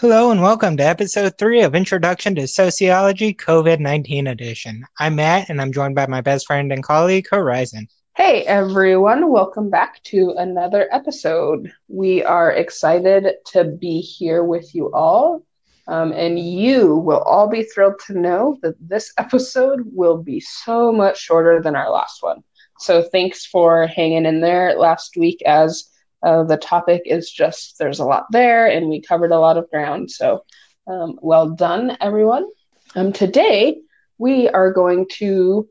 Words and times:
Hello 0.00 0.30
and 0.30 0.40
welcome 0.40 0.78
to 0.78 0.82
episode 0.82 1.36
three 1.36 1.60
of 1.60 1.74
Introduction 1.74 2.34
to 2.36 2.48
Sociology 2.48 3.34
COVID 3.34 3.80
19 3.80 4.28
edition. 4.28 4.86
I'm 4.98 5.16
Matt 5.16 5.50
and 5.50 5.60
I'm 5.60 5.74
joined 5.74 5.94
by 5.94 6.06
my 6.06 6.22
best 6.22 6.46
friend 6.46 6.72
and 6.72 6.82
colleague, 6.82 7.26
Horizon. 7.30 7.86
Hey 8.16 8.44
everyone, 8.44 9.30
welcome 9.30 9.68
back 9.68 10.02
to 10.04 10.30
another 10.38 10.88
episode. 10.90 11.70
We 11.88 12.24
are 12.24 12.50
excited 12.50 13.26
to 13.48 13.64
be 13.64 14.00
here 14.00 14.42
with 14.42 14.74
you 14.74 14.90
all, 14.90 15.44
um, 15.86 16.12
and 16.12 16.38
you 16.38 16.96
will 16.96 17.20
all 17.20 17.48
be 17.48 17.64
thrilled 17.64 18.00
to 18.06 18.18
know 18.18 18.56
that 18.62 18.76
this 18.80 19.12
episode 19.18 19.82
will 19.92 20.16
be 20.16 20.40
so 20.40 20.92
much 20.92 21.18
shorter 21.18 21.60
than 21.60 21.76
our 21.76 21.90
last 21.90 22.22
one. 22.22 22.42
So 22.78 23.02
thanks 23.02 23.44
for 23.44 23.86
hanging 23.86 24.24
in 24.24 24.40
there 24.40 24.78
last 24.78 25.18
week 25.18 25.42
as 25.44 25.89
uh, 26.22 26.44
the 26.44 26.56
topic 26.56 27.02
is 27.06 27.30
just 27.30 27.78
there's 27.78 28.00
a 28.00 28.04
lot 28.04 28.26
there, 28.30 28.66
and 28.66 28.88
we 28.88 29.00
covered 29.00 29.32
a 29.32 29.38
lot 29.38 29.56
of 29.56 29.70
ground. 29.70 30.10
So, 30.10 30.44
um, 30.86 31.18
well 31.22 31.50
done, 31.50 31.96
everyone. 32.00 32.46
Um, 32.94 33.12
today, 33.12 33.80
we 34.18 34.48
are 34.48 34.72
going 34.72 35.06
to 35.18 35.68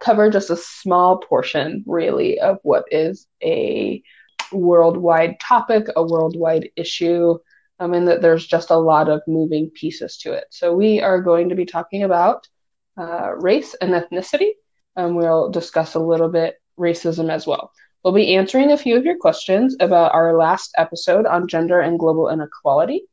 cover 0.00 0.30
just 0.30 0.50
a 0.50 0.56
small 0.56 1.18
portion, 1.18 1.84
really, 1.86 2.40
of 2.40 2.58
what 2.62 2.84
is 2.90 3.26
a 3.42 4.02
worldwide 4.52 5.38
topic, 5.40 5.86
a 5.96 6.02
worldwide 6.02 6.70
issue, 6.76 7.38
um, 7.78 7.92
and 7.92 8.08
that 8.08 8.22
there's 8.22 8.46
just 8.46 8.70
a 8.70 8.76
lot 8.76 9.08
of 9.08 9.20
moving 9.26 9.70
pieces 9.70 10.16
to 10.18 10.32
it. 10.32 10.46
So, 10.50 10.74
we 10.74 11.02
are 11.02 11.20
going 11.20 11.50
to 11.50 11.54
be 11.54 11.66
talking 11.66 12.04
about 12.04 12.48
uh, 12.96 13.34
race 13.34 13.74
and 13.74 13.90
ethnicity, 13.90 14.52
and 14.96 15.14
we'll 15.14 15.50
discuss 15.50 15.94
a 15.94 16.00
little 16.00 16.28
bit 16.30 16.56
racism 16.78 17.30
as 17.30 17.46
well. 17.46 17.70
We'll 18.04 18.12
be 18.12 18.34
answering 18.36 18.70
a 18.70 18.76
few 18.76 18.98
of 18.98 19.06
your 19.06 19.16
questions 19.16 19.76
about 19.80 20.12
our 20.12 20.36
last 20.36 20.72
episode 20.76 21.24
on 21.24 21.48
gender 21.48 21.80
and 21.80 21.98
global 21.98 22.28
inequality. 22.28 23.04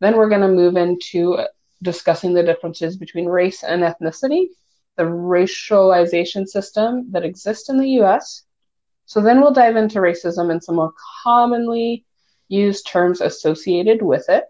Then 0.00 0.18
we're 0.18 0.28
going 0.28 0.42
to 0.42 0.48
move 0.48 0.76
into 0.76 1.38
discussing 1.82 2.34
the 2.34 2.42
differences 2.42 2.98
between 2.98 3.24
race 3.24 3.62
and 3.64 3.82
ethnicity, 3.82 4.48
the 4.96 5.04
racialization 5.04 6.46
system 6.46 7.10
that 7.12 7.24
exists 7.24 7.70
in 7.70 7.78
the 7.78 7.88
US. 8.02 8.42
So 9.06 9.22
then 9.22 9.40
we'll 9.40 9.54
dive 9.54 9.76
into 9.76 10.00
racism 10.00 10.50
and 10.50 10.62
some 10.62 10.76
more 10.76 10.92
commonly 11.22 12.04
used 12.48 12.86
terms 12.86 13.22
associated 13.22 14.02
with 14.02 14.28
it. 14.28 14.44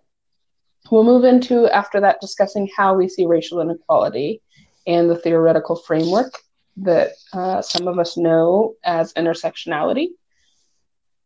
We'll 0.90 1.04
move 1.04 1.22
into, 1.22 1.68
after 1.68 2.00
that, 2.00 2.20
discussing 2.20 2.68
how 2.76 2.96
we 2.96 3.08
see 3.08 3.26
racial 3.26 3.60
inequality 3.60 4.42
and 4.88 5.08
the 5.08 5.16
theoretical 5.16 5.76
framework 5.76 6.34
that 6.78 7.12
uh, 7.32 7.62
some 7.62 7.88
of 7.88 7.98
us 7.98 8.16
know 8.16 8.74
as 8.84 9.12
intersectionality. 9.14 10.08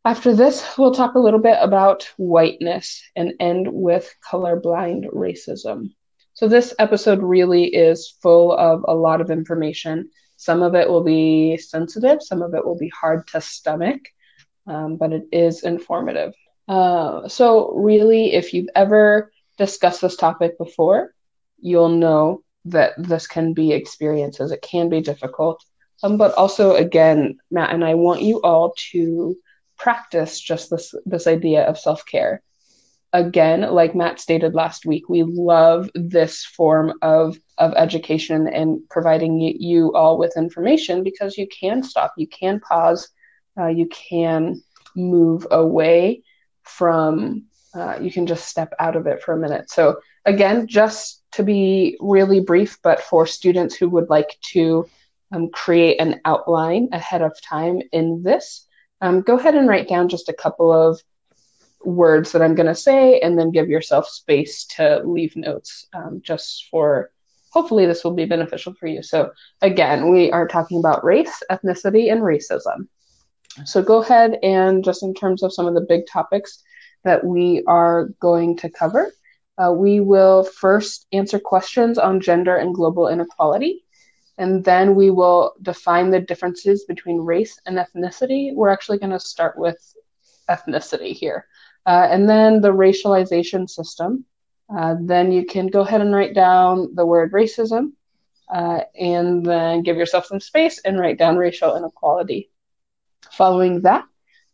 After 0.05 0.35
this, 0.35 0.65
we'll 0.79 0.95
talk 0.95 1.15
a 1.15 1.21
little 1.21 1.41
bit 1.41 1.59
about 1.61 2.09
whiteness 2.17 3.03
and 3.17 3.35
end 3.41 3.69
with 3.71 4.15
colorblind 4.31 5.13
racism. 5.13 5.95
So, 6.35 6.49
this 6.49 6.75
episode 6.79 7.23
really 7.23 7.65
is 7.65 8.15
full 8.23 8.53
of 8.53 8.85
a 8.87 8.95
lot 8.95 9.21
of 9.21 9.31
information. 9.31 10.11
Some 10.37 10.63
of 10.63 10.75
it 10.75 10.89
will 10.89 11.03
be 11.03 11.59
sensitive, 11.59 12.23
some 12.23 12.43
of 12.43 12.55
it 12.55 12.65
will 12.65 12.79
be 12.79 12.91
hard 12.91 13.27
to 13.29 13.41
stomach, 13.41 14.01
um, 14.67 14.97
but 14.97 15.13
it 15.13 15.25
is 15.33 15.65
informative. 15.65 16.33
Uh, 16.69 17.27
so, 17.29 17.73
really, 17.75 18.35
if 18.35 18.55
you've 18.55 18.69
ever 18.77 19.33
discussed 19.57 20.01
this 20.01 20.17
topic 20.17 20.57
before, 20.59 21.13
you'll 21.59 21.89
know 21.89 22.45
that 22.64 22.92
this 22.98 23.27
can 23.27 23.55
be 23.55 23.73
experiences. 23.73 24.51
It 24.51 24.62
can 24.62 24.89
be 24.89 25.01
difficult. 25.01 25.64
Um, 26.03 26.17
but 26.17 26.34
also, 26.34 26.75
again, 26.75 27.39
Matt 27.51 27.73
and 27.73 27.84
I 27.84 27.95
want 27.95 28.23
you 28.23 28.41
all 28.42 28.75
to 28.92 29.37
practice 29.77 30.41
just 30.41 30.70
this 30.70 30.95
this 31.06 31.27
idea 31.27 31.64
of 31.64 31.79
self 31.79 32.05
care. 32.06 32.42
Again, 33.12 33.62
like 33.62 33.95
Matt 33.95 34.20
stated 34.20 34.55
last 34.55 34.84
week, 34.84 35.09
we 35.09 35.23
love 35.23 35.91
this 35.95 36.45
form 36.45 36.92
of 37.03 37.39
of 37.56 37.73
education 37.75 38.47
and 38.47 38.81
providing 38.89 39.41
you, 39.41 39.92
all 39.95 40.19
with 40.19 40.36
information 40.36 41.03
because 41.03 41.36
you 41.36 41.48
can 41.48 41.83
stop, 41.83 42.13
you 42.17 42.29
can 42.29 42.61
pause, 42.61 43.08
uh, 43.58 43.67
you 43.67 43.89
can 43.89 44.63
move 44.95 45.46
away 45.51 46.23
from, 46.63 47.45
uh, 47.75 47.98
you 48.01 48.13
can 48.13 48.27
just 48.27 48.46
step 48.46 48.73
out 48.79 48.95
of 48.95 49.07
it 49.07 49.23
for 49.23 49.33
a 49.35 49.39
minute. 49.39 49.70
So 49.70 50.01
again, 50.28 50.66
just 50.66 51.22
to 51.33 51.42
be 51.42 51.96
really 52.00 52.40
brief, 52.40 52.78
but 52.83 53.00
for 53.00 53.27
students 53.27 53.74
who 53.74 53.89
would 53.89 54.11
like 54.11 54.39
to 54.52 54.86
um, 55.33 55.48
create 55.50 56.00
an 56.00 56.20
outline 56.24 56.89
ahead 56.92 57.22
of 57.22 57.40
time 57.42 57.80
in 57.92 58.22
this, 58.22 58.66
um, 59.00 59.22
go 59.22 59.39
ahead 59.39 59.55
and 59.55 59.68
write 59.68 59.89
down 59.89 60.08
just 60.08 60.28
a 60.28 60.34
couple 60.34 60.72
of 60.72 61.00
words 61.84 62.33
that 62.33 62.42
I'm 62.42 62.55
going 62.55 62.66
to 62.66 62.74
say 62.74 63.20
and 63.20 63.39
then 63.39 63.52
give 63.52 63.68
yourself 63.68 64.08
space 64.08 64.64
to 64.77 65.00
leave 65.05 65.34
notes 65.34 65.86
um, 65.94 66.20
just 66.22 66.66
for 66.70 67.10
hopefully 67.50 67.86
this 67.86 68.05
will 68.05 68.14
be 68.14 68.27
beneficial 68.27 68.74
for 68.74 68.86
you. 68.86 69.02
So, 69.02 69.30
again, 69.62 70.10
we 70.10 70.30
are 70.33 70.46
talking 70.46 70.78
about 70.78 71.05
race, 71.05 71.42
ethnicity, 71.50 72.12
and 72.12 72.20
racism. 72.20 72.89
So, 73.64 73.83
go 73.83 74.02
ahead 74.02 74.39
and 74.42 74.84
just 74.84 75.02
in 75.02 75.14
terms 75.14 75.42
of 75.42 75.55
some 75.55 75.66
of 75.66 75.74
the 75.74 75.86
big 75.89 76.06
topics 76.06 76.62
that 77.05 77.24
we 77.24 77.62
are 77.66 78.08
going 78.20 78.56
to 78.58 78.68
cover, 78.68 79.12
uh, 79.58 79.73
we 79.73 80.01
will 80.01 80.45
first 80.45 81.07
answer 81.13 81.39
questions 81.39 81.98
on 81.98 82.20
gender 82.20 82.57
and 82.57 82.74
global 82.74 83.08
inequality, 83.08 83.85
and 84.39 84.64
then 84.64 84.95
we 84.95 85.11
will 85.11 85.55
define 85.63 86.11
the 86.11 86.20
differences 86.20 86.85
between 86.85 87.19
race 87.19 87.61
and 87.67 87.77
ethnicity. 87.77 88.55
We're 88.55 88.69
actually 88.69 88.98
going 88.98 89.11
to 89.11 89.20
start 89.20 89.58
with 89.58 89.79
ethnicity 90.48 91.13
here. 91.13 91.46
Uh, 91.86 92.07
and 92.11 92.29
then 92.29 92.61
the 92.61 92.73
racialization 92.73 93.69
system. 93.69 94.24
Uh, 94.74 94.95
then 95.01 95.33
you 95.33 95.46
can 95.46 95.67
go 95.67 95.80
ahead 95.80 96.02
and 96.02 96.14
write 96.14 96.35
down 96.35 96.95
the 96.95 97.07
word 97.07 97.33
racism, 97.33 97.92
uh, 98.55 98.80
and 98.98 99.45
then 99.45 99.83
give 99.83 99.96
yourself 99.96 100.27
some 100.27 100.40
space 100.40 100.79
and 100.85 101.01
write 101.01 101.19
down 101.19 101.36
racial 101.36 101.75
inequality. 101.75 102.51
Following 103.33 103.80
that, 103.83 104.05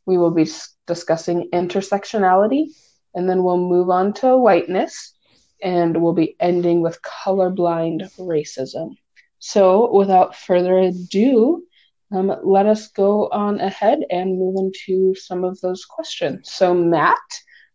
we 0.07 0.17
will 0.17 0.31
be 0.31 0.49
discussing 0.87 1.51
intersectionality 1.53 2.69
and 3.15 3.29
then 3.29 3.43
we'll 3.43 3.59
move 3.59 3.91
on 3.91 4.13
to 4.15 4.37
whiteness, 4.37 5.15
and 5.63 6.01
we'll 6.01 6.13
be 6.13 6.37
ending 6.41 6.81
with 6.81 7.03
colorblind 7.03 8.11
racism. 8.19 8.97
So, 9.39 9.95
without 9.95 10.37
further 10.37 10.79
ado, 10.79 11.65
um, 12.13 12.35
let 12.43 12.67
us 12.67 12.89
go 12.89 13.29
on 13.29 13.61
ahead 13.61 14.01
and 14.11 14.39
move 14.39 14.57
into 14.57 15.15
some 15.15 15.45
of 15.45 15.61
those 15.61 15.85
questions. 15.85 16.51
So, 16.53 16.75
Matt, 16.75 17.19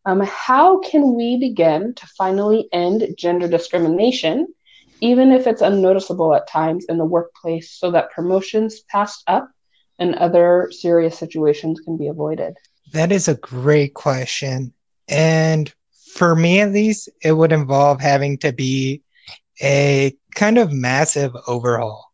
um, 0.05 0.21
how 0.21 0.79
can 0.79 1.15
we 1.15 1.37
begin 1.37 1.93
to 1.95 2.07
finally 2.17 2.67
end 2.71 3.15
gender 3.17 3.47
discrimination, 3.47 4.47
even 5.01 5.31
if 5.31 5.45
it's 5.45 5.61
unnoticeable 5.61 6.33
at 6.33 6.47
times 6.47 6.85
in 6.89 6.97
the 6.97 7.05
workplace, 7.05 7.71
so 7.71 7.91
that 7.91 8.11
promotions 8.11 8.81
passed 8.89 9.23
up 9.27 9.49
and 9.99 10.15
other 10.15 10.71
serious 10.71 11.17
situations 11.17 11.81
can 11.81 11.97
be 11.97 12.07
avoided? 12.07 12.57
That 12.93 13.11
is 13.11 13.27
a 13.27 13.35
great 13.35 13.93
question. 13.93 14.73
And 15.09 15.73
for 16.13 16.35
me, 16.35 16.61
at 16.61 16.71
least, 16.71 17.09
it 17.21 17.33
would 17.33 17.51
involve 17.51 18.01
having 18.01 18.37
to 18.39 18.51
be 18.51 19.01
a 19.61 20.15
kind 20.35 20.57
of 20.57 20.71
massive 20.71 21.35
overhaul. 21.47 22.11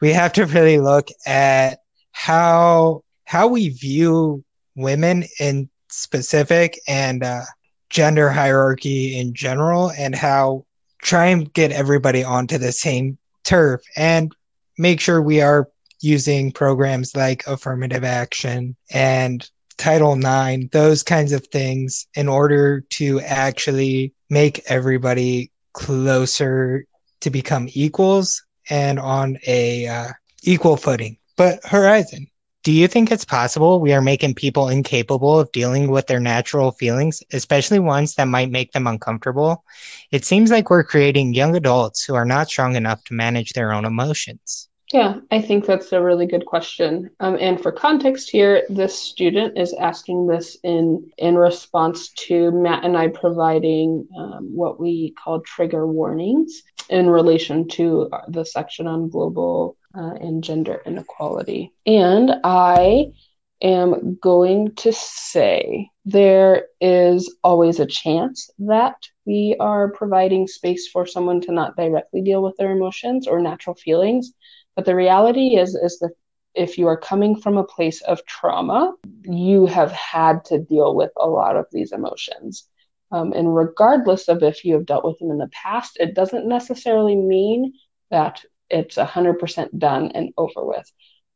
We 0.00 0.12
have 0.12 0.32
to 0.34 0.46
really 0.46 0.78
look 0.78 1.08
at 1.26 1.80
how 2.12 3.02
how 3.24 3.48
we 3.48 3.68
view 3.70 4.44
women 4.74 5.24
in 5.38 5.68
specific 5.88 6.80
and 6.86 7.22
uh, 7.22 7.42
gender 7.90 8.30
hierarchy 8.30 9.18
in 9.18 9.34
general, 9.34 9.90
and 9.90 10.14
how 10.14 10.64
try 11.02 11.26
and 11.26 11.52
get 11.52 11.72
everybody 11.72 12.24
onto 12.24 12.58
the 12.58 12.72
same 12.72 13.18
turf 13.44 13.80
and 13.96 14.34
make 14.76 15.00
sure 15.00 15.22
we 15.22 15.40
are 15.40 15.68
using 16.00 16.52
programs 16.52 17.16
like 17.16 17.46
affirmative 17.46 18.04
action 18.04 18.76
and 18.90 19.50
Title 19.78 20.18
IX, 20.18 20.68
those 20.72 21.02
kinds 21.02 21.32
of 21.32 21.46
things, 21.46 22.06
in 22.14 22.28
order 22.28 22.80
to 22.90 23.20
actually 23.20 24.12
make 24.28 24.62
everybody 24.66 25.50
closer 25.72 26.84
to 27.20 27.30
become 27.30 27.68
equals 27.72 28.44
and 28.68 28.98
on 28.98 29.38
a 29.46 29.86
uh, 29.86 30.08
equal 30.42 30.76
footing. 30.76 31.16
But 31.36 31.64
Horizon, 31.64 32.26
do 32.64 32.72
you 32.72 32.88
think 32.88 33.10
it's 33.10 33.24
possible 33.24 33.80
we 33.80 33.92
are 33.94 34.02
making 34.02 34.34
people 34.34 34.68
incapable 34.68 35.38
of 35.38 35.50
dealing 35.52 35.90
with 35.90 36.06
their 36.06 36.20
natural 36.20 36.72
feelings, 36.72 37.22
especially 37.32 37.78
ones 37.78 38.14
that 38.16 38.24
might 38.24 38.50
make 38.50 38.72
them 38.72 38.86
uncomfortable? 38.86 39.64
It 40.10 40.24
seems 40.24 40.50
like 40.50 40.68
we're 40.68 40.84
creating 40.84 41.34
young 41.34 41.56
adults 41.56 42.04
who 42.04 42.14
are 42.14 42.26
not 42.26 42.48
strong 42.48 42.76
enough 42.76 43.04
to 43.04 43.14
manage 43.14 43.52
their 43.52 43.72
own 43.72 43.84
emotions. 43.84 44.67
Yeah, 44.92 45.16
I 45.30 45.42
think 45.42 45.66
that's 45.66 45.92
a 45.92 46.02
really 46.02 46.26
good 46.26 46.46
question. 46.46 47.10
Um, 47.20 47.36
and 47.38 47.60
for 47.60 47.70
context 47.70 48.30
here, 48.30 48.64
this 48.70 48.98
student 48.98 49.58
is 49.58 49.74
asking 49.74 50.26
this 50.26 50.56
in 50.62 51.10
in 51.18 51.36
response 51.36 52.08
to 52.26 52.50
Matt 52.52 52.84
and 52.84 52.96
I 52.96 53.08
providing 53.08 54.08
um, 54.18 54.48
what 54.54 54.80
we 54.80 55.14
call 55.22 55.40
trigger 55.40 55.86
warnings 55.86 56.62
in 56.88 57.10
relation 57.10 57.68
to 57.68 58.08
the 58.28 58.44
section 58.44 58.86
on 58.86 59.10
global 59.10 59.76
uh, 59.94 60.14
and 60.20 60.42
gender 60.42 60.80
inequality. 60.86 61.70
And 61.84 62.36
I 62.42 63.12
am 63.60 64.18
going 64.22 64.74
to 64.76 64.92
say 64.92 65.90
there 66.04 66.66
is 66.80 67.36
always 67.44 67.80
a 67.80 67.86
chance 67.86 68.48
that 68.60 68.96
we 69.26 69.56
are 69.60 69.90
providing 69.92 70.46
space 70.46 70.88
for 70.88 71.04
someone 71.06 71.40
to 71.42 71.52
not 71.52 71.76
directly 71.76 72.22
deal 72.22 72.42
with 72.42 72.56
their 72.56 72.70
emotions 72.70 73.26
or 73.26 73.40
natural 73.40 73.76
feelings. 73.76 74.32
But 74.78 74.84
the 74.84 74.94
reality 74.94 75.56
is, 75.56 75.74
is 75.74 75.98
that 75.98 76.12
if 76.54 76.78
you 76.78 76.86
are 76.86 76.96
coming 76.96 77.34
from 77.34 77.56
a 77.56 77.64
place 77.64 78.00
of 78.02 78.24
trauma, 78.26 78.94
you 79.24 79.66
have 79.66 79.90
had 79.90 80.44
to 80.44 80.60
deal 80.60 80.94
with 80.94 81.10
a 81.16 81.26
lot 81.26 81.56
of 81.56 81.66
these 81.72 81.90
emotions. 81.90 82.68
Um, 83.10 83.32
and 83.32 83.56
regardless 83.56 84.28
of 84.28 84.44
if 84.44 84.64
you 84.64 84.74
have 84.74 84.86
dealt 84.86 85.04
with 85.04 85.18
them 85.18 85.32
in 85.32 85.38
the 85.38 85.50
past, 85.52 85.96
it 85.98 86.14
doesn't 86.14 86.46
necessarily 86.46 87.16
mean 87.16 87.72
that 88.12 88.44
it's 88.70 88.94
100% 88.94 89.78
done 89.78 90.12
and 90.14 90.32
over 90.38 90.64
with. 90.64 90.88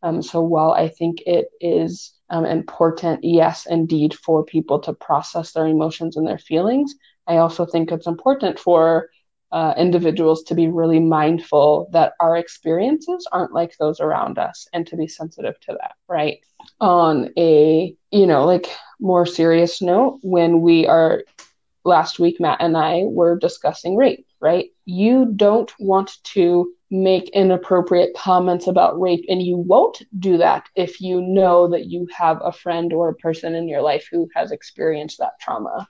Um, 0.04 0.22
so 0.22 0.40
while 0.40 0.70
I 0.70 0.86
think 0.86 1.22
it 1.26 1.46
is 1.60 2.14
um, 2.30 2.46
important, 2.46 3.24
yes, 3.24 3.66
indeed, 3.66 4.14
for 4.14 4.44
people 4.44 4.78
to 4.82 4.92
process 4.92 5.50
their 5.50 5.66
emotions 5.66 6.16
and 6.16 6.28
their 6.28 6.38
feelings, 6.38 6.94
I 7.26 7.38
also 7.38 7.66
think 7.66 7.90
it's 7.90 8.06
important 8.06 8.60
for 8.60 9.08
uh, 9.52 9.74
individuals 9.76 10.42
to 10.44 10.54
be 10.54 10.68
really 10.68 10.98
mindful 10.98 11.88
that 11.92 12.14
our 12.20 12.36
experiences 12.36 13.28
aren't 13.32 13.52
like 13.52 13.76
those 13.76 14.00
around 14.00 14.38
us 14.38 14.66
and 14.72 14.86
to 14.86 14.96
be 14.96 15.06
sensitive 15.06 15.60
to 15.60 15.76
that, 15.78 15.92
right? 16.08 16.38
On 16.80 17.28
a, 17.36 17.94
you 18.10 18.26
know, 18.26 18.46
like 18.46 18.66
more 18.98 19.26
serious 19.26 19.82
note, 19.82 20.18
when 20.22 20.62
we 20.62 20.86
are 20.86 21.22
last 21.84 22.18
week, 22.18 22.40
Matt 22.40 22.60
and 22.60 22.76
I 22.76 23.02
were 23.04 23.36
discussing 23.36 23.96
rape, 23.96 24.26
right? 24.40 24.70
You 24.86 25.32
don't 25.36 25.72
want 25.78 26.12
to 26.24 26.72
make 26.90 27.28
inappropriate 27.30 28.14
comments 28.16 28.66
about 28.66 29.00
rape, 29.00 29.24
and 29.28 29.42
you 29.42 29.56
won't 29.56 30.02
do 30.18 30.36
that 30.38 30.66
if 30.76 31.00
you 31.00 31.20
know 31.20 31.68
that 31.68 31.86
you 31.86 32.06
have 32.16 32.38
a 32.42 32.52
friend 32.52 32.92
or 32.92 33.08
a 33.08 33.14
person 33.14 33.54
in 33.54 33.68
your 33.68 33.82
life 33.82 34.08
who 34.10 34.28
has 34.34 34.52
experienced 34.52 35.18
that 35.18 35.38
trauma. 35.40 35.88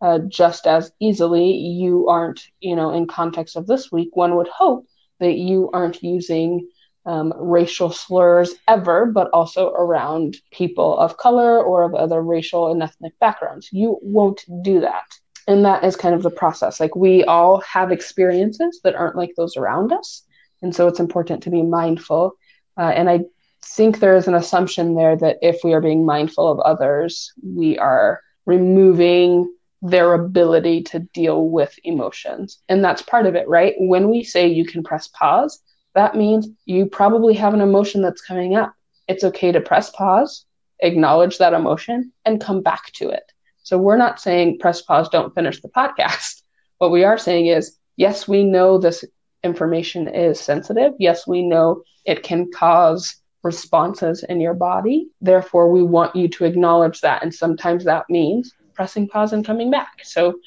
Uh, 0.00 0.20
just 0.28 0.66
as 0.66 0.92
easily, 1.00 1.50
you 1.52 2.08
aren't, 2.08 2.40
you 2.60 2.76
know, 2.76 2.90
in 2.90 3.06
context 3.06 3.56
of 3.56 3.66
this 3.66 3.90
week, 3.90 4.10
one 4.14 4.36
would 4.36 4.48
hope 4.48 4.86
that 5.18 5.34
you 5.34 5.70
aren't 5.72 6.02
using 6.02 6.68
um, 7.04 7.32
racial 7.36 7.90
slurs 7.90 8.54
ever, 8.68 9.06
but 9.06 9.30
also 9.30 9.70
around 9.70 10.36
people 10.52 10.98
of 10.98 11.16
color 11.16 11.62
or 11.62 11.82
of 11.82 11.94
other 11.94 12.22
racial 12.22 12.70
and 12.70 12.82
ethnic 12.82 13.18
backgrounds. 13.18 13.70
You 13.72 13.98
won't 14.02 14.44
do 14.62 14.80
that. 14.80 15.06
And 15.48 15.64
that 15.64 15.82
is 15.82 15.96
kind 15.96 16.14
of 16.14 16.22
the 16.22 16.30
process. 16.30 16.78
Like 16.78 16.94
we 16.94 17.24
all 17.24 17.60
have 17.62 17.90
experiences 17.90 18.80
that 18.84 18.94
aren't 18.94 19.16
like 19.16 19.32
those 19.36 19.56
around 19.56 19.92
us. 19.92 20.22
And 20.60 20.74
so 20.74 20.86
it's 20.86 21.00
important 21.00 21.42
to 21.44 21.50
be 21.50 21.62
mindful. 21.62 22.34
Uh, 22.76 22.92
and 22.94 23.08
I 23.08 23.20
think 23.64 23.98
there 23.98 24.16
is 24.16 24.28
an 24.28 24.34
assumption 24.34 24.94
there 24.94 25.16
that 25.16 25.38
if 25.40 25.64
we 25.64 25.72
are 25.72 25.80
being 25.80 26.04
mindful 26.04 26.46
of 26.46 26.60
others, 26.60 27.32
we 27.42 27.78
are 27.78 28.20
removing 28.44 29.50
their 29.82 30.14
ability 30.14 30.82
to 30.82 31.00
deal 31.14 31.48
with 31.48 31.78
emotions. 31.84 32.58
And 32.68 32.84
that's 32.84 33.02
part 33.02 33.26
of 33.26 33.34
it, 33.34 33.48
right? 33.48 33.74
When 33.78 34.10
we 34.10 34.24
say 34.24 34.48
you 34.48 34.64
can 34.64 34.82
press 34.82 35.08
pause, 35.08 35.60
that 35.94 36.16
means 36.16 36.48
you 36.64 36.86
probably 36.86 37.34
have 37.34 37.54
an 37.54 37.60
emotion 37.60 38.02
that's 38.02 38.22
coming 38.22 38.56
up. 38.56 38.74
It's 39.06 39.24
okay 39.24 39.52
to 39.52 39.60
press 39.60 39.90
pause, 39.90 40.44
acknowledge 40.80 41.38
that 41.38 41.54
emotion, 41.54 42.12
and 42.24 42.40
come 42.40 42.62
back 42.62 42.92
to 42.94 43.08
it. 43.08 43.32
So 43.62 43.78
we're 43.78 43.96
not 43.96 44.20
saying 44.20 44.58
press 44.58 44.82
pause, 44.82 45.08
don't 45.08 45.34
finish 45.34 45.60
the 45.60 45.68
podcast. 45.68 46.42
What 46.78 46.92
we 46.92 47.02
are 47.02 47.18
saying 47.18 47.46
is, 47.46 47.76
yes, 47.96 48.28
we 48.28 48.44
know 48.44 48.78
this 48.78 49.04
information 49.42 50.06
is 50.06 50.38
sensitive. 50.38 50.92
Yes, 51.00 51.26
we 51.26 51.42
know 51.42 51.82
it 52.04 52.22
can 52.22 52.52
cause 52.52 53.16
responses 53.42 54.22
in 54.22 54.40
your 54.40 54.54
body. 54.54 55.08
Therefore, 55.20 55.72
we 55.72 55.82
want 55.82 56.14
you 56.14 56.28
to 56.28 56.44
acknowledge 56.44 57.00
that. 57.00 57.24
And 57.24 57.34
sometimes 57.34 57.84
that 57.84 58.04
means 58.08 58.52
pressing 58.78 59.08
pause 59.08 59.32
and 59.32 59.44
coming 59.44 59.72
back. 59.72 60.04
So 60.04 60.38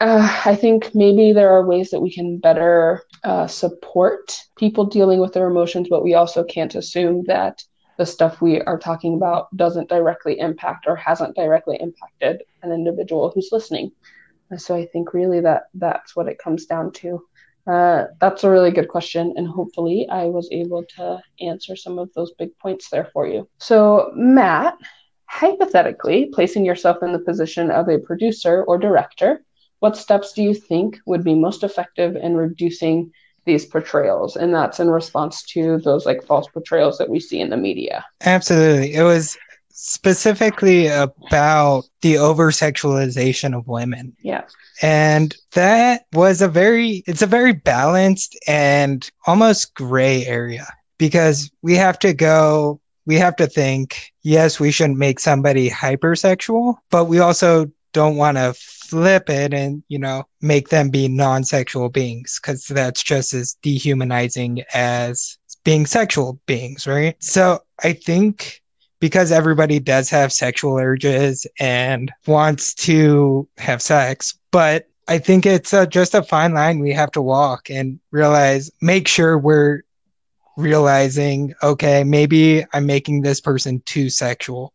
uh, 0.00 0.42
I 0.44 0.56
think 0.56 0.92
maybe 0.92 1.32
there 1.32 1.52
are 1.52 1.64
ways 1.64 1.90
that 1.90 2.00
we 2.00 2.12
can 2.12 2.38
better 2.38 3.04
uh, 3.22 3.46
support 3.46 4.42
people 4.56 4.84
dealing 4.86 5.20
with 5.20 5.32
their 5.32 5.46
emotions, 5.46 5.86
but 5.88 6.02
we 6.02 6.14
also 6.14 6.42
can't 6.42 6.74
assume 6.74 7.22
that 7.28 7.62
the 7.96 8.04
stuff 8.04 8.42
we 8.42 8.60
are 8.62 8.76
talking 8.76 9.14
about 9.14 9.56
doesn't 9.56 9.88
directly 9.88 10.40
impact 10.40 10.86
or 10.88 10.96
hasn't 10.96 11.36
directly 11.36 11.76
impacted 11.78 12.42
an 12.64 12.72
individual 12.72 13.30
who's 13.30 13.50
listening. 13.52 13.92
So 14.56 14.74
I 14.74 14.86
think 14.86 15.14
really 15.14 15.40
that 15.42 15.68
that's 15.74 16.16
what 16.16 16.26
it 16.26 16.42
comes 16.42 16.66
down 16.66 16.90
to. 16.94 17.22
Uh, 17.68 18.06
that's 18.20 18.42
a 18.42 18.50
really 18.50 18.72
good 18.72 18.88
question, 18.88 19.34
and 19.36 19.46
hopefully 19.46 20.08
I 20.10 20.24
was 20.24 20.48
able 20.50 20.82
to 20.96 21.22
answer 21.40 21.76
some 21.76 22.00
of 22.00 22.10
those 22.14 22.32
big 22.32 22.50
points 22.58 22.90
there 22.90 23.08
for 23.12 23.28
you. 23.28 23.48
So, 23.58 24.10
Matt, 24.16 24.74
hypothetically, 25.32 26.26
placing 26.26 26.64
yourself 26.64 27.02
in 27.02 27.12
the 27.12 27.18
position 27.18 27.70
of 27.70 27.88
a 27.88 27.98
producer 27.98 28.64
or 28.64 28.76
director, 28.76 29.42
what 29.78 29.96
steps 29.96 30.34
do 30.34 30.42
you 30.42 30.52
think 30.52 30.98
would 31.06 31.24
be 31.24 31.34
most 31.34 31.64
effective 31.64 32.16
in 32.16 32.36
reducing 32.36 33.10
these 33.46 33.64
portrayals? 33.64 34.36
And 34.36 34.54
that's 34.54 34.78
in 34.78 34.90
response 34.90 35.42
to 35.54 35.78
those 35.78 36.04
like 36.04 36.22
false 36.24 36.46
portrayals 36.48 36.98
that 36.98 37.08
we 37.08 37.18
see 37.18 37.40
in 37.40 37.48
the 37.48 37.56
media. 37.56 38.04
Absolutely. 38.20 38.92
It 38.92 39.04
was 39.04 39.38
specifically 39.70 40.88
about 40.88 41.84
the 42.02 42.18
over 42.18 42.50
sexualization 42.50 43.56
of 43.56 43.66
women. 43.66 44.14
Yeah. 44.20 44.44
And 44.82 45.34
that 45.52 46.04
was 46.12 46.42
a 46.42 46.48
very, 46.48 47.02
it's 47.06 47.22
a 47.22 47.26
very 47.26 47.54
balanced 47.54 48.38
and 48.46 49.10
almost 49.26 49.74
gray 49.74 50.26
area 50.26 50.66
because 50.98 51.50
we 51.62 51.74
have 51.76 51.98
to 52.00 52.12
go 52.12 52.82
we 53.06 53.16
have 53.16 53.36
to 53.36 53.46
think 53.46 54.11
yes, 54.22 54.58
we 54.58 54.70
shouldn't 54.70 54.98
make 54.98 55.20
somebody 55.20 55.70
hypersexual, 55.70 56.76
but 56.90 57.06
we 57.06 57.18
also 57.18 57.70
don't 57.92 58.16
want 58.16 58.38
to 58.38 58.54
flip 58.54 59.28
it 59.28 59.52
and, 59.52 59.82
you 59.88 59.98
know, 59.98 60.24
make 60.40 60.68
them 60.68 60.90
be 60.90 61.08
non 61.08 61.44
sexual 61.44 61.88
beings 61.88 62.40
because 62.40 62.66
that's 62.66 63.02
just 63.02 63.34
as 63.34 63.54
dehumanizing 63.62 64.62
as 64.74 65.38
being 65.64 65.86
sexual 65.86 66.40
beings, 66.46 66.86
right? 66.86 67.16
So 67.22 67.60
I 67.82 67.92
think 67.92 68.62
because 69.00 69.32
everybody 69.32 69.80
does 69.80 70.08
have 70.10 70.32
sexual 70.32 70.76
urges 70.78 71.46
and 71.58 72.12
wants 72.26 72.74
to 72.74 73.48
have 73.58 73.82
sex, 73.82 74.38
but 74.50 74.88
I 75.08 75.18
think 75.18 75.44
it's 75.44 75.74
uh, 75.74 75.86
just 75.86 76.14
a 76.14 76.22
fine 76.22 76.54
line 76.54 76.78
we 76.78 76.92
have 76.92 77.10
to 77.12 77.22
walk 77.22 77.68
and 77.68 77.98
realize, 78.12 78.70
make 78.80 79.08
sure 79.08 79.36
we're 79.36 79.82
realizing, 80.56 81.54
okay, 81.62 82.04
maybe 82.04 82.64
I'm 82.72 82.86
making 82.86 83.22
this 83.22 83.40
person 83.40 83.82
too 83.86 84.10
sexual. 84.10 84.72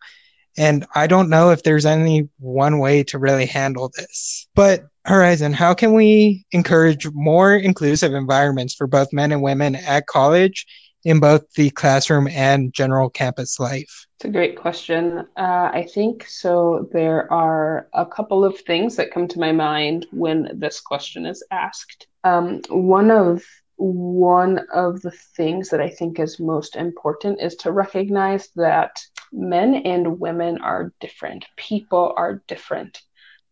And 0.58 0.88
I 0.96 1.06
don't 1.06 1.30
know 1.30 1.52
if 1.52 1.62
there's 1.64 1.86
any 1.86 2.30
one 2.40 2.80
way 2.80 3.04
to 3.06 3.20
really 3.20 3.46
handle 3.46 3.92
this. 3.96 4.48
But 4.56 4.86
Horizon, 5.06 5.54
how 5.54 5.74
can 5.74 5.94
we 5.94 6.46
encourage 6.52 7.08
more 7.14 7.56
inclusive 7.56 8.14
environments 8.14 8.74
for 8.74 8.88
both 8.88 9.14
men 9.14 9.32
and 9.32 9.42
women 9.42 9.76
at 9.76 10.08
college 10.08 10.66
in 11.04 11.20
both 11.20 11.50
the 11.54 11.70
classroom 11.70 12.28
and 12.28 12.74
general 12.74 13.10
campus 13.10 13.60
life? 13.60 14.08
It's 14.18 14.26
a 14.26 14.30
great 14.30 14.58
question. 14.58 15.20
Uh, 15.38 15.70
I 15.72 15.88
think 15.94 16.28
so. 16.28 16.90
There 16.92 17.32
are 17.32 17.88
a 17.94 18.06
couple 18.06 18.44
of 18.44 18.60
things 18.62 18.96
that 18.96 19.12
come 19.12 19.28
to 19.28 19.40
my 19.40 19.52
mind 19.52 20.08
when 20.12 20.50
this 20.56 20.82
question 20.82 21.28
is 21.28 21.44
asked. 21.52 22.08
Um, 22.24 22.62
one 22.70 23.12
of 23.12 23.44
one 23.78 24.60
of 24.74 25.02
the 25.02 25.12
things 25.12 25.70
that 25.70 25.82
I 25.82 25.90
think 25.90 26.20
is 26.20 26.40
most 26.40 26.76
important 26.76 27.42
is 27.42 27.56
to 27.58 27.72
recognize 27.72 28.50
that 28.56 29.00
men 29.32 29.76
and 29.76 30.20
women 30.20 30.60
are 30.62 30.94
different. 31.00 31.46
People 31.56 32.14
are 32.18 32.42
different. 32.48 33.02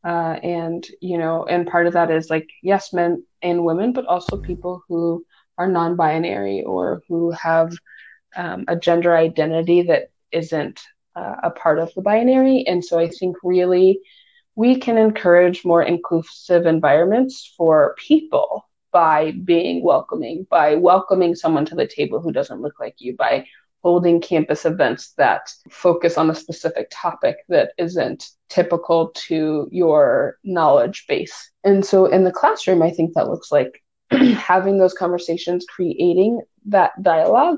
Uh, 0.03 0.37
and, 0.43 0.85
you 1.01 1.17
know, 1.17 1.45
and 1.45 1.67
part 1.67 1.87
of 1.87 1.93
that 1.93 2.11
is 2.11 2.29
like, 2.29 2.49
yes, 2.61 2.93
men 2.93 3.23
and 3.41 3.65
women, 3.65 3.93
but 3.93 4.05
also 4.05 4.37
people 4.37 4.83
who 4.87 5.25
are 5.57 5.67
non 5.67 5.95
binary 5.95 6.63
or 6.63 7.01
who 7.07 7.31
have 7.31 7.73
um, 8.35 8.65
a 8.67 8.75
gender 8.75 9.15
identity 9.15 9.83
that 9.83 10.09
isn't 10.31 10.81
uh, 11.15 11.35
a 11.43 11.51
part 11.51 11.79
of 11.79 11.93
the 11.95 12.01
binary. 12.01 12.65
And 12.67 12.83
so 12.83 12.99
I 12.99 13.09
think 13.09 13.37
really 13.43 13.99
we 14.55 14.77
can 14.77 14.97
encourage 14.97 15.65
more 15.65 15.83
inclusive 15.83 16.65
environments 16.65 17.53
for 17.57 17.95
people 17.97 18.63
by 18.95 19.31
being 19.43 19.83
welcoming, 19.83 20.47
by 20.49 20.73
welcoming 20.75 21.35
someone 21.35 21.65
to 21.65 21.75
the 21.75 21.85
table 21.85 22.21
who 22.21 22.31
doesn't 22.31 22.61
look 22.61 22.79
like 22.79 22.95
you, 22.99 23.13
by 23.13 23.45
holding 23.83 24.21
campus 24.21 24.63
events 24.63 25.11
that 25.17 25.51
focus 25.69 26.17
on 26.17 26.29
a 26.29 26.33
specific 26.33 26.87
topic 26.93 27.35
that 27.49 27.73
isn't 27.77 28.29
typical 28.47 29.09
to 29.09 29.67
your 29.69 30.37
knowledge 30.45 31.03
base. 31.09 31.51
And 31.65 31.85
so 31.85 32.05
in 32.05 32.23
the 32.23 32.31
classroom, 32.31 32.81
I 32.81 32.89
think 32.89 33.15
that 33.15 33.27
looks 33.27 33.51
like 33.51 33.83
having 34.11 34.77
those 34.77 34.93
conversations, 34.93 35.65
creating 35.65 36.39
that 36.67 36.91
dialogue, 37.03 37.57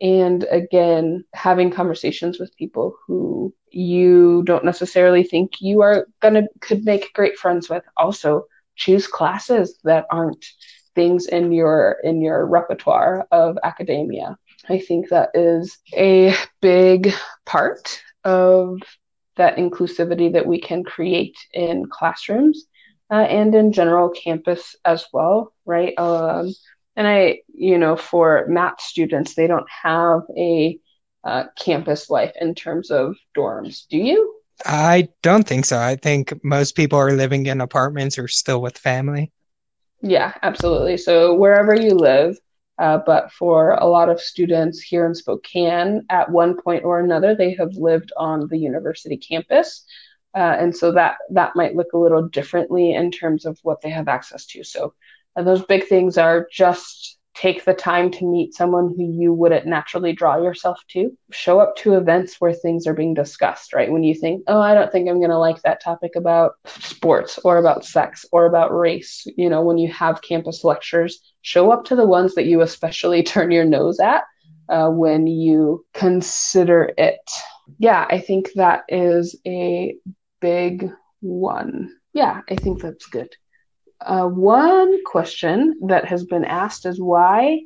and 0.00 0.44
again, 0.52 1.24
having 1.34 1.72
conversations 1.72 2.38
with 2.38 2.56
people 2.56 2.94
who 3.08 3.52
you 3.72 4.44
don't 4.44 4.64
necessarily 4.64 5.24
think 5.24 5.60
you 5.60 5.82
are 5.82 6.06
gonna 6.22 6.44
could 6.60 6.84
make 6.84 7.12
great 7.12 7.36
friends 7.36 7.68
with. 7.68 7.82
Also, 7.96 8.46
choose 8.76 9.06
classes 9.06 9.78
that 9.84 10.06
aren't 10.10 10.46
things 10.96 11.26
in 11.26 11.52
your 11.52 11.98
in 12.02 12.20
your 12.20 12.44
repertoire 12.44 13.26
of 13.30 13.56
academia 13.62 14.36
I 14.68 14.78
think 14.78 15.08
that 15.10 15.30
is 15.34 15.78
a 15.94 16.34
big 16.60 17.12
part 17.44 18.02
of 18.24 18.80
that 19.36 19.56
inclusivity 19.56 20.32
that 20.32 20.46
we 20.46 20.60
can 20.60 20.82
create 20.82 21.36
in 21.52 21.86
classrooms 21.86 22.64
uh, 23.10 23.14
and 23.14 23.54
in 23.54 23.72
general 23.72 24.08
campus 24.08 24.74
as 24.84 25.06
well, 25.12 25.52
right? 25.64 25.96
Um, 25.98 26.52
and 26.96 27.06
I, 27.06 27.40
you 27.54 27.78
know, 27.78 27.96
for 27.96 28.46
math 28.48 28.80
students, 28.80 29.34
they 29.34 29.46
don't 29.46 29.68
have 29.70 30.22
a 30.36 30.78
uh, 31.22 31.44
campus 31.58 32.08
life 32.08 32.32
in 32.40 32.54
terms 32.54 32.90
of 32.90 33.16
dorms. 33.36 33.86
Do 33.88 33.98
you? 33.98 34.34
I 34.64 35.08
don't 35.22 35.46
think 35.46 35.66
so. 35.66 35.78
I 35.78 35.96
think 35.96 36.32
most 36.42 36.74
people 36.74 36.98
are 36.98 37.12
living 37.12 37.46
in 37.46 37.60
apartments 37.60 38.18
or 38.18 38.26
still 38.26 38.62
with 38.62 38.78
family. 38.78 39.30
Yeah, 40.02 40.34
absolutely. 40.42 40.96
So 40.96 41.34
wherever 41.34 41.74
you 41.74 41.92
live, 41.92 42.38
uh, 42.78 42.98
but 43.06 43.32
for 43.32 43.72
a 43.72 43.86
lot 43.86 44.08
of 44.10 44.20
students 44.20 44.80
here 44.80 45.06
in 45.06 45.14
Spokane, 45.14 46.04
at 46.10 46.30
one 46.30 46.60
point 46.60 46.84
or 46.84 47.00
another, 47.00 47.34
they 47.34 47.54
have 47.54 47.72
lived 47.74 48.12
on 48.16 48.48
the 48.48 48.58
university 48.58 49.16
campus. 49.16 49.84
Uh, 50.34 50.56
and 50.58 50.76
so 50.76 50.92
that 50.92 51.16
that 51.30 51.56
might 51.56 51.74
look 51.74 51.94
a 51.94 51.98
little 51.98 52.28
differently 52.28 52.92
in 52.92 53.10
terms 53.10 53.46
of 53.46 53.58
what 53.62 53.80
they 53.80 53.88
have 53.88 54.08
access 54.08 54.44
to. 54.44 54.62
So 54.62 54.92
uh, 55.34 55.42
those 55.42 55.64
big 55.64 55.86
things 55.86 56.18
are 56.18 56.46
just 56.52 57.15
take 57.36 57.64
the 57.64 57.74
time 57.74 58.10
to 58.10 58.26
meet 58.26 58.54
someone 58.54 58.94
who 58.96 59.12
you 59.12 59.32
wouldn't 59.32 59.66
naturally 59.66 60.12
draw 60.12 60.42
yourself 60.42 60.80
to. 60.88 61.16
Show 61.30 61.60
up 61.60 61.76
to 61.76 61.94
events 61.94 62.40
where 62.40 62.52
things 62.52 62.86
are 62.86 62.94
being 62.94 63.12
discussed, 63.12 63.74
right? 63.74 63.92
When 63.92 64.02
you 64.02 64.14
think, 64.14 64.42
oh, 64.46 64.60
I 64.60 64.74
don't 64.74 64.90
think 64.90 65.08
I'm 65.08 65.18
going 65.18 65.30
to 65.30 65.38
like 65.38 65.60
that 65.62 65.82
topic 65.82 66.12
about 66.16 66.54
sports 66.64 67.38
or 67.44 67.58
about 67.58 67.84
sex 67.84 68.24
or 68.32 68.46
about 68.46 68.74
race, 68.74 69.26
you 69.36 69.50
know, 69.50 69.62
when 69.62 69.76
you 69.76 69.92
have 69.92 70.22
campus 70.22 70.64
lectures, 70.64 71.20
show 71.42 71.70
up 71.70 71.84
to 71.84 71.96
the 71.96 72.06
ones 72.06 72.34
that 72.34 72.46
you 72.46 72.62
especially 72.62 73.22
turn 73.22 73.50
your 73.50 73.66
nose 73.66 74.00
at 74.00 74.24
uh, 74.70 74.88
when 74.88 75.26
you 75.26 75.84
consider 75.92 76.90
it. 76.96 77.30
Yeah, 77.78 78.06
I 78.08 78.18
think 78.18 78.50
that 78.54 78.84
is 78.88 79.38
a 79.46 79.94
big 80.40 80.90
one. 81.20 81.92
Yeah, 82.14 82.40
I 82.48 82.56
think 82.56 82.80
that's 82.80 83.06
good. 83.06 83.28
Uh, 84.00 84.26
one 84.26 85.02
question 85.04 85.78
that 85.86 86.04
has 86.04 86.24
been 86.24 86.44
asked 86.44 86.86
is 86.86 87.00
why 87.00 87.60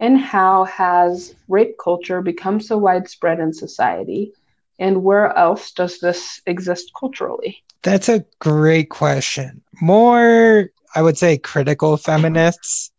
and 0.00 0.18
how 0.18 0.64
has 0.64 1.34
rape 1.48 1.76
culture 1.82 2.20
become 2.20 2.60
so 2.60 2.76
widespread 2.76 3.40
in 3.40 3.52
society? 3.52 4.32
And 4.78 5.02
where 5.02 5.34
else 5.36 5.72
does 5.72 6.00
this 6.00 6.40
exist 6.46 6.90
culturally? 6.98 7.62
That's 7.82 8.08
a 8.08 8.24
great 8.40 8.90
question. 8.90 9.62
More, 9.80 10.70
I 10.94 11.02
would 11.02 11.16
say, 11.16 11.38
critical 11.38 11.96
feminists 11.96 12.90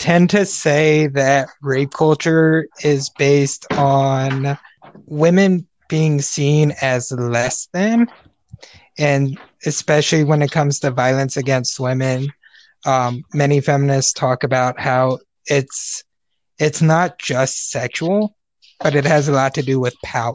tend 0.00 0.30
to 0.30 0.44
say 0.44 1.06
that 1.08 1.48
rape 1.62 1.92
culture 1.92 2.66
is 2.82 3.10
based 3.10 3.70
on 3.74 4.58
women 5.06 5.66
being 5.88 6.20
seen 6.20 6.72
as 6.82 7.12
less 7.12 7.68
than 7.72 8.08
and 8.98 9.38
especially 9.66 10.24
when 10.24 10.42
it 10.42 10.50
comes 10.50 10.78
to 10.78 10.90
violence 10.90 11.36
against 11.36 11.80
women 11.80 12.32
um, 12.86 13.24
many 13.32 13.60
feminists 13.60 14.12
talk 14.12 14.44
about 14.44 14.78
how 14.78 15.18
it's 15.46 16.04
it's 16.58 16.82
not 16.82 17.18
just 17.18 17.70
sexual 17.70 18.36
but 18.80 18.94
it 18.94 19.04
has 19.04 19.28
a 19.28 19.32
lot 19.32 19.54
to 19.54 19.62
do 19.62 19.80
with 19.80 19.94
power 20.04 20.34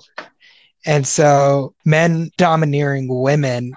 and 0.86 1.06
so 1.06 1.74
men 1.86 2.32
domineering 2.38 3.08
women 3.08 3.74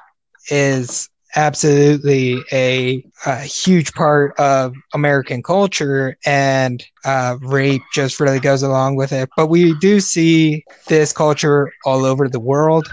is 0.51 1.09
absolutely 1.35 2.43
a, 2.53 3.05
a, 3.27 3.41
huge 3.41 3.93
part 3.93 4.39
of 4.39 4.75
American 4.93 5.43
culture, 5.43 6.17
and 6.27 6.85
uh, 7.05 7.37
rape 7.41 7.83
just 7.93 8.21
really 8.21 8.41
goes 8.41 8.63
along 8.63 8.97
with 8.97 9.13
it. 9.13 9.31
But 9.37 9.47
we 9.47 9.75
do 9.79 10.01
see 10.01 10.65
this 10.89 11.13
culture 11.13 11.73
all 11.85 12.05
over 12.05 12.29
the 12.29 12.41
world 12.41 12.89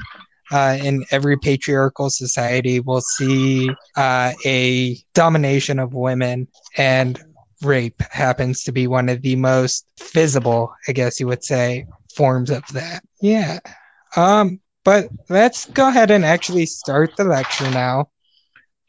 uh, 0.52 0.78
in 0.82 1.06
every 1.12 1.38
patriarchal 1.38 2.10
society 2.10 2.80
will 2.80 3.02
see 3.02 3.70
uh, 3.96 4.34
a 4.46 4.98
domination 5.14 5.80
of 5.80 5.94
women, 5.94 6.48
and 6.78 7.20
rape 7.62 8.02
happens 8.12 8.64
to 8.64 8.72
be 8.72 8.88
one 8.88 9.10
of 9.10 9.22
the 9.22 9.36
most 9.36 9.86
visible, 10.14 10.74
I 10.88 10.94
guess 10.94 11.20
you 11.20 11.28
would 11.28 11.44
say, 11.44 11.86
forms 12.16 12.50
of 12.50 12.64
that. 12.74 13.04
Yeah. 13.22 13.60
Um, 14.16 14.60
but 14.84 15.10
let's 15.30 15.66
go 15.66 15.90
ahead 15.90 16.10
and 16.12 16.26
actually 16.26 16.66
start 16.66 17.16
the 17.16 17.26
lecture 17.26 17.70
now. 17.72 18.10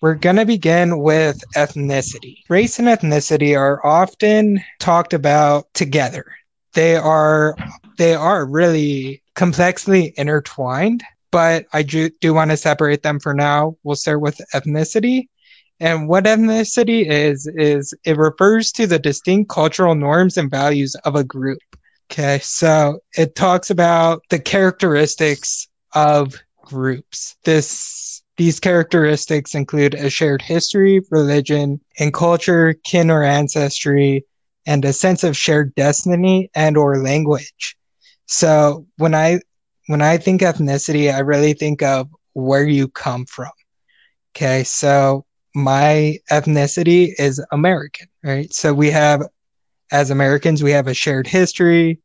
We're 0.01 0.15
going 0.15 0.37
to 0.37 0.47
begin 0.47 1.01
with 1.01 1.43
ethnicity. 1.55 2.37
Race 2.49 2.79
and 2.79 2.89
ethnicity 2.89 3.59
are 3.59 3.85
often 3.85 4.63
talked 4.79 5.13
about 5.13 5.67
together. 5.75 6.25
They 6.73 6.97
are 6.97 7.55
they 7.99 8.15
are 8.15 8.47
really 8.47 9.23
complexly 9.35 10.15
intertwined 10.17 11.03
but 11.31 11.67
I 11.73 11.83
do, 11.83 12.11
do 12.21 12.35
want 12.35 12.51
to 12.51 12.57
separate 12.57 13.03
them 13.03 13.21
for 13.21 13.35
now. 13.35 13.77
We'll 13.83 13.97
start 13.97 14.21
with 14.21 14.41
ethnicity. 14.55 15.29
And 15.79 16.09
what 16.09 16.25
ethnicity 16.25 17.07
is, 17.09 17.47
is 17.55 17.95
it 18.05 18.17
refers 18.17 18.71
to 18.73 18.87
the 18.87 18.99
distinct 18.99 19.51
cultural 19.51 19.95
norms 19.95 20.37
and 20.37 20.51
values 20.51 20.95
of 21.05 21.15
a 21.15 21.25
group. 21.25 21.61
Okay. 22.11 22.41
So 22.43 22.99
it 23.17 23.35
talks 23.35 23.71
about 23.71 24.23
the 24.31 24.39
characteristics 24.39 25.69
of 25.95 26.35
groups. 26.65 27.37
This, 27.45 28.23
these 28.37 28.61
characteristics 28.61 29.55
include 29.55 29.95
a 29.95 30.11
shared 30.11 30.43
history, 30.43 31.01
religion, 31.11 31.81
and 31.99 32.13
culture, 32.13 32.75
kin 32.85 33.11
or 33.11 33.23
ancestry, 33.23 34.25
and 34.67 34.85
a 34.85 34.93
sense 34.93 35.25
of 35.25 35.37
shared 35.37 35.75
destiny 35.77 36.51
and 36.55 36.77
or 36.77 37.03
language. 37.03 37.77
So 38.27 38.87
when 38.97 39.15
I 39.15 39.41
when 39.91 40.03
I 40.03 40.19
think 40.19 40.43
ethnicity, 40.43 41.13
I 41.13 41.19
really 41.19 41.53
think 41.53 41.83
of 41.83 42.09
where 42.35 42.65
you 42.65 42.87
come 42.87 43.27
from. 43.27 43.51
Okay, 44.31 44.63
so 44.63 45.25
my 45.53 46.17
ethnicity 46.31 47.13
is 47.19 47.45
American, 47.51 48.07
right? 48.23 48.53
So 48.55 48.73
we 48.73 48.89
have, 48.93 49.23
as 49.91 50.11
Americans, 50.11 50.63
we 50.63 50.71
have 50.71 50.87
a 50.87 50.95
shared 50.95 51.27
history. 51.27 51.99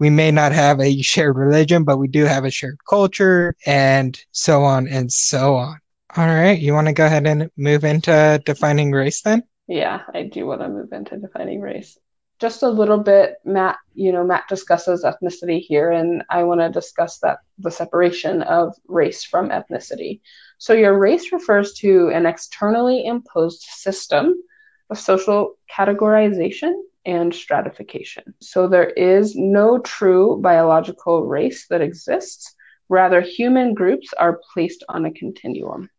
We 0.00 0.10
may 0.10 0.32
not 0.32 0.50
have 0.50 0.80
a 0.80 1.00
shared 1.02 1.36
religion, 1.36 1.84
but 1.84 1.98
we 1.98 2.08
do 2.08 2.24
have 2.24 2.44
a 2.44 2.50
shared 2.50 2.78
culture 2.88 3.54
and 3.64 4.20
so 4.32 4.64
on 4.64 4.88
and 4.88 5.12
so 5.12 5.54
on. 5.54 5.78
All 6.16 6.26
right, 6.26 6.58
you 6.58 6.72
want 6.72 6.88
to 6.88 6.92
go 6.92 7.06
ahead 7.06 7.28
and 7.28 7.48
move 7.56 7.84
into 7.84 8.42
defining 8.44 8.90
race 8.90 9.22
then? 9.22 9.44
Yeah, 9.68 10.00
I 10.12 10.24
do 10.24 10.46
want 10.46 10.62
to 10.62 10.68
move 10.68 10.92
into 10.92 11.16
defining 11.16 11.60
race 11.60 11.96
just 12.40 12.62
a 12.62 12.68
little 12.68 12.98
bit, 12.98 13.34
Matt, 13.44 13.76
you 13.94 14.12
know, 14.12 14.24
Matt 14.24 14.48
discusses 14.48 15.04
ethnicity 15.04 15.60
here, 15.60 15.90
and 15.90 16.24
I 16.30 16.42
want 16.44 16.60
to 16.60 16.70
discuss 16.70 17.18
that 17.18 17.40
the 17.58 17.70
separation 17.70 18.42
of 18.42 18.74
race 18.88 19.22
from 19.24 19.50
ethnicity. 19.50 20.20
So, 20.56 20.72
your 20.72 20.98
race 20.98 21.32
refers 21.32 21.74
to 21.74 22.08
an 22.08 22.24
externally 22.24 23.04
imposed 23.04 23.60
system 23.60 24.42
of 24.88 24.98
social 24.98 25.58
categorization 25.70 26.72
and 27.04 27.34
stratification. 27.34 28.34
So, 28.40 28.68
there 28.68 28.88
is 28.88 29.36
no 29.36 29.78
true 29.78 30.40
biological 30.40 31.26
race 31.26 31.66
that 31.68 31.82
exists. 31.82 32.54
Rather, 32.88 33.20
human 33.20 33.74
groups 33.74 34.14
are 34.18 34.40
placed 34.52 34.82
on 34.88 35.04
a 35.04 35.12
continuum. 35.12 35.90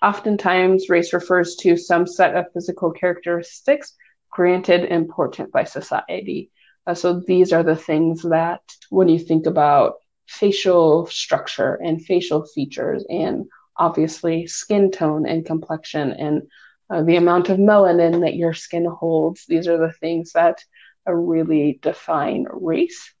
Oftentimes, 0.00 0.88
race 0.88 1.12
refers 1.12 1.56
to 1.56 1.76
some 1.76 2.06
set 2.06 2.34
of 2.34 2.46
physical 2.54 2.90
characteristics 2.90 3.94
granted 4.32 4.84
important 4.84 5.52
by 5.52 5.64
society. 5.64 6.50
Uh, 6.86 6.94
so 6.94 7.20
these 7.20 7.52
are 7.52 7.62
the 7.62 7.76
things 7.76 8.22
that, 8.22 8.62
when 8.90 9.08
you 9.08 9.18
think 9.18 9.46
about 9.46 9.94
facial 10.26 11.06
structure 11.06 11.74
and 11.74 12.04
facial 12.04 12.44
features, 12.46 13.04
and 13.08 13.46
obviously 13.76 14.46
skin 14.46 14.90
tone 14.90 15.26
and 15.28 15.46
complexion, 15.46 16.12
and 16.12 16.42
uh, 16.90 17.02
the 17.02 17.16
amount 17.16 17.48
of 17.50 17.58
melanin 17.58 18.22
that 18.22 18.34
your 18.34 18.54
skin 18.54 18.84
holds, 18.84 19.46
these 19.46 19.68
are 19.68 19.78
the 19.78 19.92
things 19.92 20.32
that 20.32 20.58
uh, 21.06 21.12
really 21.12 21.78
define 21.82 22.46
race, 22.50 23.14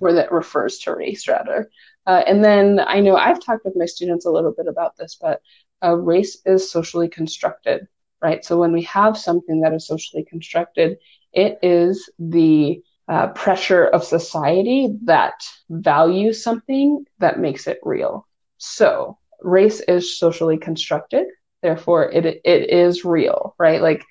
or 0.00 0.14
that 0.14 0.32
refers 0.32 0.78
to 0.78 0.94
race, 0.94 1.28
rather. 1.28 1.70
Uh, 2.06 2.22
and 2.26 2.42
then 2.42 2.80
I 2.80 3.00
know 3.00 3.16
I've 3.16 3.44
talked 3.44 3.64
with 3.64 3.76
my 3.76 3.86
students 3.86 4.24
a 4.26 4.30
little 4.30 4.52
bit 4.52 4.66
about 4.66 4.96
this, 4.96 5.18
but 5.20 5.40
uh, 5.84 5.94
race 5.94 6.38
is 6.46 6.70
socially 6.70 7.08
constructed 7.08 7.86
right? 8.22 8.44
So 8.44 8.58
when 8.58 8.72
we 8.72 8.82
have 8.82 9.16
something 9.16 9.60
that 9.60 9.72
is 9.72 9.86
socially 9.86 10.24
constructed, 10.24 10.98
it 11.32 11.58
is 11.62 12.10
the 12.18 12.82
uh, 13.08 13.28
pressure 13.28 13.86
of 13.86 14.04
society 14.04 14.94
that 15.04 15.34
values 15.70 16.42
something 16.42 17.04
that 17.20 17.38
makes 17.38 17.66
it 17.66 17.78
real. 17.82 18.26
So 18.58 19.18
race 19.40 19.80
is 19.80 20.18
socially 20.18 20.58
constructed, 20.58 21.26
therefore 21.62 22.10
it 22.10 22.26
it 22.26 22.70
is 22.70 23.04
real, 23.04 23.54
right? 23.58 23.80
Like 23.80 24.04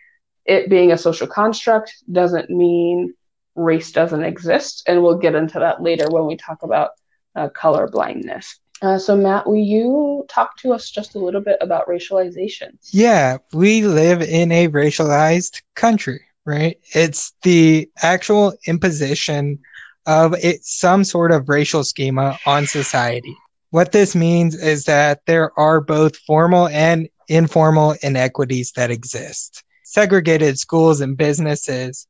it 0.45 0.69
being 0.69 0.91
a 0.91 0.97
social 0.97 1.27
construct 1.27 1.93
doesn't 2.11 2.49
mean 2.49 3.13
race 3.55 3.91
doesn't 3.91 4.23
exist, 4.23 4.83
and 4.87 5.03
we'll 5.03 5.17
get 5.17 5.35
into 5.35 5.59
that 5.59 5.81
later 5.81 6.07
when 6.09 6.25
we 6.25 6.37
talk 6.37 6.63
about 6.63 6.91
uh, 7.35 7.49
color 7.49 7.87
blindness. 7.87 8.59
Uh, 8.81 8.97
so, 8.97 9.15
Matt, 9.15 9.47
will 9.47 9.55
you 9.55 10.25
talk 10.29 10.57
to 10.57 10.71
us 10.71 10.89
just 10.89 11.15
a 11.15 11.19
little 11.19 11.41
bit 11.41 11.57
about 11.61 11.87
racialization? 11.87 12.77
Yeah, 12.91 13.37
we 13.53 13.81
live 13.81 14.21
in 14.21 14.51
a 14.51 14.67
racialized 14.67 15.61
country, 15.75 16.21
right? 16.45 16.77
It's 16.93 17.33
the 17.41 17.89
actual 18.01 18.53
imposition 18.67 19.59
of 20.05 20.35
it, 20.35 20.63
some 20.63 21.03
sort 21.03 21.31
of 21.31 21.49
racial 21.49 21.83
schema 21.83 22.37
on 22.45 22.67
society. 22.67 23.35
What 23.71 23.91
this 23.91 24.15
means 24.15 24.55
is 24.55 24.85
that 24.85 25.25
there 25.25 25.57
are 25.59 25.81
both 25.81 26.15
formal 26.17 26.67
and 26.69 27.09
informal 27.27 27.95
inequities 28.01 28.71
that 28.73 28.91
exist. 28.91 29.63
Segregated 29.83 30.59
schools 30.59 31.01
and 31.01 31.17
businesses, 31.17 32.07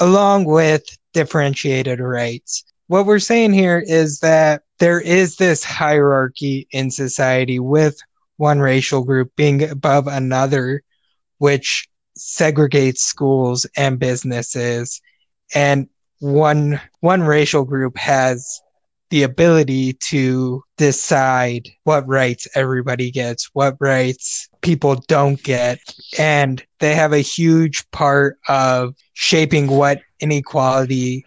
along 0.00 0.44
with 0.44 0.84
differentiated 1.12 2.00
rights. 2.00 2.64
What 2.90 3.06
we're 3.06 3.20
saying 3.20 3.52
here 3.52 3.78
is 3.78 4.18
that 4.18 4.64
there 4.80 5.00
is 5.00 5.36
this 5.36 5.62
hierarchy 5.62 6.66
in 6.72 6.90
society 6.90 7.60
with 7.60 7.96
one 8.36 8.58
racial 8.58 9.04
group 9.04 9.30
being 9.36 9.62
above 9.62 10.08
another, 10.08 10.82
which 11.38 11.88
segregates 12.18 12.96
schools 12.96 13.64
and 13.76 14.00
businesses. 14.00 15.00
And 15.54 15.88
one, 16.18 16.80
one 16.98 17.22
racial 17.22 17.62
group 17.62 17.96
has 17.96 18.60
the 19.10 19.22
ability 19.22 19.92
to 20.08 20.64
decide 20.76 21.68
what 21.84 22.08
rights 22.08 22.48
everybody 22.56 23.12
gets, 23.12 23.50
what 23.52 23.76
rights 23.78 24.48
people 24.62 24.96
don't 25.06 25.40
get. 25.44 25.78
And 26.18 26.60
they 26.80 26.96
have 26.96 27.12
a 27.12 27.18
huge 27.18 27.88
part 27.92 28.40
of 28.48 28.96
shaping 29.12 29.68
what 29.68 30.00
inequality 30.18 31.24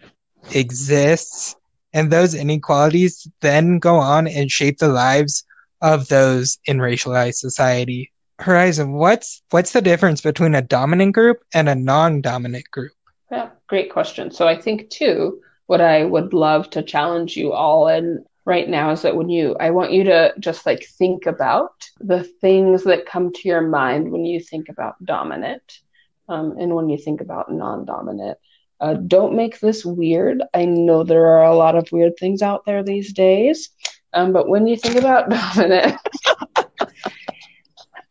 exists. 0.52 1.56
And 1.92 2.10
those 2.10 2.34
inequalities 2.34 3.28
then 3.40 3.78
go 3.78 3.96
on 3.96 4.26
and 4.26 4.50
shape 4.50 4.78
the 4.78 4.88
lives 4.88 5.44
of 5.80 6.08
those 6.08 6.58
in 6.64 6.78
racialized 6.78 7.34
society. 7.34 8.10
Horizon, 8.40 8.94
what's 8.94 9.42
what's 9.50 9.72
the 9.72 9.82
difference 9.82 10.20
between 10.20 10.54
a 10.54 10.62
dominant 10.62 11.14
group 11.14 11.44
and 11.54 11.68
a 11.68 11.74
non-dominant 11.74 12.68
group? 12.70 12.92
Yeah, 13.30 13.50
great 13.68 13.92
question. 13.92 14.30
So 14.32 14.48
I 14.48 14.60
think 14.60 14.90
too, 14.90 15.40
what 15.66 15.80
I 15.80 16.04
would 16.04 16.32
love 16.32 16.68
to 16.70 16.82
challenge 16.82 17.36
you 17.36 17.52
all 17.52 17.86
in 17.86 18.24
right 18.44 18.68
now 18.68 18.90
is 18.90 19.02
that 19.02 19.16
when 19.16 19.28
you 19.28 19.56
I 19.60 19.70
want 19.70 19.92
you 19.92 20.04
to 20.04 20.34
just 20.38 20.66
like 20.66 20.84
think 20.98 21.26
about 21.26 21.72
the 22.00 22.24
things 22.24 22.84
that 22.84 23.06
come 23.06 23.32
to 23.32 23.48
your 23.48 23.62
mind 23.62 24.10
when 24.10 24.24
you 24.24 24.40
think 24.40 24.68
about 24.68 25.02
dominant 25.04 25.80
um, 26.28 26.56
and 26.58 26.74
when 26.74 26.88
you 26.88 26.98
think 26.98 27.20
about 27.20 27.52
non-dominant. 27.52 28.38
Uh, 28.84 28.92
don't 28.92 29.34
make 29.34 29.60
this 29.60 29.82
weird. 29.82 30.42
I 30.52 30.66
know 30.66 31.04
there 31.04 31.24
are 31.24 31.44
a 31.44 31.56
lot 31.56 31.74
of 31.74 31.90
weird 31.90 32.18
things 32.18 32.42
out 32.42 32.66
there 32.66 32.82
these 32.82 33.14
days, 33.14 33.70
um, 34.12 34.30
but 34.30 34.46
when 34.50 34.66
you 34.66 34.76
think 34.76 34.96
about 34.96 35.30
dominant, 35.56 35.96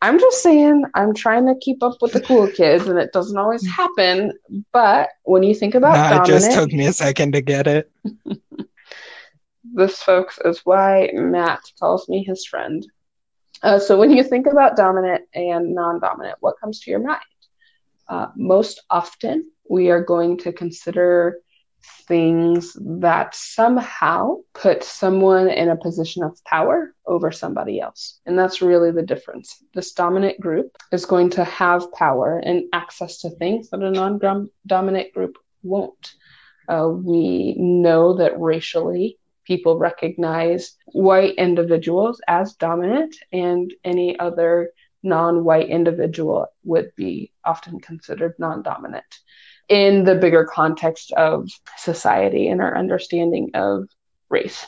I'm 0.02 0.18
just 0.18 0.42
saying, 0.42 0.82
I'm 0.96 1.14
trying 1.14 1.46
to 1.46 1.54
keep 1.60 1.80
up 1.84 1.98
with 2.02 2.12
the 2.12 2.20
cool 2.20 2.48
kids, 2.48 2.88
and 2.88 2.98
it 2.98 3.12
doesn't 3.12 3.38
always 3.38 3.64
happen. 3.64 4.32
But 4.72 5.10
when 5.22 5.44
you 5.44 5.54
think 5.54 5.76
about 5.76 5.92
nah, 5.92 6.08
dominant, 6.08 6.28
it 6.28 6.32
just 6.32 6.58
took 6.58 6.72
me 6.72 6.86
a 6.86 6.92
second 6.92 7.34
to 7.34 7.40
get 7.40 7.68
it. 7.68 7.92
this, 9.74 10.02
folks, 10.02 10.40
is 10.44 10.62
why 10.64 11.08
Matt 11.14 11.60
calls 11.78 12.08
me 12.08 12.24
his 12.24 12.44
friend. 12.46 12.84
Uh, 13.62 13.78
so 13.78 13.96
when 13.96 14.10
you 14.10 14.24
think 14.24 14.48
about 14.48 14.76
dominant 14.76 15.22
and 15.34 15.72
non-dominant, 15.72 16.38
what 16.40 16.58
comes 16.60 16.80
to 16.80 16.90
your 16.90 16.98
mind? 16.98 17.20
Uh, 18.08 18.26
most 18.34 18.82
often, 18.90 19.52
we 19.68 19.90
are 19.90 20.02
going 20.02 20.38
to 20.38 20.52
consider 20.52 21.38
things 22.06 22.76
that 22.80 23.34
somehow 23.34 24.36
put 24.54 24.84
someone 24.84 25.48
in 25.48 25.68
a 25.68 25.76
position 25.76 26.22
of 26.22 26.42
power 26.44 26.94
over 27.06 27.30
somebody 27.30 27.80
else. 27.80 28.20
And 28.26 28.38
that's 28.38 28.62
really 28.62 28.90
the 28.90 29.02
difference. 29.02 29.62
This 29.74 29.92
dominant 29.92 30.40
group 30.40 30.76
is 30.92 31.06
going 31.06 31.30
to 31.30 31.44
have 31.44 31.92
power 31.92 32.38
and 32.38 32.64
access 32.72 33.20
to 33.20 33.30
things 33.30 33.70
that 33.70 33.82
a 33.82 33.90
non 33.90 34.50
dominant 34.66 35.12
group 35.12 35.36
won't. 35.62 36.14
Uh, 36.68 36.88
we 36.88 37.54
know 37.58 38.16
that 38.16 38.40
racially, 38.40 39.18
people 39.44 39.78
recognize 39.78 40.76
white 40.86 41.34
individuals 41.34 42.20
as 42.26 42.54
dominant, 42.54 43.14
and 43.32 43.72
any 43.84 44.18
other 44.18 44.70
non 45.02 45.44
white 45.44 45.68
individual 45.68 46.46
would 46.64 46.90
be 46.96 47.30
often 47.44 47.80
considered 47.80 48.34
non 48.38 48.62
dominant 48.62 49.20
in 49.68 50.04
the 50.04 50.14
bigger 50.14 50.44
context 50.44 51.12
of 51.12 51.48
society 51.78 52.48
and 52.48 52.60
our 52.60 52.76
understanding 52.76 53.50
of 53.54 53.88
race. 54.28 54.66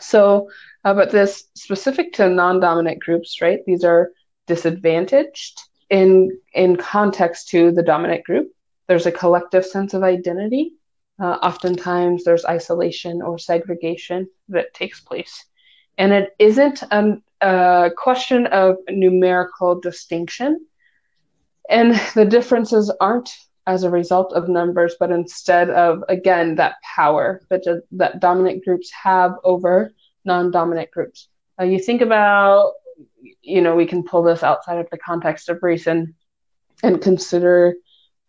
So, 0.00 0.50
uh, 0.84 0.94
but 0.94 1.10
this 1.10 1.44
specific 1.54 2.12
to 2.14 2.28
non-dominant 2.28 3.00
groups, 3.00 3.40
right? 3.40 3.60
These 3.66 3.84
are 3.84 4.10
disadvantaged 4.46 5.58
in 5.88 6.38
in 6.52 6.76
context 6.76 7.48
to 7.50 7.70
the 7.72 7.82
dominant 7.82 8.24
group. 8.24 8.52
There's 8.86 9.06
a 9.06 9.12
collective 9.12 9.64
sense 9.64 9.94
of 9.94 10.02
identity. 10.02 10.74
Uh, 11.18 11.38
oftentimes, 11.42 12.24
there's 12.24 12.44
isolation 12.44 13.22
or 13.22 13.38
segregation 13.38 14.28
that 14.48 14.74
takes 14.74 15.00
place, 15.00 15.44
and 15.96 16.12
it 16.12 16.34
isn't 16.38 16.82
a, 16.90 17.16
a 17.40 17.90
question 17.96 18.46
of 18.48 18.76
numerical 18.90 19.80
distinction. 19.80 20.66
And 21.70 21.94
the 22.14 22.26
differences 22.26 22.92
aren't 23.00 23.30
as 23.66 23.82
a 23.82 23.90
result 23.90 24.32
of 24.32 24.48
numbers, 24.48 24.96
but 24.98 25.10
instead 25.10 25.70
of 25.70 26.02
again 26.08 26.54
that 26.56 26.76
power 26.82 27.40
that 27.50 27.62
that 27.92 28.20
dominant 28.20 28.64
groups 28.64 28.90
have 28.92 29.32
over 29.44 29.94
non-dominant 30.24 30.90
groups. 30.90 31.28
Uh, 31.60 31.64
you 31.64 31.78
think 31.78 32.00
about, 32.00 32.72
you 33.42 33.60
know, 33.60 33.74
we 33.74 33.86
can 33.86 34.02
pull 34.02 34.22
this 34.22 34.42
outside 34.42 34.78
of 34.78 34.88
the 34.90 34.98
context 34.98 35.48
of 35.48 35.62
race 35.62 35.86
and 35.86 36.14
and 36.82 37.00
consider 37.00 37.74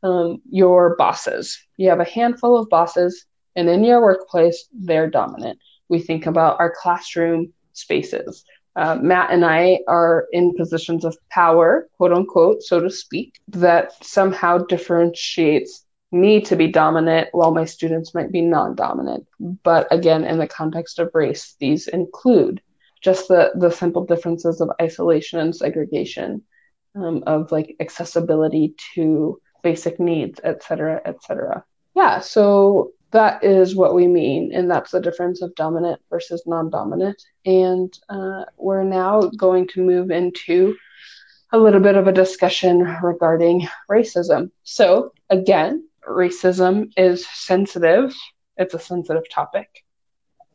um, 0.03 0.41
your 0.49 0.95
bosses. 0.97 1.59
You 1.77 1.89
have 1.89 1.99
a 1.99 2.05
handful 2.05 2.57
of 2.57 2.69
bosses, 2.69 3.25
and 3.55 3.67
in 3.69 3.83
your 3.83 4.01
workplace, 4.01 4.67
they're 4.73 5.09
dominant. 5.09 5.59
We 5.89 5.99
think 5.99 6.25
about 6.25 6.59
our 6.59 6.73
classroom 6.81 7.53
spaces 7.73 8.45
uh, 8.75 8.95
Matt 9.01 9.31
and 9.31 9.45
I 9.45 9.79
are 9.87 10.27
in 10.31 10.53
positions 10.55 11.05
of 11.05 11.17
power, 11.29 11.87
quote 11.97 12.11
unquote, 12.11 12.61
so 12.61 12.79
to 12.79 12.89
speak, 12.89 13.39
that 13.47 14.03
somehow 14.03 14.57
differentiates 14.59 15.85
me 16.11 16.41
to 16.41 16.55
be 16.55 16.67
dominant 16.67 17.29
while 17.31 17.51
my 17.51 17.65
students 17.65 18.13
might 18.13 18.31
be 18.31 18.41
non 18.41 18.75
dominant. 18.75 19.25
But 19.39 19.87
again, 19.91 20.23
in 20.25 20.37
the 20.37 20.47
context 20.47 20.99
of 20.99 21.11
race, 21.13 21.55
these 21.59 21.87
include 21.87 22.61
just 23.01 23.27
the, 23.27 23.51
the 23.55 23.69
simple 23.69 24.05
differences 24.05 24.61
of 24.61 24.71
isolation 24.81 25.39
and 25.39 25.55
segregation, 25.55 26.41
um, 26.95 27.23
of 27.27 27.51
like 27.51 27.75
accessibility 27.79 28.75
to 28.95 29.39
basic 29.63 29.99
needs, 29.99 30.39
et 30.43 30.63
cetera, 30.63 31.01
et 31.05 31.21
cetera. 31.23 31.63
Yeah, 31.95 32.19
so 32.19 32.91
that 33.11 33.43
is 33.43 33.75
what 33.75 33.95
we 33.95 34.07
mean, 34.07 34.51
and 34.53 34.69
that's 34.69 34.91
the 34.91 34.99
difference 34.99 35.41
of 35.41 35.55
dominant 35.55 36.01
versus 36.09 36.43
non 36.45 36.69
dominant. 36.69 37.21
And 37.45 37.97
uh, 38.09 38.45
we're 38.57 38.83
now 38.83 39.21
going 39.37 39.67
to 39.69 39.83
move 39.83 40.11
into 40.11 40.75
a 41.51 41.57
little 41.57 41.79
bit 41.79 41.95
of 41.95 42.07
a 42.07 42.11
discussion 42.11 42.79
regarding 43.01 43.67
racism. 43.89 44.51
So, 44.63 45.13
again, 45.29 45.87
racism 46.07 46.91
is 46.97 47.25
sensitive, 47.27 48.13
it's 48.57 48.73
a 48.73 48.79
sensitive 48.79 49.29
topic. 49.29 49.83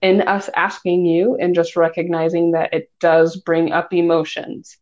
In 0.02 0.22
us 0.22 0.48
asking 0.56 1.04
you 1.06 1.36
and 1.36 1.54
just 1.54 1.76
recognizing 1.76 2.52
that 2.52 2.72
it 2.72 2.90
does 3.00 3.36
bring 3.36 3.72
up 3.72 3.92
emotions, 3.92 4.78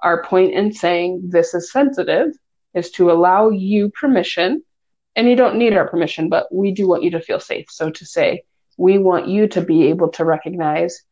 our 0.00 0.24
point 0.24 0.52
in 0.54 0.72
saying 0.72 1.28
this 1.30 1.54
is 1.54 1.70
sensitive 1.70 2.32
is 2.74 2.90
to 2.92 3.10
allow 3.10 3.50
you 3.50 3.90
permission 3.90 4.62
and 5.16 5.28
you 5.28 5.36
don't 5.36 5.56
need 5.56 5.74
our 5.74 5.88
permission, 5.88 6.28
but 6.28 6.52
we 6.52 6.72
do 6.72 6.88
want 6.88 7.02
you 7.02 7.10
to 7.10 7.20
feel 7.20 7.40
safe. 7.40 7.66
So 7.70 7.90
to 7.90 8.06
say, 8.06 8.44
we 8.78 8.98
want 8.98 9.28
you 9.28 9.46
to 9.48 9.60
be 9.60 9.88
able 9.88 10.08
to 10.10 10.24
recognize 10.24 11.04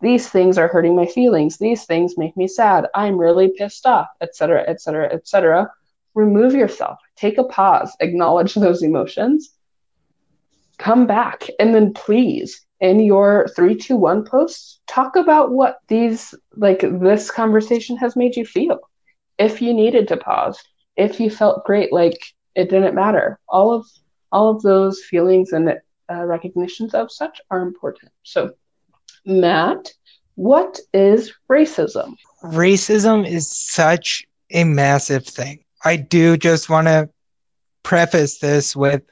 these 0.00 0.28
things 0.28 0.58
are 0.58 0.68
hurting 0.68 0.94
my 0.94 1.06
feelings. 1.06 1.58
These 1.58 1.84
things 1.84 2.16
make 2.16 2.36
me 2.36 2.46
sad. 2.46 2.86
I'm 2.94 3.18
really 3.18 3.48
pissed 3.56 3.86
off, 3.86 4.08
etc., 4.20 4.64
etc., 4.68 5.12
etc. 5.12 5.70
Remove 6.14 6.54
yourself. 6.54 6.98
Take 7.16 7.38
a 7.38 7.44
pause. 7.44 7.96
Acknowledge 8.00 8.54
those 8.54 8.82
emotions. 8.82 9.50
Come 10.78 11.06
back, 11.06 11.48
and 11.58 11.74
then 11.74 11.92
please, 11.92 12.64
in 12.80 13.00
your 13.00 13.48
three, 13.56 13.74
two, 13.74 13.96
one 13.96 14.24
posts, 14.24 14.78
talk 14.86 15.16
about 15.16 15.50
what 15.50 15.78
these 15.88 16.34
like 16.54 16.80
this 16.80 17.32
conversation 17.32 17.96
has 17.96 18.14
made 18.14 18.36
you 18.36 18.46
feel. 18.46 18.78
If 19.38 19.60
you 19.60 19.74
needed 19.74 20.06
to 20.08 20.16
pause, 20.16 20.62
if 20.96 21.18
you 21.18 21.30
felt 21.30 21.64
great, 21.64 21.92
like 21.92 22.18
it 22.58 22.68
didn't 22.70 22.94
matter. 22.96 23.38
All 23.48 23.72
of 23.72 23.86
all 24.32 24.50
of 24.50 24.62
those 24.62 25.00
feelings 25.00 25.52
and 25.52 25.68
uh, 26.10 26.24
recognitions 26.24 26.92
of 26.92 27.10
such 27.10 27.40
are 27.50 27.62
important. 27.62 28.10
So, 28.24 28.54
Matt, 29.24 29.92
what 30.34 30.80
is 30.92 31.32
racism? 31.48 32.16
Racism 32.42 33.26
is 33.26 33.48
such 33.50 34.24
a 34.50 34.64
massive 34.64 35.24
thing. 35.24 35.64
I 35.84 35.96
do 35.96 36.36
just 36.36 36.68
want 36.68 36.88
to 36.88 37.08
preface 37.84 38.38
this 38.38 38.74
with 38.74 39.02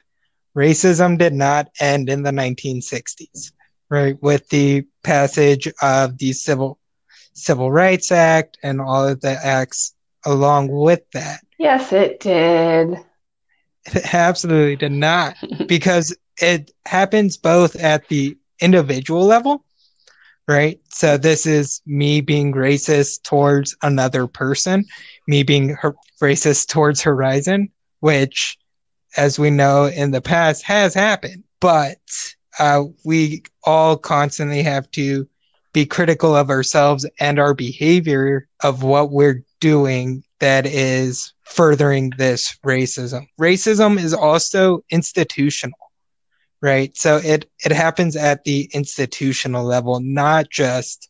racism 0.55 1.17
did 1.17 1.33
not 1.33 1.69
end 1.79 2.09
in 2.09 2.23
the 2.23 2.31
1960s, 2.31 3.53
right? 3.89 4.21
With 4.21 4.49
the 4.49 4.85
passage 5.03 5.71
of 5.81 6.17
the 6.17 6.33
Civil 6.33 6.79
Civil 7.33 7.71
Rights 7.71 8.11
Act 8.11 8.57
and 8.61 8.81
all 8.81 9.07
of 9.07 9.21
the 9.21 9.39
acts 9.41 9.95
along 10.25 10.67
with 10.69 11.09
that. 11.11 11.39
Yes, 11.57 11.93
it 11.93 12.19
did. 12.19 12.97
Absolutely 14.13 14.75
did 14.75 14.91
not, 14.91 15.35
because 15.67 16.15
it 16.41 16.71
happens 16.85 17.37
both 17.37 17.75
at 17.77 18.07
the 18.09 18.37
individual 18.59 19.25
level, 19.25 19.63
right? 20.47 20.79
So 20.89 21.17
this 21.17 21.45
is 21.45 21.81
me 21.85 22.21
being 22.21 22.53
racist 22.53 23.23
towards 23.23 23.75
another 23.81 24.27
person, 24.27 24.85
me 25.27 25.43
being 25.43 25.69
her- 25.69 25.95
racist 26.21 26.67
towards 26.67 27.01
Horizon, 27.01 27.69
which, 27.99 28.57
as 29.15 29.39
we 29.39 29.49
know 29.49 29.85
in 29.85 30.11
the 30.11 30.21
past, 30.21 30.63
has 30.63 30.93
happened. 30.93 31.43
But 31.59 31.97
uh, 32.59 32.83
we 33.03 33.43
all 33.63 33.97
constantly 33.97 34.63
have 34.63 34.89
to 34.91 35.27
be 35.73 35.85
critical 35.85 36.35
of 36.35 36.49
ourselves 36.49 37.05
and 37.19 37.39
our 37.39 37.53
behavior 37.53 38.47
of 38.61 38.83
what 38.83 39.11
we're 39.11 39.43
doing 39.59 40.23
that 40.39 40.65
is 40.65 41.33
furthering 41.43 42.11
this 42.17 42.57
racism. 42.65 43.27
Racism 43.39 43.97
is 43.97 44.13
also 44.13 44.83
institutional, 44.89 45.79
right? 46.61 46.95
So 46.95 47.17
it, 47.17 47.49
it 47.65 47.71
happens 47.71 48.15
at 48.15 48.43
the 48.43 48.69
institutional 48.73 49.65
level, 49.65 49.99
not 49.99 50.49
just 50.49 51.09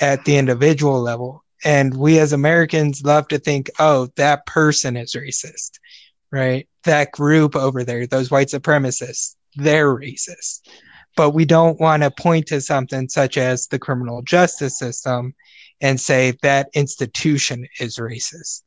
at 0.00 0.24
the 0.24 0.36
individual 0.36 1.00
level. 1.00 1.42
And 1.64 1.96
we 1.96 2.18
as 2.18 2.32
Americans 2.32 3.02
love 3.02 3.28
to 3.28 3.38
think, 3.38 3.70
oh, 3.78 4.08
that 4.16 4.46
person 4.46 4.96
is 4.96 5.14
racist, 5.14 5.78
right? 6.30 6.68
That 6.84 7.12
group 7.12 7.56
over 7.56 7.82
there, 7.82 8.06
those 8.06 8.30
white 8.30 8.48
supremacists, 8.48 9.34
they're 9.56 9.94
racist. 9.94 10.68
But 11.16 11.30
we 11.30 11.46
don't 11.46 11.80
want 11.80 12.02
to 12.02 12.10
point 12.10 12.46
to 12.48 12.60
something 12.60 13.08
such 13.08 13.38
as 13.38 13.68
the 13.68 13.78
criminal 13.78 14.20
justice 14.22 14.78
system 14.78 15.34
and 15.80 16.00
say 16.00 16.32
that 16.42 16.68
institution 16.74 17.66
is 17.80 17.96
racist 17.98 18.62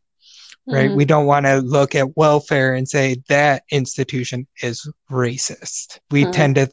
right? 0.69 0.87
Mm-hmm. 0.87 0.97
We 0.97 1.05
don't 1.05 1.25
want 1.25 1.45
to 1.45 1.57
look 1.57 1.95
at 1.95 2.15
welfare 2.15 2.73
and 2.73 2.87
say 2.87 3.17
that 3.27 3.63
institution 3.71 4.47
is 4.61 4.89
racist. 5.11 5.99
We 6.11 6.23
mm-hmm. 6.23 6.31
tend 6.31 6.55
to 6.55 6.71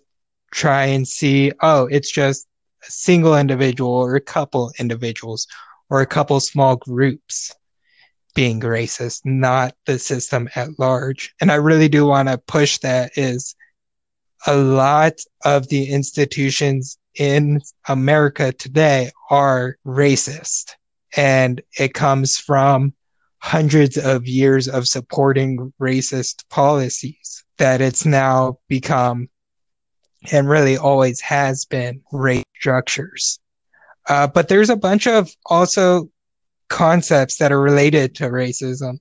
try 0.53 0.87
and 0.87 1.07
see, 1.07 1.53
oh, 1.63 1.87
it's 1.87 2.11
just 2.11 2.47
a 2.87 2.91
single 2.91 3.37
individual 3.37 3.93
or 3.93 4.15
a 4.15 4.21
couple 4.21 4.73
individuals 4.79 5.47
or 5.89 6.01
a 6.01 6.07
couple 6.07 6.39
small 6.41 6.77
groups 6.77 7.55
being 8.35 8.61
racist, 8.61 9.23
not 9.25 9.75
the 9.87 9.99
system 9.99 10.49
at 10.55 10.79
large. 10.79 11.35
And 11.41 11.51
I 11.51 11.55
really 11.55 11.89
do 11.89 12.07
want 12.07 12.29
to 12.29 12.37
push 12.37 12.79
that 12.79 13.13
is 13.17 13.55
a 14.47 14.55
lot 14.55 15.15
of 15.45 15.69
the 15.69 15.87
institutions 15.87 16.99
in 17.19 17.61
America 17.89 18.53
today 18.53 19.11
are 19.31 19.77
racist. 19.87 20.73
And 21.17 21.63
it 21.79 21.95
comes 21.95 22.37
from 22.37 22.95
hundreds 23.39 23.97
of 23.97 24.27
years 24.27 24.69
of 24.69 24.89
supporting 24.89 25.73
racist 25.81 26.49
policies 26.49 27.45
that 27.59 27.81
it's 27.81 28.05
now 28.05 28.59
become 28.69 29.29
and 30.33 30.49
really 30.49 30.77
always 30.77 31.21
has 31.21 31.65
been 31.65 32.03
race 32.13 32.45
structures. 32.59 33.39
Uh, 34.09 34.27
but 34.27 34.49
there's 34.49 34.71
a 34.71 34.77
bunch 34.77 35.07
of 35.07 35.31
also 35.47 36.11
concepts 36.69 37.39
that 37.39 37.53
are 37.53 37.61
related 37.61 38.15
to 38.17 38.25
racism. 38.25 38.99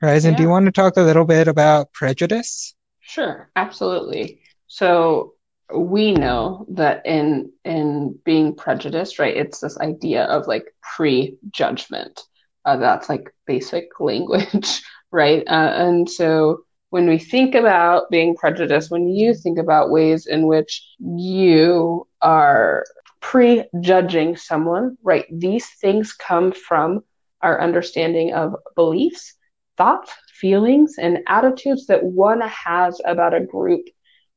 Horizon, 0.00 0.32
yeah. 0.32 0.36
do 0.38 0.42
you 0.42 0.48
want 0.48 0.66
to 0.66 0.72
talk 0.72 0.96
a 0.96 1.02
little 1.02 1.24
bit 1.24 1.48
about 1.48 1.92
prejudice? 1.92 2.74
Sure, 3.00 3.50
absolutely. 3.56 4.40
So 4.66 5.34
we 5.74 6.12
know 6.12 6.66
that 6.70 7.04
in 7.06 7.52
in 7.64 8.18
being 8.24 8.54
prejudiced, 8.54 9.18
right, 9.18 9.36
it's 9.36 9.60
this 9.60 9.78
idea 9.78 10.24
of 10.24 10.46
like 10.46 10.74
prejudgment. 10.96 12.20
Uh, 12.64 12.76
that's 12.76 13.08
like 13.08 13.34
basic 13.46 13.88
language, 14.00 14.82
right? 15.10 15.42
Uh, 15.46 15.72
and 15.74 16.08
so 16.08 16.64
when 16.90 17.08
we 17.08 17.18
think 17.18 17.54
about 17.54 18.10
being 18.10 18.34
prejudiced, 18.36 18.90
when 18.90 19.08
you 19.08 19.34
think 19.34 19.58
about 19.58 19.90
ways 19.90 20.26
in 20.26 20.46
which 20.46 20.86
you 20.98 22.06
are 22.20 22.84
prejudging 23.20 24.36
someone, 24.36 24.98
right, 25.02 25.24
these 25.32 25.66
things 25.80 26.12
come 26.12 26.52
from 26.52 27.02
our 27.40 27.60
understanding 27.60 28.34
of 28.34 28.54
beliefs, 28.76 29.34
thoughts, 29.76 30.12
feelings, 30.34 30.96
and 30.98 31.20
attitudes 31.28 31.86
that 31.86 32.02
one 32.04 32.42
has 32.42 33.00
about 33.04 33.32
a 33.32 33.40
group. 33.40 33.86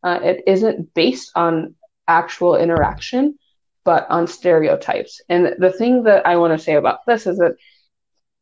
Uh, 0.04 0.20
it 0.22 0.44
isn't 0.48 0.94
based 0.94 1.32
on 1.36 1.76
actual 2.08 2.56
interaction, 2.56 3.38
but 3.84 4.06
on 4.10 4.28
stereotypes. 4.28 5.22
And 5.30 5.56
the 5.58 5.72
thing 5.72 6.04
that 6.04 6.26
I 6.26 6.38
want 6.38 6.58
to 6.58 6.64
say 6.64 6.76
about 6.76 7.06
this 7.06 7.26
is 7.26 7.38
that 7.38 7.56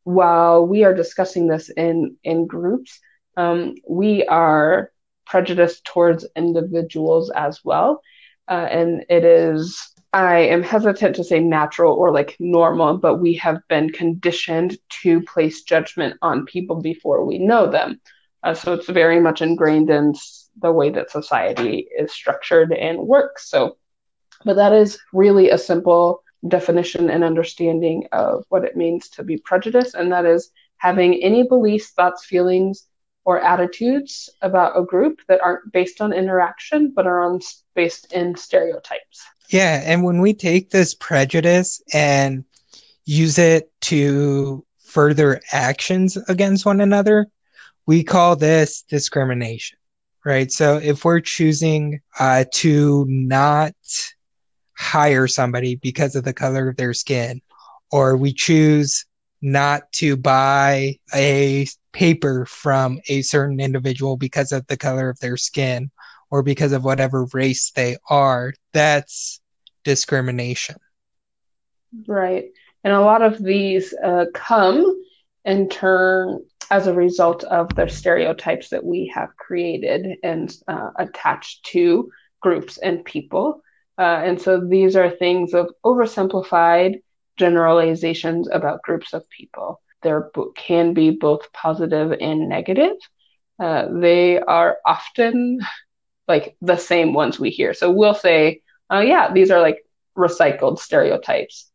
while 0.04 0.66
we 0.66 0.84
are 0.84 0.94
discussing 0.94 1.46
this 1.46 1.70
in 1.70 2.16
in 2.24 2.46
groups, 2.46 3.00
um, 3.36 3.74
we 3.88 4.24
are 4.26 4.90
prejudiced 5.26 5.84
towards 5.84 6.26
individuals 6.36 7.30
as 7.30 7.60
well, 7.64 8.00
uh, 8.48 8.66
and 8.70 9.04
it 9.08 9.24
is. 9.24 9.90
I 10.12 10.42
am 10.42 10.62
hesitant 10.62 11.16
to 11.16 11.24
say 11.24 11.40
natural 11.40 11.92
or 11.92 12.12
like 12.12 12.36
normal, 12.38 12.98
but 12.98 13.16
we 13.16 13.34
have 13.34 13.58
been 13.68 13.90
conditioned 13.90 14.78
to 15.02 15.22
place 15.22 15.62
judgment 15.62 16.18
on 16.22 16.46
people 16.46 16.80
before 16.80 17.24
we 17.24 17.38
know 17.38 17.68
them. 17.68 18.00
Uh, 18.44 18.54
so 18.54 18.74
it's 18.74 18.88
very 18.88 19.18
much 19.18 19.42
ingrained 19.42 19.90
in 19.90 20.14
the 20.60 20.72
way 20.72 20.90
that 20.90 21.10
society 21.10 21.88
is 21.98 22.12
structured 22.12 22.72
and 22.72 22.98
works. 22.98 23.48
So, 23.48 23.76
but 24.44 24.56
that 24.56 24.72
is 24.72 24.98
really 25.12 25.50
a 25.50 25.58
simple 25.58 26.22
definition 26.46 27.10
and 27.10 27.24
understanding 27.24 28.06
of 28.12 28.44
what 28.48 28.64
it 28.64 28.76
means 28.76 29.08
to 29.10 29.22
be 29.22 29.38
prejudiced, 29.38 29.94
and 29.94 30.12
that 30.12 30.26
is 30.26 30.50
having 30.76 31.22
any 31.22 31.46
beliefs, 31.46 31.90
thoughts, 31.90 32.24
feelings, 32.24 32.86
or 33.24 33.40
attitudes 33.40 34.28
about 34.42 34.78
a 34.78 34.84
group 34.84 35.20
that 35.28 35.40
aren't 35.40 35.72
based 35.72 36.02
on 36.02 36.12
interaction 36.12 36.92
but 36.94 37.06
are 37.06 37.22
on 37.22 37.40
based 37.74 38.12
in 38.12 38.36
stereotypes. 38.36 39.24
Yeah, 39.48 39.82
and 39.84 40.04
when 40.04 40.20
we 40.20 40.34
take 40.34 40.70
this 40.70 40.94
prejudice 40.94 41.82
and 41.92 42.44
use 43.04 43.38
it 43.38 43.70
to 43.82 44.64
further 44.84 45.40
actions 45.52 46.16
against 46.28 46.66
one 46.66 46.80
another, 46.80 47.26
we 47.86 48.02
call 48.04 48.36
this 48.36 48.82
discrimination, 48.82 49.78
right? 50.24 50.50
So 50.50 50.78
if 50.78 51.04
we're 51.04 51.20
choosing 51.20 52.00
uh, 52.18 52.44
to 52.54 53.04
not 53.08 53.74
hire 54.76 55.26
somebody 55.28 55.76
because 55.76 56.16
of 56.16 56.24
the 56.24 56.32
color 56.32 56.68
of 56.68 56.76
their 56.76 56.94
skin, 56.94 57.40
or 57.92 58.16
we 58.16 58.32
choose 58.32 59.06
not 59.42 59.92
to 59.92 60.16
buy 60.16 60.98
a 61.14 61.66
paper 61.92 62.46
from 62.46 62.98
a 63.08 63.22
certain 63.22 63.60
individual 63.60 64.16
because 64.16 64.52
of 64.52 64.66
the 64.66 64.76
color 64.76 65.10
of 65.10 65.20
their 65.20 65.36
skin 65.36 65.90
or 66.30 66.42
because 66.42 66.72
of 66.72 66.82
whatever 66.82 67.26
race 67.32 67.70
they 67.72 67.96
are, 68.08 68.52
that's 68.72 69.40
discrimination. 69.84 70.76
Right. 72.08 72.46
And 72.82 72.92
a 72.92 73.00
lot 73.00 73.22
of 73.22 73.42
these 73.42 73.94
uh, 74.02 74.24
come 74.34 75.02
in 75.44 75.68
turn 75.68 76.44
as 76.70 76.86
a 76.86 76.94
result 76.94 77.44
of 77.44 77.68
the 77.74 77.88
stereotypes 77.88 78.70
that 78.70 78.84
we 78.84 79.10
have 79.14 79.36
created 79.36 80.18
and 80.22 80.54
uh, 80.68 80.90
attached 80.98 81.64
to 81.66 82.10
groups 82.40 82.78
and 82.78 83.04
people. 83.04 83.62
Uh, 83.98 84.20
and 84.24 84.40
so 84.40 84.60
these 84.60 84.96
are 84.96 85.10
things 85.10 85.54
of 85.54 85.70
oversimplified 85.84 87.00
generalizations 87.36 88.48
about 88.50 88.82
groups 88.82 89.12
of 89.12 89.28
people. 89.30 89.80
There 90.02 90.30
can 90.56 90.94
be 90.94 91.10
both 91.10 91.52
positive 91.52 92.12
and 92.20 92.48
negative. 92.48 92.96
Uh, 93.58 93.86
they 93.90 94.38
are 94.38 94.78
often 94.84 95.60
like 96.28 96.56
the 96.60 96.76
same 96.76 97.12
ones 97.12 97.38
we 97.38 97.50
hear. 97.50 97.74
So 97.74 97.90
we'll 97.90 98.14
say, 98.14 98.62
oh, 98.90 99.00
yeah, 99.00 99.32
these 99.32 99.50
are 99.50 99.60
like 99.60 99.84
recycled 100.16 100.78
stereotypes. 100.78 101.70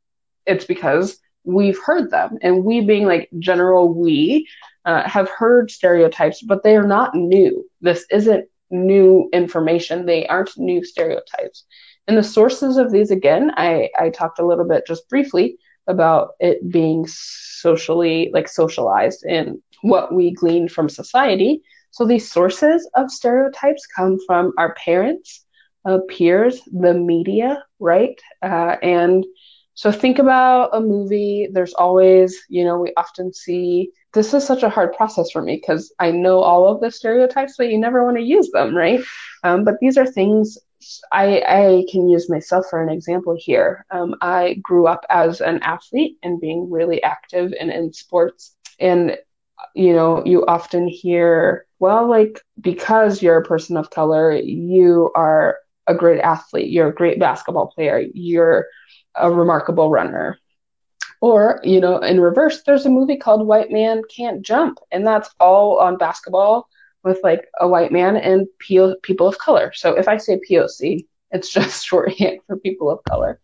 It's 0.45 0.65
because 0.65 1.19
we've 1.43 1.79
heard 1.83 2.11
them. 2.11 2.37
And 2.41 2.63
we, 2.63 2.81
being 2.81 3.05
like 3.05 3.29
general 3.39 3.93
we, 3.93 4.47
uh, 4.89 5.07
have 5.07 5.29
heard 5.29 5.69
stereotypes, 5.69 6.41
but 6.41 6.63
they 6.63 6.75
are 6.75 6.87
not 6.87 7.13
new. 7.13 7.51
This 7.79 8.05
isn't 8.09 8.45
new 8.71 9.29
information. 9.33 10.05
They 10.05 10.25
aren't 10.27 10.57
new 10.57 10.83
stereotypes. 10.83 11.65
And 12.07 12.17
the 12.17 12.23
sources 12.23 12.77
of 12.77 12.91
these, 12.91 13.11
again, 13.11 13.51
I, 13.55 13.89
I 13.99 14.09
talked 14.09 14.39
a 14.39 14.45
little 14.45 14.67
bit 14.67 14.87
just 14.87 15.07
briefly 15.07 15.57
about 15.85 16.29
it 16.39 16.57
being 16.71 17.05
socially, 17.07 18.31
like 18.33 18.47
socialized 18.47 19.23
in 19.25 19.61
what 19.83 20.11
we 20.11 20.31
glean 20.31 20.67
from 20.67 20.89
society. 20.89 21.61
So 21.91 22.05
these 22.05 22.31
sources 22.31 22.89
of 22.95 23.11
stereotypes 23.11 23.85
come 23.95 24.17
from 24.25 24.53
our 24.57 24.73
parents, 24.73 25.45
uh, 25.85 25.99
peers, 26.09 26.61
the 26.71 26.95
media, 26.95 27.63
right? 27.79 28.19
Uh, 28.41 28.75
and 28.81 29.23
so 29.79 29.93
think 29.93 30.19
about 30.19 30.75
a 30.75 30.81
movie. 30.81 31.47
There's 31.53 31.73
always, 31.73 32.37
you 32.49 32.65
know, 32.65 32.77
we 32.77 32.91
often 32.97 33.31
see 33.31 33.93
this 34.11 34.33
is 34.33 34.45
such 34.45 34.61
a 34.61 34.69
hard 34.69 34.91
process 34.91 35.31
for 35.31 35.41
me 35.41 35.55
because 35.55 35.93
I 35.99 36.11
know 36.11 36.41
all 36.41 36.67
of 36.67 36.81
the 36.81 36.91
stereotypes, 36.91 37.53
but 37.57 37.69
you 37.69 37.79
never 37.79 38.03
want 38.03 38.17
to 38.17 38.23
use 38.23 38.51
them, 38.51 38.75
right? 38.75 38.99
Um, 39.45 39.63
but 39.63 39.75
these 39.79 39.97
are 39.97 40.05
things 40.05 40.57
I, 41.13 41.41
I 41.47 41.85
can 41.89 42.09
use 42.09 42.29
myself 42.29 42.65
for 42.69 42.83
an 42.83 42.89
example 42.89 43.37
here. 43.39 43.85
Um, 43.89 44.15
I 44.19 44.55
grew 44.61 44.85
up 44.85 45.05
as 45.09 45.39
an 45.39 45.61
athlete 45.63 46.17
and 46.23 46.41
being 46.41 46.69
really 46.69 47.01
active 47.01 47.53
and 47.57 47.71
in 47.71 47.93
sports. 47.93 48.57
And, 48.81 49.17
you 49.75 49.93
know, 49.93 50.25
you 50.25 50.45
often 50.45 50.89
hear 50.89 51.65
well, 51.79 52.09
like 52.09 52.41
because 52.59 53.23
you're 53.23 53.37
a 53.37 53.45
person 53.45 53.77
of 53.77 53.91
color, 53.91 54.33
you 54.33 55.09
are 55.15 55.59
a 55.87 55.95
great 55.95 56.19
athlete, 56.19 56.69
you're 56.69 56.89
a 56.89 56.93
great 56.93 57.17
basketball 57.17 57.67
player, 57.67 58.03
you're 58.13 58.67
a 59.19 59.31
remarkable 59.31 59.89
runner. 59.89 60.37
Or, 61.21 61.59
you 61.63 61.81
know, 61.81 61.97
in 61.97 62.21
reverse, 62.21 62.63
there's 62.63 62.85
a 62.85 62.89
movie 62.89 63.17
called 63.17 63.45
White 63.45 63.71
Man 63.71 64.01
Can't 64.15 64.41
Jump, 64.41 64.79
and 64.91 65.05
that's 65.05 65.29
all 65.39 65.79
on 65.79 65.97
basketball 65.97 66.67
with 67.03 67.19
like 67.23 67.47
a 67.59 67.67
white 67.67 67.91
man 67.91 68.15
and 68.15 68.47
P- 68.59 68.95
people 69.03 69.27
of 69.27 69.37
color. 69.37 69.71
So 69.73 69.97
if 69.97 70.07
I 70.07 70.17
say 70.17 70.39
POC, 70.49 71.05
it's 71.31 71.49
just 71.53 71.85
shorthand 71.85 72.39
for 72.47 72.57
people 72.57 72.89
of 72.89 73.03
color. 73.03 73.39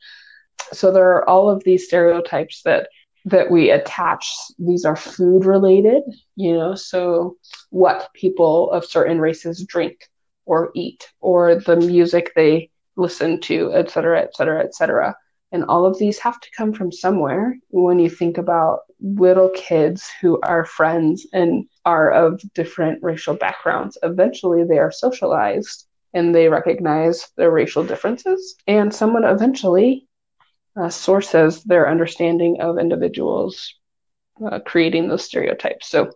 So 0.74 0.92
there 0.92 1.12
are 1.16 1.30
all 1.30 1.50
of 1.50 1.64
these 1.64 1.86
stereotypes 1.86 2.62
that 2.64 2.90
that 3.26 3.50
we 3.50 3.72
attach. 3.72 4.32
These 4.60 4.86
are 4.86 4.96
food 4.96 5.46
related, 5.46 6.04
you 6.36 6.54
know, 6.54 6.76
so 6.76 7.38
what 7.72 8.10
people 8.14 8.70
of 8.72 8.86
certain 8.86 9.20
races 9.20 9.66
drink 9.68 9.98
or 10.46 10.70
eat, 10.76 11.12
or 11.22 11.56
the 11.56 11.76
music 11.76 12.32
they 12.36 12.70
listen 12.96 13.42
to, 13.42 13.74
et 13.74 13.90
cetera, 13.90 14.22
et 14.22 14.36
cetera, 14.36 14.64
et 14.64 14.76
cetera. 14.76 15.16
And 15.56 15.64
all 15.70 15.86
of 15.86 15.98
these 15.98 16.20
have 16.20 16.38
to 16.42 16.50
come 16.58 16.74
from 16.74 16.92
somewhere 16.92 17.58
when 17.70 17.98
you 17.98 18.10
think 18.10 18.38
about 18.38 18.80
little 19.00 19.50
kids 19.56 20.12
who 20.20 20.38
are 20.44 20.66
friends 20.66 21.26
and 21.32 21.64
are 21.86 22.12
of 22.12 22.42
different 22.54 23.02
racial 23.02 23.36
backgrounds. 23.36 23.98
Eventually, 24.04 24.66
they 24.66 24.80
are 24.80 24.92
socialized 24.92 25.88
and 26.14 26.36
they 26.36 26.50
recognize 26.50 27.30
their 27.38 27.52
racial 27.52 27.86
differences. 27.86 28.56
And 28.68 28.94
someone 28.94 29.24
eventually 29.24 30.10
uh, 30.76 30.90
sources 30.90 31.64
their 31.64 31.90
understanding 31.90 32.60
of 32.60 32.78
individuals, 32.78 33.76
uh, 34.46 34.60
creating 34.60 35.08
those 35.08 35.24
stereotypes. 35.24 35.88
So, 35.88 36.12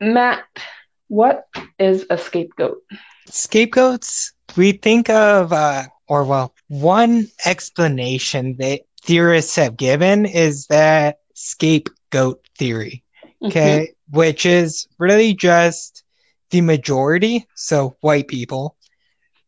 Matt, 0.00 0.44
what 1.08 1.44
is 1.78 2.06
a 2.08 2.16
scapegoat? 2.16 2.78
Scapegoats, 3.28 4.32
we 4.56 4.72
think 4.72 5.10
of, 5.10 5.52
uh, 5.52 5.82
or 6.10 6.24
well, 6.24 6.52
one 6.66 7.28
explanation 7.46 8.56
that 8.58 8.80
theorists 9.02 9.54
have 9.54 9.76
given 9.76 10.26
is 10.26 10.66
that 10.66 11.20
scapegoat 11.34 12.44
theory, 12.58 13.04
okay, 13.40 13.86
mm-hmm. 13.86 14.18
which 14.18 14.44
is 14.44 14.88
really 14.98 15.32
just 15.32 16.02
the 16.50 16.62
majority, 16.62 17.46
so 17.54 17.96
white 18.00 18.26
people, 18.26 18.74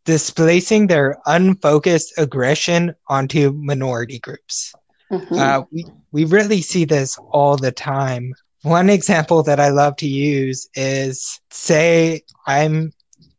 displacing 0.04 0.86
their 0.86 1.18
unfocused 1.26 2.14
aggression 2.16 2.94
onto 3.08 3.50
minority 3.50 4.20
groups. 4.20 4.72
Mm-hmm. 5.10 5.34
Uh, 5.34 5.62
we, 5.72 5.84
we 6.12 6.24
really 6.26 6.62
see 6.62 6.84
this 6.84 7.18
all 7.32 7.56
the 7.56 7.72
time. 7.72 8.32
One 8.62 8.88
example 8.88 9.42
that 9.42 9.58
I 9.58 9.70
love 9.70 9.96
to 9.96 10.06
use 10.06 10.68
is 10.76 11.40
say 11.50 12.22
I'm, 12.46 12.92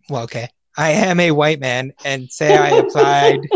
well, 0.09 0.23
okay, 0.23 0.49
I 0.77 0.91
am 0.91 1.19
a 1.19 1.31
white 1.31 1.59
man 1.59 1.93
and 2.03 2.31
say 2.31 2.57
I 2.57 2.69
applied. 2.69 3.47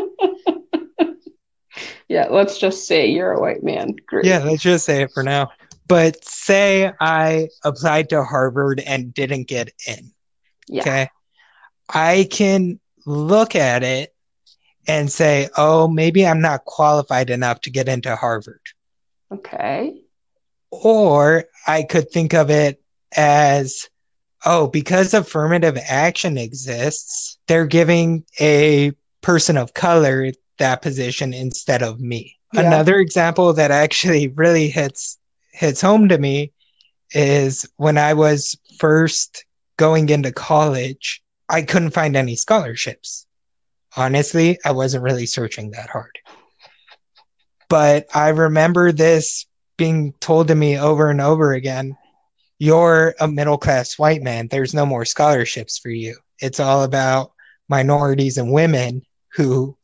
yeah, 2.07 2.27
let's 2.29 2.57
just 2.57 2.87
say 2.87 3.07
you're 3.09 3.31
a 3.31 3.41
white 3.41 3.63
man. 3.63 3.95
Great. 4.05 4.25
Yeah, 4.25 4.39
let's 4.39 4.61
just 4.61 4.85
say 4.85 5.01
it 5.01 5.11
for 5.13 5.23
now. 5.23 5.51
But 5.87 6.23
say 6.23 6.91
I 6.99 7.49
applied 7.63 8.09
to 8.09 8.23
Harvard 8.23 8.79
and 8.81 9.13
didn't 9.13 9.47
get 9.47 9.71
in. 9.87 10.11
Yeah. 10.67 10.81
Okay. 10.81 11.09
I 11.89 12.27
can 12.29 12.79
look 13.05 13.55
at 13.55 13.83
it 13.83 14.13
and 14.87 15.11
say, 15.11 15.49
oh, 15.57 15.87
maybe 15.87 16.25
I'm 16.25 16.41
not 16.41 16.65
qualified 16.65 17.29
enough 17.29 17.61
to 17.61 17.69
get 17.69 17.87
into 17.87 18.15
Harvard. 18.15 18.61
Okay. 19.31 20.01
Or 20.71 21.45
I 21.65 21.83
could 21.83 22.11
think 22.11 22.33
of 22.33 22.49
it 22.49 22.81
as, 23.15 23.89
oh, 24.45 24.67
because 24.67 25.13
affirmative 25.13 25.77
action 25.87 26.37
exists, 26.37 27.37
they're 27.47 27.65
giving 27.65 28.23
a 28.39 28.91
person 29.21 29.57
of 29.57 29.73
color 29.73 30.31
that 30.59 30.81
position 30.81 31.33
instead 31.33 31.83
of 31.83 31.99
me. 31.99 32.35
Yeah. 32.53 32.61
Another 32.61 32.99
example 32.99 33.53
that 33.53 33.71
actually 33.71 34.27
really 34.35 34.69
hits 34.69 35.17
hits 35.51 35.81
home 35.81 36.09
to 36.09 36.17
me 36.17 36.51
is 37.11 37.67
when 37.77 37.97
I 37.97 38.13
was 38.13 38.55
first 38.79 39.45
going 39.77 40.09
into 40.09 40.31
college, 40.31 41.23
I 41.49 41.63
couldn't 41.63 41.91
find 41.91 42.15
any 42.15 42.35
scholarships. 42.35 43.25
Honestly, 43.95 44.59
I 44.63 44.71
wasn't 44.71 45.03
really 45.03 45.25
searching 45.25 45.71
that 45.71 45.89
hard. 45.89 46.11
But 47.69 48.05
I 48.13 48.29
remember 48.29 48.91
this 48.91 49.45
being 49.77 50.13
told 50.19 50.49
to 50.49 50.55
me 50.55 50.77
over 50.77 51.09
and 51.09 51.21
over 51.21 51.53
again 51.53 51.97
you're 52.59 53.15
a 53.19 53.27
middle 53.27 53.57
class 53.57 53.97
white 53.97 54.21
man. 54.21 54.47
There's 54.47 54.73
no 54.73 54.85
more 54.85 55.05
scholarships 55.05 55.77
for 55.77 55.89
you. 55.89 56.17
It's 56.39 56.59
all 56.59 56.83
about 56.83 57.33
minorities 57.69 58.37
and 58.37 58.51
women 58.51 59.03
who 59.33 59.77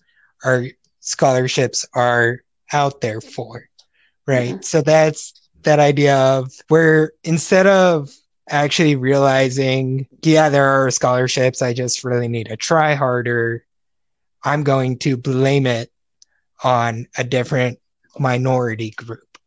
are 0.43 0.65
scholarships 0.99 1.85
are 1.93 2.41
out 2.71 3.01
there 3.01 3.21
for. 3.21 3.69
Right. 4.25 4.53
Mm-hmm. 4.53 4.61
So 4.61 4.81
that's 4.81 5.33
that 5.63 5.79
idea 5.79 6.17
of 6.17 6.51
where 6.69 7.11
instead 7.23 7.67
of 7.67 8.09
actually 8.49 8.95
realizing, 8.95 10.07
yeah, 10.21 10.49
there 10.49 10.67
are 10.67 10.91
scholarships. 10.91 11.61
I 11.61 11.73
just 11.73 12.03
really 12.03 12.27
need 12.27 12.47
to 12.47 12.57
try 12.57 12.95
harder. 12.95 13.65
I'm 14.43 14.63
going 14.63 14.99
to 14.99 15.17
blame 15.17 15.67
it 15.67 15.91
on 16.63 17.07
a 17.17 17.23
different 17.23 17.79
minority 18.17 18.91
group 18.91 19.37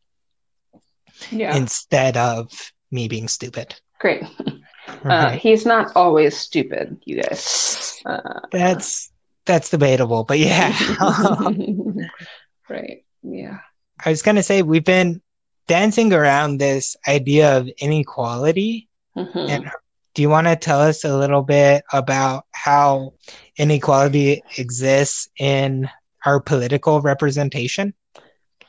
yeah. 1.31 1.57
instead 1.57 2.17
of 2.17 2.51
me 2.91 3.09
being 3.09 3.29
stupid. 3.29 3.75
Great. 3.99 4.25
Uh, 5.05 5.31
he's 5.31 5.67
not 5.67 5.91
always 5.97 6.37
stupid, 6.37 6.97
you 7.05 7.21
guys. 7.21 8.01
Uh, 8.07 8.41
that's 8.53 9.11
that's 9.45 9.71
debatable, 9.71 10.23
but 10.23 10.39
yeah. 10.39 10.77
right. 12.71 13.05
Yeah. 13.23 13.59
I 14.05 14.11
was 14.11 14.23
gonna 14.23 14.45
say 14.45 14.63
we've 14.63 14.85
been 14.85 15.21
dancing 15.67 16.13
around 16.13 16.59
this 16.59 16.97
idea 17.07 17.59
of 17.59 17.69
inequality. 17.79 18.89
Mm-hmm. 19.17 19.39
And 19.39 19.71
do 20.15 20.23
you 20.23 20.29
want 20.29 20.47
to 20.47 20.57
tell 20.57 20.81
us 20.81 21.05
a 21.05 21.17
little 21.17 21.43
bit 21.43 21.85
about 21.93 22.47
how 22.53 23.15
inequality 23.57 24.43
exists 24.57 25.29
in 25.39 25.89
our 26.25 26.41
political 26.41 27.01
representation? 27.01 27.95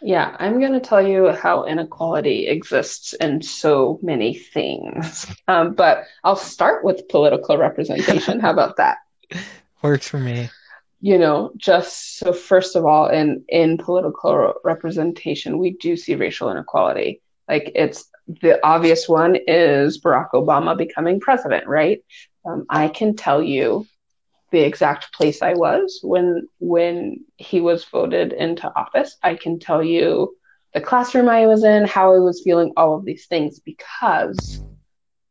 Yeah, 0.02 0.36
I'm 0.40 0.60
going 0.60 0.74
to 0.74 0.80
tell 0.80 1.02
you 1.02 1.32
how 1.32 1.66
inequality 1.66 2.48
exists 2.48 3.14
in 3.14 3.42
so 3.42 4.00
many 4.02 4.36
things. 4.36 5.26
Um, 5.48 5.74
but 5.74 6.04
I'll 6.24 6.36
start 6.36 6.84
with 6.84 7.08
political 7.10 7.58
representation. 7.58 8.40
how 8.40 8.52
about 8.52 8.78
that? 8.78 8.98
Works 9.82 10.08
for 10.08 10.20
me 10.20 10.50
you 11.00 11.18
know 11.18 11.52
just 11.58 12.18
so 12.18 12.34
first 12.34 12.76
of 12.76 12.86
all 12.86 13.08
in 13.08 13.44
in 13.50 13.78
political 13.78 14.54
representation 14.64 15.60
we 15.60 15.72
do 15.72 15.96
see 15.96 16.16
racial 16.16 16.50
inequality 16.50 17.22
like 17.48 17.72
it's 17.76 18.10
the 18.42 18.60
obvious 18.66 19.08
one 19.08 19.38
is 19.48 20.02
barack 20.02 20.30
obama 20.34 20.78
becoming 20.78 21.20
president 21.20 21.68
right 21.68 22.04
um, 22.46 22.66
i 22.70 22.88
can 22.88 23.16
tell 23.16 23.44
you 23.44 23.86
the 24.52 24.60
exact 24.60 25.14
place 25.14 25.42
i 25.42 25.54
was 25.54 26.00
when 26.04 26.48
when 26.60 27.24
he 27.38 27.62
was 27.62 27.86
voted 27.86 28.34
into 28.34 28.72
office 28.76 29.18
i 29.24 29.36
can 29.36 29.60
tell 29.60 29.84
you 29.84 30.36
the 30.74 30.82
classroom 30.82 31.30
i 31.30 31.46
was 31.46 31.64
in 31.64 31.86
how 31.86 32.14
i 32.14 32.20
was 32.20 32.42
feeling 32.44 32.72
all 32.78 32.96
of 32.96 33.06
these 33.06 33.26
things 33.28 33.60
because 33.60 34.62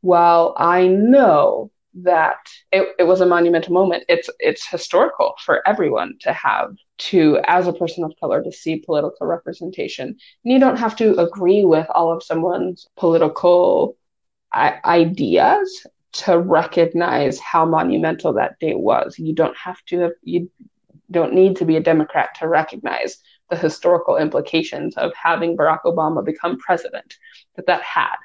while 0.00 0.55
i 0.59 0.87
know 0.87 1.70
that 1.96 2.37
it, 2.72 2.88
it 2.98 3.05
was 3.05 3.20
a 3.20 3.26
monumental 3.26 3.72
moment. 3.72 4.05
It's 4.09 4.29
it's 4.38 4.68
historical 4.68 5.35
for 5.44 5.66
everyone 5.66 6.16
to 6.20 6.33
have 6.33 6.74
to, 6.98 7.40
as 7.46 7.66
a 7.66 7.72
person 7.72 8.05
of 8.05 8.12
color, 8.20 8.42
to 8.42 8.52
see 8.52 8.76
political 8.76 9.26
representation. 9.26 10.09
And 10.09 10.52
you 10.52 10.59
don't 10.59 10.79
have 10.79 10.96
to 10.96 11.18
agree 11.18 11.64
with 11.64 11.87
all 11.94 12.12
of 12.12 12.22
someone's 12.22 12.87
political 12.96 13.96
ideas 14.55 15.87
to 16.18 16.38
recognize 16.38 17.38
how 17.40 17.64
monumental 17.64 18.33
that 18.35 18.59
day 18.59 18.74
was. 18.74 19.18
You 19.18 19.35
don't 19.35 19.57
have 19.57 19.83
to 19.87 20.00
have 20.00 20.12
you 20.22 20.50
don't 21.11 21.35
need 21.35 21.57
to 21.57 21.64
be 21.64 21.76
a 21.76 21.81
Democrat 21.81 22.35
to 22.38 22.48
recognize 22.48 23.18
the 23.50 23.57
historical 23.57 24.16
implications 24.16 24.96
of 24.96 25.12
having 25.14 25.57
Barack 25.57 25.83
Obama 25.85 26.24
become 26.24 26.59
president 26.59 27.14
that 27.55 27.66
that 27.66 27.83
had. 27.83 28.16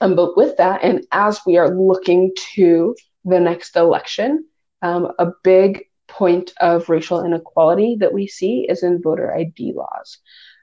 Um, 0.00 0.14
but 0.14 0.36
with 0.36 0.56
that, 0.58 0.82
and 0.82 1.04
as 1.12 1.40
we 1.44 1.58
are 1.58 1.74
looking 1.74 2.32
to 2.54 2.94
the 3.24 3.40
next 3.40 3.76
election, 3.76 4.46
um, 4.82 5.12
a 5.18 5.32
big 5.42 5.84
point 6.06 6.52
of 6.60 6.88
racial 6.88 7.24
inequality 7.24 7.96
that 8.00 8.12
we 8.12 8.26
see 8.26 8.66
is 8.68 8.82
in 8.82 9.02
voter 9.02 9.34
ID 9.34 9.72
laws. 9.74 10.18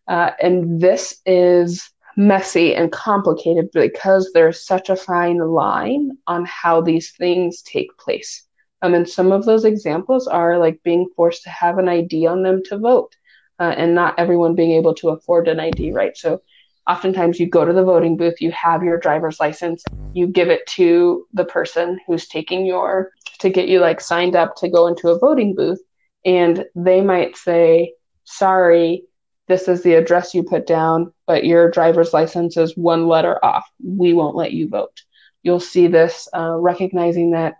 Uh, 0.07 0.31
and 0.41 0.79
this 0.79 1.21
is 1.25 1.89
messy 2.17 2.73
and 2.73 2.91
complicated 2.91 3.69
because 3.71 4.31
there's 4.33 4.65
such 4.65 4.89
a 4.89 4.95
fine 4.95 5.37
line 5.37 6.17
on 6.25 6.43
how 6.45 6.81
these 6.81 7.11
things 7.11 7.61
take 7.61 7.95
place. 7.97 8.43
Um, 8.81 8.95
and 8.95 9.07
some 9.07 9.31
of 9.31 9.45
those 9.45 9.65
examples 9.65 10.27
are 10.27 10.57
like 10.57 10.81
being 10.83 11.09
forced 11.15 11.43
to 11.43 11.49
have 11.49 11.77
an 11.77 11.87
ID 11.87 12.25
on 12.25 12.41
them 12.41 12.63
to 12.65 12.77
vote, 12.79 13.15
uh, 13.59 13.73
and 13.77 13.93
not 13.93 14.17
everyone 14.17 14.55
being 14.55 14.71
able 14.71 14.95
to 14.95 15.09
afford 15.09 15.47
an 15.47 15.59
ID, 15.59 15.91
right? 15.91 16.17
So 16.17 16.41
oftentimes 16.89 17.39
you 17.39 17.47
go 17.47 17.65
to 17.65 17.73
the 17.73 17.83
voting 17.83 18.17
booth, 18.17 18.41
you 18.41 18.51
have 18.51 18.83
your 18.83 18.97
driver's 18.97 19.39
license, 19.39 19.83
you 20.13 20.27
give 20.27 20.49
it 20.49 20.65
to 20.67 21.27
the 21.33 21.45
person 21.45 21.99
who's 22.07 22.27
taking 22.27 22.65
your 22.65 23.11
to 23.39 23.49
get 23.49 23.67
you 23.67 23.79
like 23.79 24.01
signed 24.01 24.35
up 24.35 24.55
to 24.55 24.69
go 24.69 24.87
into 24.87 25.09
a 25.09 25.19
voting 25.19 25.53
booth 25.53 25.79
and 26.25 26.65
they 26.75 27.01
might 27.01 27.37
say, 27.37 27.93
"Sorry, 28.23 29.03
this 29.47 29.67
is 29.67 29.83
the 29.83 29.95
address 29.95 30.33
you 30.33 30.43
put 30.43 30.67
down, 30.67 31.13
but 31.25 31.45
your 31.45 31.71
driver's 31.71 32.13
license 32.13 32.57
is 32.57 32.75
one 32.75 33.07
letter 33.07 33.43
off. 33.43 33.65
We 33.83 34.13
won't 34.13 34.35
let 34.35 34.53
you 34.53 34.67
vote." 34.69 35.01
You'll 35.43 35.59
see 35.59 35.87
this 35.87 36.27
uh, 36.35 36.57
recognizing 36.57 37.31
that 37.31 37.55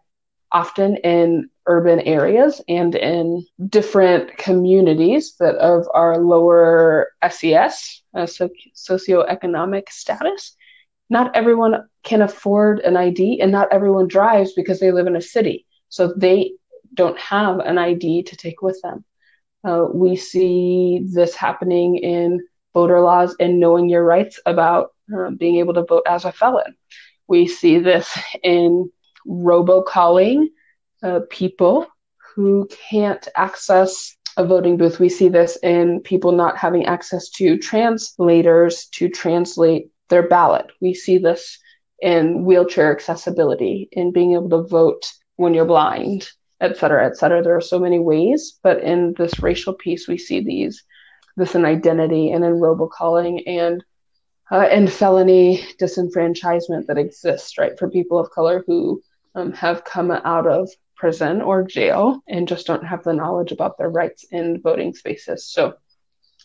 often 0.52 0.98
in 0.98 1.50
urban 1.68 2.00
areas 2.02 2.62
and 2.68 2.96
in 2.96 3.46
different 3.68 4.38
communities 4.38 5.36
that 5.40 5.56
of 5.56 5.88
our 5.94 6.18
lower 6.18 7.10
SES, 7.30 8.02
uh, 8.16 8.26
so, 8.26 8.50
socioeconomic 8.76 9.90
status. 9.90 10.56
Not 11.10 11.36
everyone 11.36 11.88
can 12.04 12.22
afford 12.22 12.80
an 12.80 12.98
ID 12.98 13.40
and 13.42 13.52
not 13.52 13.72
everyone 13.72 14.08
drives 14.08 14.54
because 14.54 14.80
they 14.80 14.92
live 14.92 15.08
in 15.08 15.16
a 15.16 15.22
city. 15.22 15.66
So 15.90 16.14
they 16.18 16.54
don't 16.94 17.18
have 17.18 17.60
an 17.60 17.78
ID 17.78 18.24
to 18.24 18.36
take 18.36 18.62
with 18.62 18.82
them. 18.82 19.06
Uh, 19.64 19.86
we 19.94 20.16
see 20.16 21.02
this 21.14 21.36
happening 21.36 21.98
in 21.98 22.40
voter 22.74 23.02
laws 23.02 23.36
and 23.40 23.60
knowing 23.60 23.90
your 23.90 24.04
rights 24.04 24.40
about 24.46 24.94
uh, 25.16 25.32
being 25.32 25.58
able 25.58 25.74
to 25.74 25.84
vote 25.84 26.04
as 26.08 26.26
a 26.26 26.32
felon. 26.32 26.76
We 27.28 27.48
see 27.48 27.80
this 27.80 28.18
in 28.44 28.92
robocalling 29.28 30.48
uh, 31.04 31.22
people 31.30 31.88
who 32.36 32.68
can't 32.90 33.28
access 33.36 34.16
a 34.38 34.46
voting 34.46 34.78
booth. 34.78 35.00
We 35.00 35.10
see 35.10 35.30
this 35.30 35.58
in 35.64 36.02
people 36.02 36.32
not 36.32 36.58
having 36.58 36.86
access 36.86 37.30
to 37.32 37.58
translators 37.58 38.86
to 38.94 39.10
translate 39.10 39.90
their 40.10 40.28
ballot. 40.28 40.68
We 40.80 40.94
see 40.94 41.18
this 41.18 41.58
in 42.00 42.46
wheelchair 42.46 42.92
accessibility, 42.92 43.90
in 43.92 44.12
being 44.12 44.34
able 44.34 44.50
to 44.50 44.62
vote 44.62 45.12
when 45.36 45.56
you're 45.56 45.66
blind, 45.66 46.30
et 46.60 46.78
cetera, 46.78 47.06
et 47.06 47.18
cetera. 47.18 47.42
There 47.42 47.56
are 47.56 47.62
so 47.62 47.80
many 47.80 48.00
ways, 48.00 48.60
but 48.64 48.82
in 48.82 49.14
this 49.18 49.40
racial 49.40 49.74
piece, 49.74 50.08
we 50.08 50.18
see 50.18 50.40
these, 50.40 50.84
this 51.36 51.56
in 51.56 51.66
identity 51.66 52.32
and 52.32 52.44
in 52.44 52.54
robocalling 52.54 53.44
and 53.48 53.84
uh, 54.50 54.68
and 54.72 54.92
felony 54.92 55.64
disenfranchisement 55.80 56.86
that 56.88 56.98
exists, 56.98 57.58
right, 57.58 57.78
for 57.78 57.90
people 57.90 58.18
of 58.18 58.32
color 58.32 58.64
who 58.66 59.02
um, 59.36 59.52
have 59.52 59.84
come 59.84 60.10
out 60.12 60.48
of 60.48 60.70
prison 60.96 61.42
or 61.42 61.64
jail 61.64 62.22
and 62.28 62.48
just 62.48 62.66
don't 62.66 62.86
have 62.86 63.04
the 63.04 63.14
knowledge 63.14 63.52
about 63.52 63.78
their 63.78 63.90
rights 63.90 64.26
in 64.32 64.62
voting 64.62 64.94
spaces. 64.96 65.46
So 65.46 65.76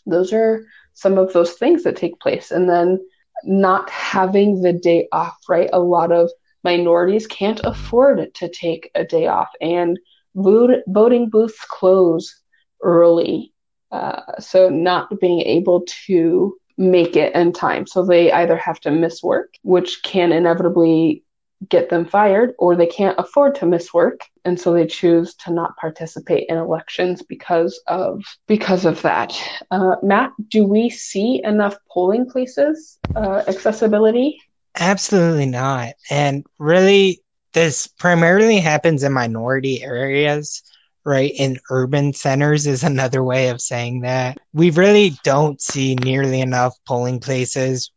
those 0.05 0.33
are 0.33 0.65
some 0.93 1.17
of 1.17 1.31
those 1.33 1.53
things 1.53 1.83
that 1.83 1.95
take 1.95 2.19
place. 2.19 2.51
And 2.51 2.69
then 2.69 2.99
not 3.45 3.89
having 3.89 4.61
the 4.61 4.73
day 4.73 5.07
off, 5.11 5.37
right? 5.49 5.69
A 5.73 5.79
lot 5.79 6.11
of 6.11 6.29
minorities 6.63 7.27
can't 7.27 7.61
afford 7.63 8.33
to 8.35 8.49
take 8.49 8.91
a 8.95 9.03
day 9.03 9.27
off, 9.27 9.49
and 9.61 9.99
voting 10.35 11.29
booths 11.29 11.65
close 11.65 12.41
early. 12.81 13.53
Uh, 13.91 14.21
so 14.39 14.69
not 14.69 15.19
being 15.19 15.41
able 15.41 15.85
to 16.07 16.57
make 16.77 17.15
it 17.15 17.35
in 17.35 17.53
time. 17.53 17.85
So 17.85 18.03
they 18.03 18.31
either 18.31 18.57
have 18.57 18.79
to 18.81 18.91
miss 18.91 19.21
work, 19.21 19.53
which 19.61 20.01
can 20.01 20.31
inevitably 20.31 21.23
get 21.69 21.89
them 21.89 22.05
fired 22.05 22.53
or 22.57 22.75
they 22.75 22.87
can't 22.87 23.17
afford 23.19 23.55
to 23.55 23.65
miss 23.65 23.93
work 23.93 24.21
and 24.45 24.59
so 24.59 24.73
they 24.73 24.85
choose 24.85 25.33
to 25.35 25.51
not 25.51 25.75
participate 25.77 26.45
in 26.49 26.57
elections 26.57 27.21
because 27.21 27.81
of 27.87 28.21
because 28.47 28.85
of 28.85 29.01
that 29.01 29.33
uh, 29.71 29.95
matt 30.03 30.31
do 30.49 30.65
we 30.65 30.89
see 30.89 31.41
enough 31.43 31.75
polling 31.89 32.29
places 32.29 32.99
uh, 33.15 33.43
accessibility 33.47 34.39
absolutely 34.79 35.45
not. 35.45 35.93
And 36.09 36.45
really 36.59 37.21
this 37.53 37.87
primarily 37.87 38.59
happens 38.59 39.03
in 39.03 39.13
minority 39.13 39.83
areas 39.83 40.63
right? 41.05 41.33
In 41.35 41.59
urban 41.69 42.13
centers 42.13 42.65
is 42.67 42.83
another 42.83 43.23
way 43.23 43.49
of 43.49 43.61
saying 43.61 44.01
that. 44.01 44.37
We 44.53 44.69
really 44.71 45.13
don't 45.23 45.61
see 45.61 45.95
nearly 45.95 46.41
enough 46.41 46.77
polling 46.87 47.19
places. 47.19 47.91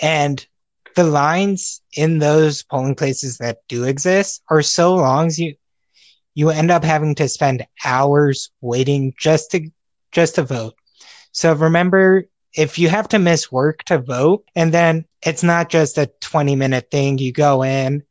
And 0.00 0.44
the 0.94 1.04
lines 1.04 1.82
in 1.94 2.18
those 2.18 2.62
polling 2.62 2.94
places 2.94 3.38
that 3.38 3.58
do 3.68 3.84
exist 3.84 4.42
are 4.50 4.62
so 4.62 4.94
long 4.94 5.30
you 5.36 5.54
you 6.34 6.50
end 6.50 6.70
up 6.70 6.84
having 6.84 7.14
to 7.14 7.28
spend 7.28 7.66
hours 7.84 8.50
waiting 8.60 9.14
just 9.18 9.50
to 9.50 9.70
just 10.12 10.34
to 10.36 10.42
vote. 10.42 10.74
So 11.32 11.54
remember 11.54 12.26
if 12.56 12.78
you 12.78 12.88
have 12.88 13.08
to 13.08 13.18
miss 13.18 13.52
work 13.52 13.84
to 13.84 13.98
vote 13.98 14.44
and 14.54 14.72
then 14.72 15.04
it's 15.24 15.42
not 15.42 15.68
just 15.68 15.98
a 15.98 16.10
20 16.20 16.56
minute 16.56 16.90
thing 16.90 17.18
you 17.18 17.32
go 17.32 17.62
in 17.62 18.02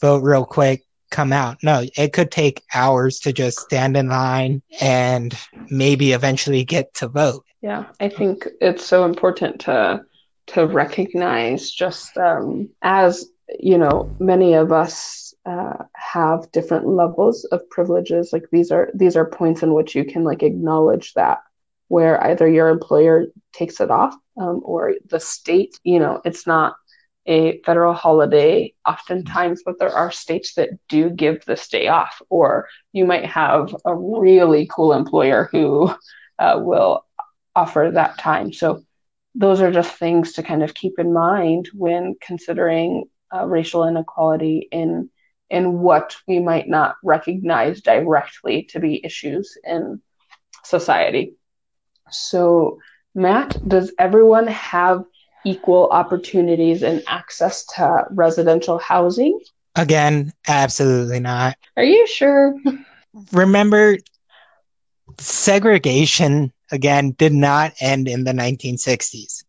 vote 0.00 0.22
real 0.22 0.44
quick 0.44 0.82
come 1.10 1.32
out. 1.32 1.58
No 1.62 1.84
it 1.96 2.12
could 2.12 2.30
take 2.30 2.62
hours 2.74 3.20
to 3.20 3.32
just 3.32 3.60
stand 3.60 3.96
in 3.96 4.08
line 4.08 4.62
and 4.80 5.36
maybe 5.70 6.12
eventually 6.12 6.64
get 6.64 6.92
to 6.94 7.08
vote. 7.08 7.44
Yeah 7.62 7.84
i 8.00 8.08
think 8.08 8.46
it's 8.60 8.84
so 8.84 9.04
important 9.04 9.60
to 9.62 10.04
to 10.46 10.66
recognize 10.66 11.70
just 11.70 12.16
um, 12.18 12.68
as 12.82 13.26
you 13.58 13.78
know 13.78 14.14
many 14.18 14.54
of 14.54 14.72
us 14.72 15.34
uh, 15.46 15.84
have 15.94 16.50
different 16.52 16.86
levels 16.86 17.44
of 17.44 17.68
privileges 17.70 18.32
like 18.32 18.44
these 18.50 18.70
are 18.70 18.90
these 18.94 19.16
are 19.16 19.26
points 19.26 19.62
in 19.62 19.74
which 19.74 19.94
you 19.94 20.04
can 20.04 20.24
like 20.24 20.42
acknowledge 20.42 21.12
that 21.14 21.38
where 21.88 22.22
either 22.24 22.48
your 22.48 22.68
employer 22.68 23.26
takes 23.52 23.80
it 23.80 23.90
off 23.90 24.14
um, 24.38 24.60
or 24.64 24.94
the 25.08 25.20
state 25.20 25.78
you 25.84 25.98
know 25.98 26.20
it's 26.24 26.46
not 26.46 26.74
a 27.26 27.60
federal 27.62 27.94
holiday 27.94 28.72
oftentimes 28.86 29.62
but 29.64 29.78
there 29.78 29.92
are 29.92 30.10
states 30.10 30.54
that 30.54 30.70
do 30.88 31.08
give 31.10 31.44
this 31.44 31.68
day 31.68 31.88
off 31.88 32.20
or 32.28 32.68
you 32.92 33.04
might 33.04 33.24
have 33.24 33.74
a 33.84 33.94
really 33.94 34.68
cool 34.70 34.92
employer 34.92 35.48
who 35.52 35.92
uh, 36.38 36.58
will 36.58 37.04
offer 37.56 37.90
that 37.92 38.18
time 38.18 38.52
so 38.52 38.82
those 39.34 39.60
are 39.60 39.72
just 39.72 39.96
things 39.96 40.32
to 40.32 40.42
kind 40.42 40.62
of 40.62 40.74
keep 40.74 40.98
in 40.98 41.12
mind 41.12 41.68
when 41.74 42.14
considering 42.20 43.04
uh, 43.34 43.44
racial 43.46 43.84
inequality 43.84 44.68
in 44.70 45.10
in 45.50 45.80
what 45.80 46.16
we 46.26 46.38
might 46.40 46.68
not 46.68 46.96
recognize 47.02 47.80
directly 47.80 48.64
to 48.64 48.80
be 48.80 49.04
issues 49.04 49.56
in 49.64 50.00
society. 50.64 51.34
So, 52.10 52.78
Matt, 53.14 53.56
does 53.68 53.92
everyone 53.98 54.46
have 54.48 55.04
equal 55.44 55.88
opportunities 55.90 56.82
and 56.82 57.02
access 57.06 57.64
to 57.76 58.06
residential 58.10 58.78
housing? 58.78 59.38
Again, 59.76 60.32
absolutely 60.46 61.20
not. 61.20 61.56
Are 61.76 61.84
you 61.84 62.06
sure? 62.06 62.54
Remember, 63.32 63.98
segregation 65.18 66.52
again 66.70 67.12
did 67.12 67.32
not 67.32 67.72
end 67.80 68.08
in 68.08 68.24
the 68.24 68.32
1960s. 68.32 69.44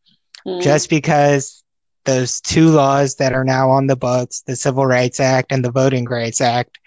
Mm. 0.46 0.62
Just 0.62 0.90
because 0.90 1.64
those 2.06 2.40
two 2.42 2.70
laws 2.70 3.16
that 3.16 3.34
are 3.34 3.44
now 3.44 3.70
on 3.70 3.88
the 3.88 3.96
books, 3.96 4.42
the 4.42 4.56
Civil 4.56 4.86
Rights 4.86 5.20
Act 5.20 5.52
and 5.52 5.66
the 5.66 5.72
Voting 5.72 6.06
Rights 6.06 6.42
Act, 6.42 6.78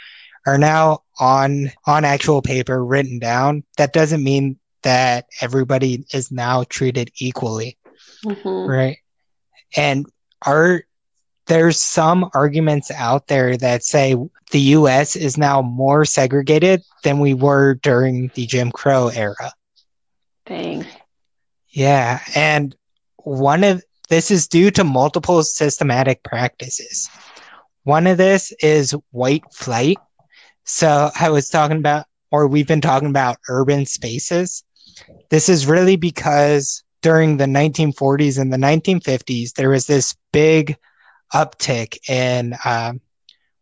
are 0.46 0.59
now 0.59 1.02
on 1.18 1.70
on 1.87 2.04
actual 2.04 2.40
paper 2.40 2.85
written 2.85 3.18
down, 3.18 3.64
that 3.76 3.92
doesn't 3.92 4.22
mean 4.22 4.58
that 4.83 5.27
everybody 5.41 6.05
is 6.12 6.31
now 6.31 6.64
treated 6.69 7.11
equally. 7.17 7.79
Mm-hmm. 8.25 8.71
Right. 8.71 8.99
And 9.77 10.07
are 10.47 10.83
there's 11.47 11.81
some 11.81 12.31
arguments 12.35 12.91
out 12.91 13.27
there 13.27 13.57
that 13.57 13.83
say 13.83 14.14
the 14.51 14.61
US 14.61 15.17
is 15.17 15.37
now 15.37 15.62
more 15.62 16.05
segregated 16.05 16.83
than 17.05 17.19
we 17.19 17.35
were 17.35 17.75
during 17.75 18.31
the 18.35 18.47
Jim 18.47 18.71
Crow 18.71 19.09
era. 19.09 19.53
Dang. 20.47 20.87
Yeah, 21.71 22.21
and 22.35 22.75
one 23.19 23.64
of 23.64 23.83
this 24.09 24.31
is 24.31 24.49
due 24.49 24.71
to 24.73 24.85
multiple 24.85 25.43
systematic 25.43 26.23
practices. 26.23 27.11
One 27.85 28.07
of 28.07 28.17
this 28.17 28.53
is 28.62 28.95
white 29.11 29.45
flight. 29.53 29.99
So 30.64 31.11
I 31.19 31.31
was 31.31 31.49
talking 31.49 31.79
about, 31.79 32.07
or 32.31 32.47
we've 32.47 32.67
been 32.67 32.81
talking 32.81 33.09
about 33.09 33.37
urban 33.49 33.87
spaces. 33.87 34.65
This 35.31 35.49
is 35.49 35.67
really 35.67 35.96
because 35.96 36.83
during 37.03 37.37
the 37.37 37.44
1940s 37.44 38.38
and 38.40 38.53
the 38.53 38.57
1950s, 38.57 39.55
there 39.55 39.71
was 39.71 39.87
this 39.87 40.17
big 40.33 40.77
uptick 41.33 42.09
in 42.09 42.57
um, 42.65 43.01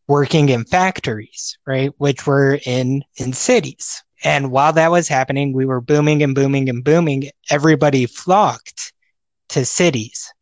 working 0.08 0.48
in 0.48 0.64
factories, 0.64 1.58
right, 1.66 1.90
which 1.98 2.26
were 2.26 2.58
in 2.64 3.02
in 3.16 3.32
cities. 3.32 4.02
And 4.24 4.50
while 4.50 4.72
that 4.72 4.90
was 4.90 5.08
happening, 5.08 5.52
we 5.52 5.66
were 5.66 5.80
booming 5.80 6.22
and 6.22 6.34
booming 6.34 6.68
and 6.68 6.82
booming. 6.82 7.30
Everybody 7.50 8.06
flocked 8.06 8.92
to 9.50 9.64
cities. 9.64 10.32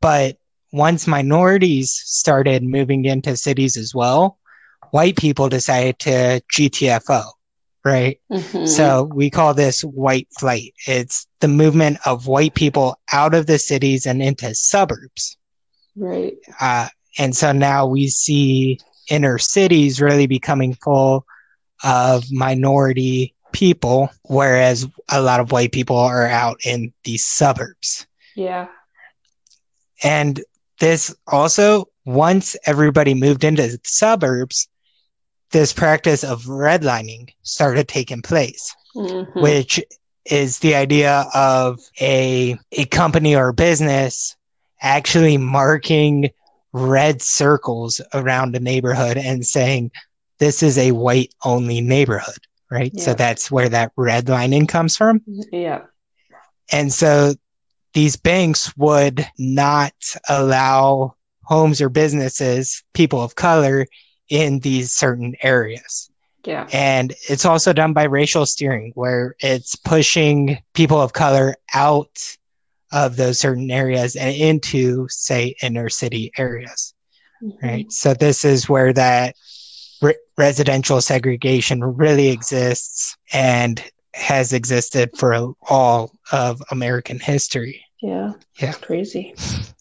But 0.00 0.36
once 0.72 1.06
minorities 1.06 1.92
started 2.04 2.62
moving 2.62 3.04
into 3.04 3.36
cities 3.36 3.76
as 3.76 3.94
well, 3.94 4.38
white 4.90 5.16
people 5.16 5.48
decided 5.48 5.98
to 6.00 6.40
GTFO, 6.52 7.24
right? 7.86 8.20
Mhm. 8.30 8.68
So 8.68 9.04
we 9.14 9.30
call 9.30 9.54
this 9.54 9.82
white 9.82 10.28
flight. 10.38 10.74
It's 10.86 11.26
the 11.40 11.48
movement 11.48 11.98
of 12.04 12.26
white 12.26 12.54
people 12.54 12.98
out 13.12 13.32
of 13.34 13.46
the 13.46 13.58
cities 13.58 14.04
and 14.06 14.20
into 14.22 14.54
suburbs. 14.54 15.36
right. 15.98 16.34
Uh, 16.60 16.88
and 17.18 17.34
so 17.34 17.52
now 17.52 17.86
we 17.86 18.08
see 18.08 18.78
inner 19.08 19.38
cities 19.38 20.00
really 20.02 20.26
becoming 20.26 20.74
full 20.74 21.24
of 21.84 22.24
minority 22.30 23.34
people, 23.52 24.10
whereas 24.24 24.86
a 25.08 25.22
lot 25.22 25.40
of 25.40 25.52
white 25.52 25.72
people 25.72 25.96
are 25.96 26.26
out 26.26 26.58
in 26.66 26.92
these 27.04 27.24
suburbs. 27.24 28.06
Yeah. 28.34 28.66
And 30.02 30.42
this 30.80 31.14
also, 31.26 31.86
once 32.04 32.56
everybody 32.66 33.14
moved 33.14 33.44
into 33.44 33.62
the 33.62 33.78
suburbs, 33.84 34.68
this 35.52 35.72
practice 35.72 36.24
of 36.24 36.42
redlining 36.44 37.30
started 37.42 37.88
taking 37.88 38.22
place, 38.22 38.74
Mhm. 38.94 39.40
which 39.42 39.80
is 40.24 40.58
the 40.58 40.74
idea 40.74 41.24
of 41.34 41.78
a, 42.00 42.58
a 42.72 42.84
company 42.86 43.36
or 43.36 43.52
business 43.52 44.36
actually 44.80 45.36
marking 45.38 46.30
red 46.72 47.22
circles 47.22 48.00
around 48.12 48.54
a 48.56 48.60
neighborhood 48.60 49.16
and 49.16 49.46
saying, 49.46 49.90
this 50.38 50.62
is 50.62 50.76
a 50.78 50.92
white 50.92 51.32
only 51.44 51.80
neighborhood, 51.80 52.38
right? 52.70 52.98
So 52.98 53.14
that's 53.14 53.50
where 53.50 53.68
that 53.68 53.94
redlining 53.96 54.68
comes 54.68 54.96
from. 54.96 55.22
Yeah. 55.52 55.82
And 56.72 56.92
so 56.92 57.34
these 57.94 58.16
banks 58.16 58.76
would 58.76 59.26
not 59.38 59.94
allow 60.28 61.14
homes 61.44 61.80
or 61.80 61.88
businesses, 61.88 62.82
people 62.92 63.22
of 63.22 63.36
color, 63.36 63.86
in 64.28 64.58
these 64.60 64.92
certain 64.92 65.34
areas. 65.42 66.10
Yeah. 66.44 66.68
And 66.72 67.12
it's 67.28 67.44
also 67.44 67.72
done 67.72 67.92
by 67.92 68.04
racial 68.04 68.46
steering, 68.46 68.92
where 68.94 69.34
it's 69.40 69.74
pushing 69.74 70.58
people 70.74 71.00
of 71.00 71.12
color 71.12 71.56
out 71.74 72.36
of 72.92 73.16
those 73.16 73.40
certain 73.40 73.70
areas 73.70 74.14
and 74.14 74.34
into, 74.34 75.08
say, 75.08 75.56
inner 75.60 75.88
city 75.88 76.30
areas, 76.38 76.94
Mhm. 77.42 77.62
right? 77.62 77.92
So 77.92 78.14
this 78.14 78.44
is 78.44 78.68
where 78.68 78.92
that 78.92 79.34
re- 80.00 80.14
residential 80.38 81.00
segregation 81.00 81.82
really 81.82 82.28
exists 82.28 83.16
and 83.32 83.82
has 84.14 84.52
existed 84.52 85.10
for 85.18 85.34
all 85.68 86.12
of 86.30 86.62
American 86.70 87.18
history. 87.18 87.84
Yeah. 88.00 88.32
Yeah. 88.60 88.72
Crazy. 88.72 89.34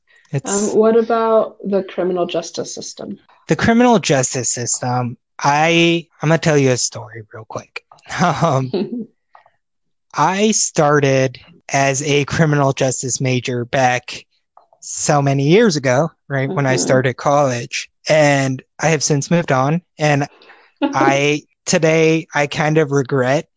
Um, 0.43 0.75
what 0.75 0.97
about 0.97 1.55
the 1.63 1.83
criminal 1.83 2.25
justice 2.25 2.73
system? 2.75 3.19
The 3.47 3.55
criminal 3.55 3.99
justice 3.99 4.51
system. 4.53 5.17
I 5.39 6.07
I'm 6.21 6.29
gonna 6.29 6.39
tell 6.39 6.57
you 6.57 6.71
a 6.71 6.77
story 6.77 7.23
real 7.33 7.45
quick. 7.45 7.83
Um, 8.21 8.73
I 10.15 10.51
started 10.51 11.39
as 11.73 12.01
a 12.03 12.25
criminal 12.25 12.73
justice 12.73 13.19
major 13.19 13.65
back 13.65 14.25
so 14.79 15.21
many 15.21 15.47
years 15.47 15.75
ago, 15.75 16.09
right 16.27 16.53
when 16.53 16.65
I 16.65 16.75
Mhm. 16.75 16.79
started 16.79 17.15
college, 17.17 17.89
and 18.07 18.61
I 18.79 18.87
have 18.89 19.03
since 19.03 19.29
moved 19.31 19.51
on. 19.51 19.81
And 19.97 20.27
I 20.93 21.43
today 21.65 22.27
I 22.33 22.47
kind 22.47 22.77
of 22.77 22.91
regret 22.91 23.49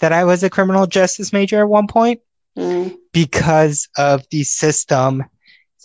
that 0.00 0.12
I 0.12 0.24
was 0.24 0.42
a 0.42 0.50
criminal 0.50 0.86
justice 0.86 1.32
major 1.32 1.60
at 1.60 1.68
one 1.68 1.86
point 1.86 2.20
Mm, 2.58 2.92
because 3.12 3.88
of 3.96 4.24
the 4.30 4.42
system 4.44 5.24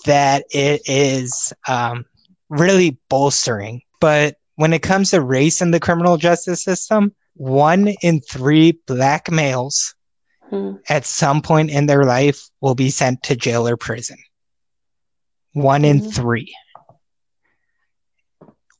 that 0.05 0.43
it 0.51 0.81
is 0.87 1.53
um, 1.67 2.05
really 2.49 2.97
bolstering. 3.09 3.81
But 3.99 4.35
when 4.55 4.73
it 4.73 4.81
comes 4.81 5.11
to 5.11 5.21
race 5.21 5.61
in 5.61 5.71
the 5.71 5.79
criminal 5.79 6.17
justice 6.17 6.63
system, 6.63 7.13
one 7.35 7.89
in 8.01 8.21
three 8.21 8.79
black 8.87 9.29
males 9.31 9.95
mm, 10.51 10.79
at 10.89 11.05
some 11.05 11.41
point 11.41 11.69
in 11.69 11.85
their 11.85 12.03
life 12.03 12.41
will 12.61 12.75
be 12.75 12.89
sent 12.89 13.23
to 13.23 13.35
jail 13.35 13.67
or 13.67 13.77
prison. 13.77 14.17
One 15.53 15.85
in 15.85 15.99
Mhm. 16.01 16.13
three. 16.13 16.55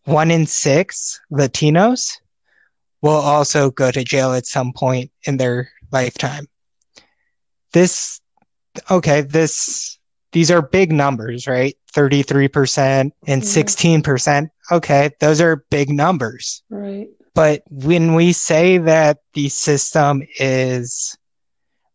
One 0.05 0.31
in 0.31 0.45
six 0.45 1.19
Latinos 1.31 2.13
will 3.01 3.11
also 3.11 3.69
go 3.69 3.91
to 3.91 4.03
jail 4.03 4.33
at 4.33 4.45
some 4.45 4.73
point 4.73 5.11
in 5.23 5.37
their 5.37 5.69
lifetime. 5.91 6.47
This, 7.73 8.21
okay, 8.89 9.21
this, 9.21 9.96
these 10.31 10.51
are 10.51 10.61
big 10.61 10.91
numbers, 10.91 11.47
right? 11.47 11.75
33% 11.93 13.11
and 13.27 13.41
Yeah. 13.43 13.47
16%. 13.49 14.49
Okay, 14.71 15.09
those 15.19 15.41
are 15.41 15.63
big 15.69 15.89
numbers. 15.89 16.63
right. 16.69 17.07
But 17.33 17.61
when 17.69 18.15
we 18.15 18.33
say 18.33 18.79
that 18.79 19.19
the 19.35 19.47
system 19.49 20.23
is 20.39 21.15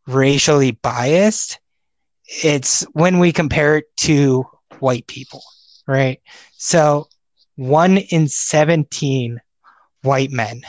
racially 0.07 0.71
biased, 0.71 1.59
it's 2.45 2.83
when 2.93 3.19
we 3.19 3.33
compare 3.33 3.79
it 3.79 3.87
to 4.03 4.45
white 4.79 5.07
people, 5.09 5.43
right? 5.89 6.21
So 6.59 7.09
one 7.57 7.99
in 7.99 8.29
17 8.29 9.41
white 10.03 10.31
men 10.31 10.63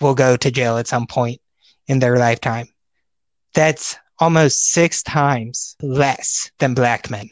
will 0.00 0.14
go 0.14 0.36
to 0.36 0.50
jail 0.50 0.76
at 0.76 0.86
some 0.88 1.06
point 1.06 1.40
in 1.86 1.98
their 1.98 2.18
lifetime. 2.18 2.68
That's 3.54 3.96
almost 4.22 4.70
six 4.70 5.02
times 5.02 5.74
less 5.82 6.50
than 6.60 6.74
black 6.74 7.10
men. 7.10 7.28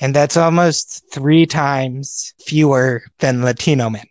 And 0.00 0.14
that's 0.16 0.36
almost 0.36 1.04
three 1.12 1.44
times 1.44 2.32
fewer 2.40 3.02
than 3.18 3.42
Latino 3.42 3.90
men. 3.90 4.06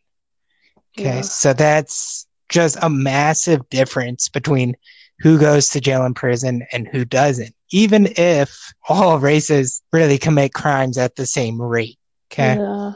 Okay, 1.00 1.16
Yeah. 1.16 1.22
so 1.22 1.54
that's 1.54 2.28
just 2.50 2.78
a 2.82 2.90
massive 2.90 3.68
difference 3.70 4.30
between 4.30 4.76
who 5.20 5.40
goes 5.40 5.70
to 5.70 5.82
jail 5.82 6.06
and 6.06 6.16
prison 6.16 6.66
and 6.72 6.88
who 6.88 7.04
doesn't, 7.06 7.56
even 7.72 8.08
if 8.18 8.56
all 8.88 9.18
races 9.18 9.82
really 9.92 10.20
commit 10.20 10.54
crimes 10.54 10.98
at 10.98 11.16
the 11.16 11.26
same 11.26 11.60
rate. 11.60 11.98
Okay, 12.32 12.56
Yeah. 12.58 12.92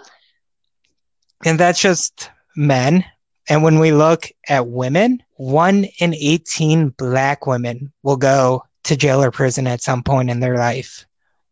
and 1.45 1.59
that's 1.59 1.82
just 1.82 2.30
men. 2.55 3.03
And 3.50 3.64
when 3.64 3.80
we 3.80 3.92
look 3.92 4.30
at 4.48 4.68
women, 4.68 5.24
one 5.36 5.86
in 6.00 6.14
18 6.14 6.89
black 6.89 7.48
women 7.48 7.92
will 8.04 8.18
go 8.18 8.64
to 8.84 8.96
jail 8.96 9.24
or 9.24 9.32
prison 9.32 9.68
at 9.68 9.82
some 9.82 10.04
point 10.04 10.30
in 10.30 10.39
their 10.39 10.58
life. 10.58 11.06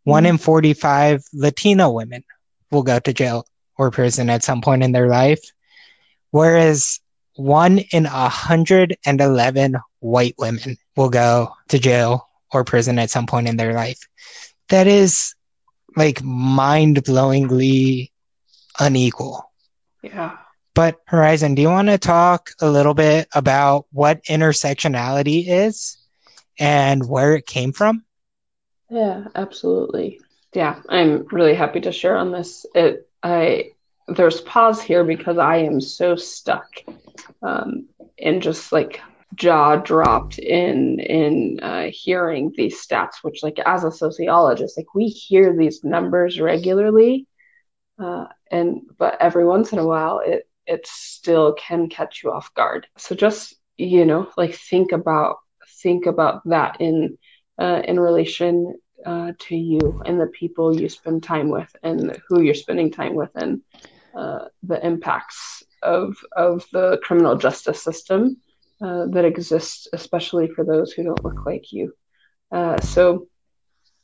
One 0.03 0.25
in 0.25 0.35
mm-hmm. 0.35 0.43
45 0.43 1.23
Latino 1.33 1.91
women 1.91 2.23
will 2.71 2.83
go 2.83 2.99
to 2.99 3.13
jail 3.13 3.45
or 3.77 3.91
prison 3.91 4.29
at 4.29 4.43
some 4.43 4.61
point 4.61 4.83
in 4.83 4.91
their 4.91 5.07
life. 5.07 5.41
Whereas 6.31 6.99
one 7.35 7.79
in 7.91 8.03
111 8.03 9.75
white 9.99 10.35
women 10.37 10.77
will 10.95 11.09
go 11.09 11.53
to 11.69 11.79
jail 11.79 12.27
or 12.51 12.63
prison 12.63 12.99
at 12.99 13.09
some 13.09 13.25
point 13.25 13.47
in 13.47 13.57
their 13.57 13.73
life. 13.73 13.99
That 14.69 14.87
is 14.87 15.33
like 15.95 16.23
mind 16.23 16.97
blowingly 17.03 18.11
unequal. 18.79 19.51
Yeah. 20.01 20.37
But 20.79 20.95
Horizon, 21.07 21.55
do 21.55 21.61
you 21.61 21.67
want 21.67 21.89
to 21.89 21.97
talk 21.97 22.51
a 22.61 22.69
little 22.69 22.93
bit 22.93 23.27
about 23.33 23.87
what 23.91 24.23
intersectionality 24.23 25.43
is 25.45 25.97
and 26.57 27.05
where 27.05 27.35
it 27.35 27.45
came 27.45 27.73
from? 27.73 28.05
Yeah, 28.89 29.25
absolutely. 29.35 30.21
Yeah, 30.55 30.79
I'm 30.87 31.27
really 31.33 31.53
happy 31.53 31.81
to 31.81 31.91
share 31.91 32.15
on 32.15 32.31
this. 32.31 32.65
It 32.75 33.09
I 33.21 33.71
there's 34.07 34.39
pause 34.39 34.81
here 34.81 35.03
because 35.03 35.37
I 35.37 35.57
am 35.57 35.81
so 35.81 36.15
stuck 36.15 36.69
um, 37.43 37.89
and 38.17 38.41
just 38.41 38.71
like 38.71 39.01
jaw 39.35 39.75
dropped 39.75 40.39
in 40.39 41.01
in 41.01 41.59
uh, 41.61 41.89
hearing 41.91 42.53
these 42.55 42.81
stats, 42.81 43.15
which 43.21 43.43
like 43.43 43.59
as 43.65 43.83
a 43.83 43.91
sociologist, 43.91 44.77
like 44.77 44.95
we 44.95 45.07
hear 45.07 45.53
these 45.53 45.83
numbers 45.83 46.39
regularly, 46.39 47.27
uh, 48.01 48.27
and 48.49 48.79
but 48.97 49.17
every 49.19 49.45
once 49.45 49.73
in 49.73 49.79
a 49.79 49.85
while 49.85 50.21
it 50.25 50.45
it 50.69 50.85
still 50.87 51.53
can 51.53 51.89
catch 51.89 52.23
you 52.23 52.31
off 52.31 52.53
guard. 52.53 52.87
So 52.97 53.15
just 53.15 53.55
you 53.77 54.05
know 54.05 54.29
like 54.37 54.55
think 54.55 54.91
about 54.91 55.37
think 55.81 56.05
about 56.05 56.47
that 56.49 56.79
in 56.79 57.17
uh, 57.59 57.81
in 57.85 57.99
relation 57.99 58.75
uh, 59.05 59.31
to 59.39 59.55
you 59.55 60.01
and 60.05 60.19
the 60.19 60.27
people 60.27 60.79
you 60.79 60.89
spend 60.89 61.23
time 61.23 61.49
with 61.49 61.73
and 61.83 62.21
who 62.27 62.41
you're 62.41 62.53
spending 62.53 62.91
time 62.91 63.15
with 63.15 63.31
and 63.35 63.61
uh, 64.17 64.45
the 64.63 64.85
impacts 64.85 65.63
of 65.81 66.15
of 66.35 66.65
the 66.73 66.99
criminal 67.03 67.35
justice 67.35 67.81
system 67.83 68.37
uh, 68.81 69.05
that 69.07 69.25
exists, 69.25 69.87
especially 69.93 70.47
for 70.47 70.63
those 70.63 70.91
who 70.91 71.03
don't 71.03 71.23
look 71.23 71.45
like 71.45 71.71
you. 71.71 71.93
Uh, 72.51 72.79
so, 72.81 73.27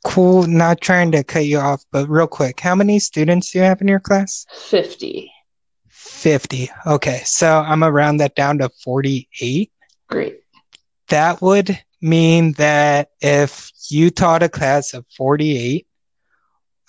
Cool, 0.04 0.46
not 0.46 0.80
trying 0.80 1.10
to 1.12 1.24
cut 1.24 1.46
you 1.46 1.58
off, 1.58 1.84
but 1.90 2.08
real 2.08 2.28
quick, 2.28 2.60
how 2.60 2.76
many 2.76 2.98
students 3.00 3.50
do 3.50 3.58
you 3.58 3.64
have 3.64 3.80
in 3.80 3.88
your 3.88 3.98
class? 3.98 4.46
50. 4.68 5.32
50. 6.26 6.68
Okay, 6.88 7.20
so 7.24 7.60
I'm 7.60 7.78
gonna 7.78 7.92
round 7.92 8.18
that 8.18 8.34
down 8.34 8.58
to 8.58 8.68
48. 8.82 9.70
Great. 10.08 10.40
That 11.06 11.40
would 11.40 11.78
mean 12.02 12.50
that 12.54 13.10
if 13.20 13.70
you 13.90 14.10
taught 14.10 14.42
a 14.42 14.48
class 14.48 14.92
of 14.92 15.06
48, 15.16 15.86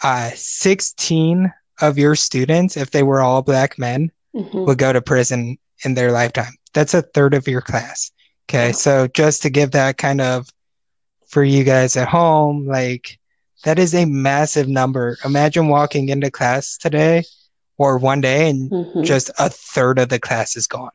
uh, 0.01 0.31
16 0.33 1.53
of 1.81 1.99
your 1.99 2.15
students, 2.15 2.77
if 2.77 2.89
they 2.89 3.03
were 3.03 3.21
all 3.21 3.43
black 3.43 3.77
men, 3.77 4.11
Mhm. 4.35 4.65
would 4.65 4.79
go 4.79 4.91
to 4.91 5.03
prison 5.03 5.59
in 5.85 5.93
their 5.93 6.11
lifetime. 6.11 6.53
that's 6.73 6.93
a 6.93 7.01
third 7.01 7.33
of 7.33 7.47
your 7.47 7.61
class. 7.61 8.11
Okay. 8.47 8.71
So 8.71 9.07
just 9.07 9.41
to 9.43 9.49
give 9.49 9.71
that 9.71 9.97
kind 9.97 10.21
of 10.21 10.47
for 11.27 11.43
you 11.43 11.63
guys 11.63 11.95
at 11.97 12.07
home, 12.07 12.67
like 12.67 13.17
that 13.63 13.79
is 13.79 13.95
a 13.95 14.05
massive 14.05 14.67
number. 14.67 15.17
Imagine 15.25 15.69
walking 15.69 16.09
into 16.09 16.29
class 16.29 16.77
today 16.77 17.23
or 17.77 17.97
one 17.97 18.21
day 18.21 18.49
and 18.49 18.71
mm-hmm. 18.71 19.03
just 19.03 19.29
a 19.37 19.49
third 19.49 19.99
of 19.99 20.09
the 20.09 20.19
class 20.19 20.55
is 20.55 20.67
gone. 20.67 20.89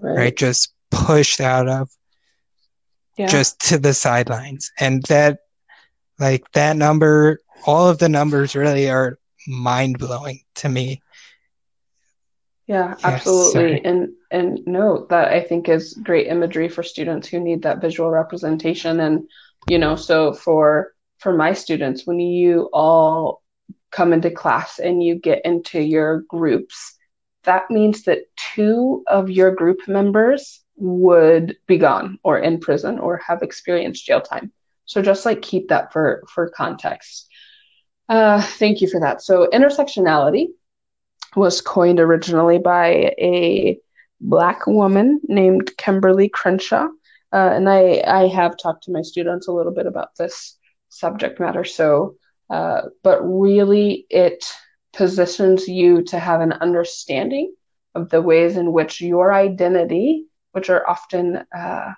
Right. 0.00 0.16
right? 0.16 0.36
Just 0.36 0.74
pushed 0.90 1.40
out 1.40 1.68
of 1.68 1.90
yeah. 3.16 3.26
just 3.26 3.60
to 3.68 3.78
the 3.78 3.94
sidelines. 3.94 4.70
And 4.78 5.02
that 5.04 5.40
like 6.18 6.50
that 6.52 6.76
number, 6.76 7.40
all 7.66 7.88
of 7.88 7.98
the 7.98 8.08
numbers 8.08 8.54
really 8.54 8.90
are 8.90 9.18
mind 9.46 9.98
blowing 9.98 10.40
to 10.56 10.68
me. 10.68 11.02
Yeah, 12.66 12.96
absolutely. 13.02 13.82
and 13.82 14.10
and 14.30 14.60
no, 14.66 15.06
that 15.06 15.32
I 15.32 15.40
think 15.40 15.70
is 15.70 15.94
great 15.94 16.26
imagery 16.26 16.68
for 16.68 16.82
students 16.82 17.26
who 17.26 17.40
need 17.40 17.62
that 17.62 17.80
visual 17.80 18.10
representation. 18.10 19.00
And, 19.00 19.26
you 19.70 19.78
know, 19.78 19.96
so 19.96 20.34
for 20.34 20.92
for 21.18 21.32
my 21.32 21.54
students, 21.54 22.06
when 22.06 22.20
you 22.20 22.68
all 22.72 23.42
come 23.90 24.12
into 24.12 24.30
class 24.30 24.78
and 24.78 25.02
you 25.02 25.14
get 25.16 25.44
into 25.44 25.80
your 25.80 26.22
groups, 26.28 26.96
that 27.44 27.70
means 27.70 28.04
that 28.04 28.24
two 28.54 29.04
of 29.06 29.30
your 29.30 29.54
group 29.54 29.88
members 29.88 30.62
would 30.76 31.56
be 31.66 31.78
gone 31.78 32.18
or 32.22 32.38
in 32.38 32.60
prison 32.60 32.98
or 32.98 33.16
have 33.18 33.42
experienced 33.42 34.06
jail 34.06 34.20
time. 34.20 34.52
So 34.84 35.02
just 35.02 35.26
like 35.26 35.42
keep 35.42 35.68
that 35.68 35.92
for 35.92 36.24
for 36.32 36.48
context. 36.48 37.28
Uh, 38.08 38.40
thank 38.40 38.80
you 38.80 38.88
for 38.88 39.00
that. 39.00 39.22
So 39.22 39.48
intersectionality 39.52 40.46
was 41.36 41.60
coined 41.60 42.00
originally 42.00 42.58
by 42.58 43.14
a 43.18 43.78
black 44.20 44.66
woman 44.66 45.20
named 45.24 45.72
Kimberlé 45.76 46.30
Crenshaw. 46.30 46.88
Uh, 47.32 47.50
and 47.52 47.68
I, 47.68 48.02
I 48.06 48.28
have 48.28 48.56
talked 48.56 48.84
to 48.84 48.92
my 48.92 49.02
students 49.02 49.48
a 49.48 49.52
little 49.52 49.72
bit 49.72 49.86
about 49.86 50.16
this 50.16 50.56
subject 50.88 51.38
matter. 51.38 51.64
So, 51.64 52.14
uh, 52.50 52.82
but 53.02 53.20
really, 53.22 54.06
it 54.10 54.44
positions 54.92 55.68
you 55.68 56.02
to 56.02 56.18
have 56.18 56.40
an 56.40 56.52
understanding 56.52 57.54
of 57.94 58.10
the 58.10 58.22
ways 58.22 58.56
in 58.56 58.72
which 58.72 59.00
your 59.00 59.32
identity, 59.32 60.24
which 60.52 60.70
are 60.70 60.88
often 60.88 61.44
uh, 61.56 61.92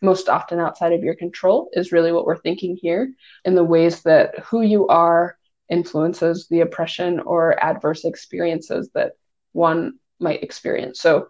most 0.00 0.28
often 0.28 0.60
outside 0.60 0.92
of 0.92 1.02
your 1.02 1.14
control, 1.14 1.68
is 1.72 1.92
really 1.92 2.12
what 2.12 2.24
we're 2.24 2.36
thinking 2.36 2.76
here, 2.80 3.12
in 3.44 3.54
the 3.54 3.64
ways 3.64 4.02
that 4.02 4.38
who 4.40 4.62
you 4.62 4.86
are 4.86 5.36
influences 5.68 6.46
the 6.48 6.60
oppression 6.60 7.20
or 7.20 7.62
adverse 7.62 8.04
experiences 8.04 8.88
that 8.94 9.12
one 9.52 9.94
might 10.20 10.42
experience. 10.42 11.00
So, 11.00 11.28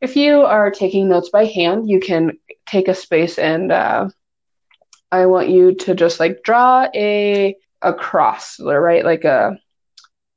if 0.00 0.14
you 0.14 0.42
are 0.42 0.70
taking 0.70 1.08
notes 1.08 1.30
by 1.30 1.44
hand, 1.44 1.88
you 1.88 1.98
can 1.98 2.38
take 2.66 2.88
a 2.88 2.94
space 2.94 3.38
and 3.38 3.72
uh, 3.72 4.08
I 5.10 5.26
want 5.26 5.48
you 5.48 5.74
to 5.74 5.94
just 5.94 6.20
like 6.20 6.42
draw 6.44 6.86
a 6.94 7.56
a 7.82 7.92
cross, 7.92 8.58
right? 8.60 9.04
Like 9.04 9.24
a 9.24 9.58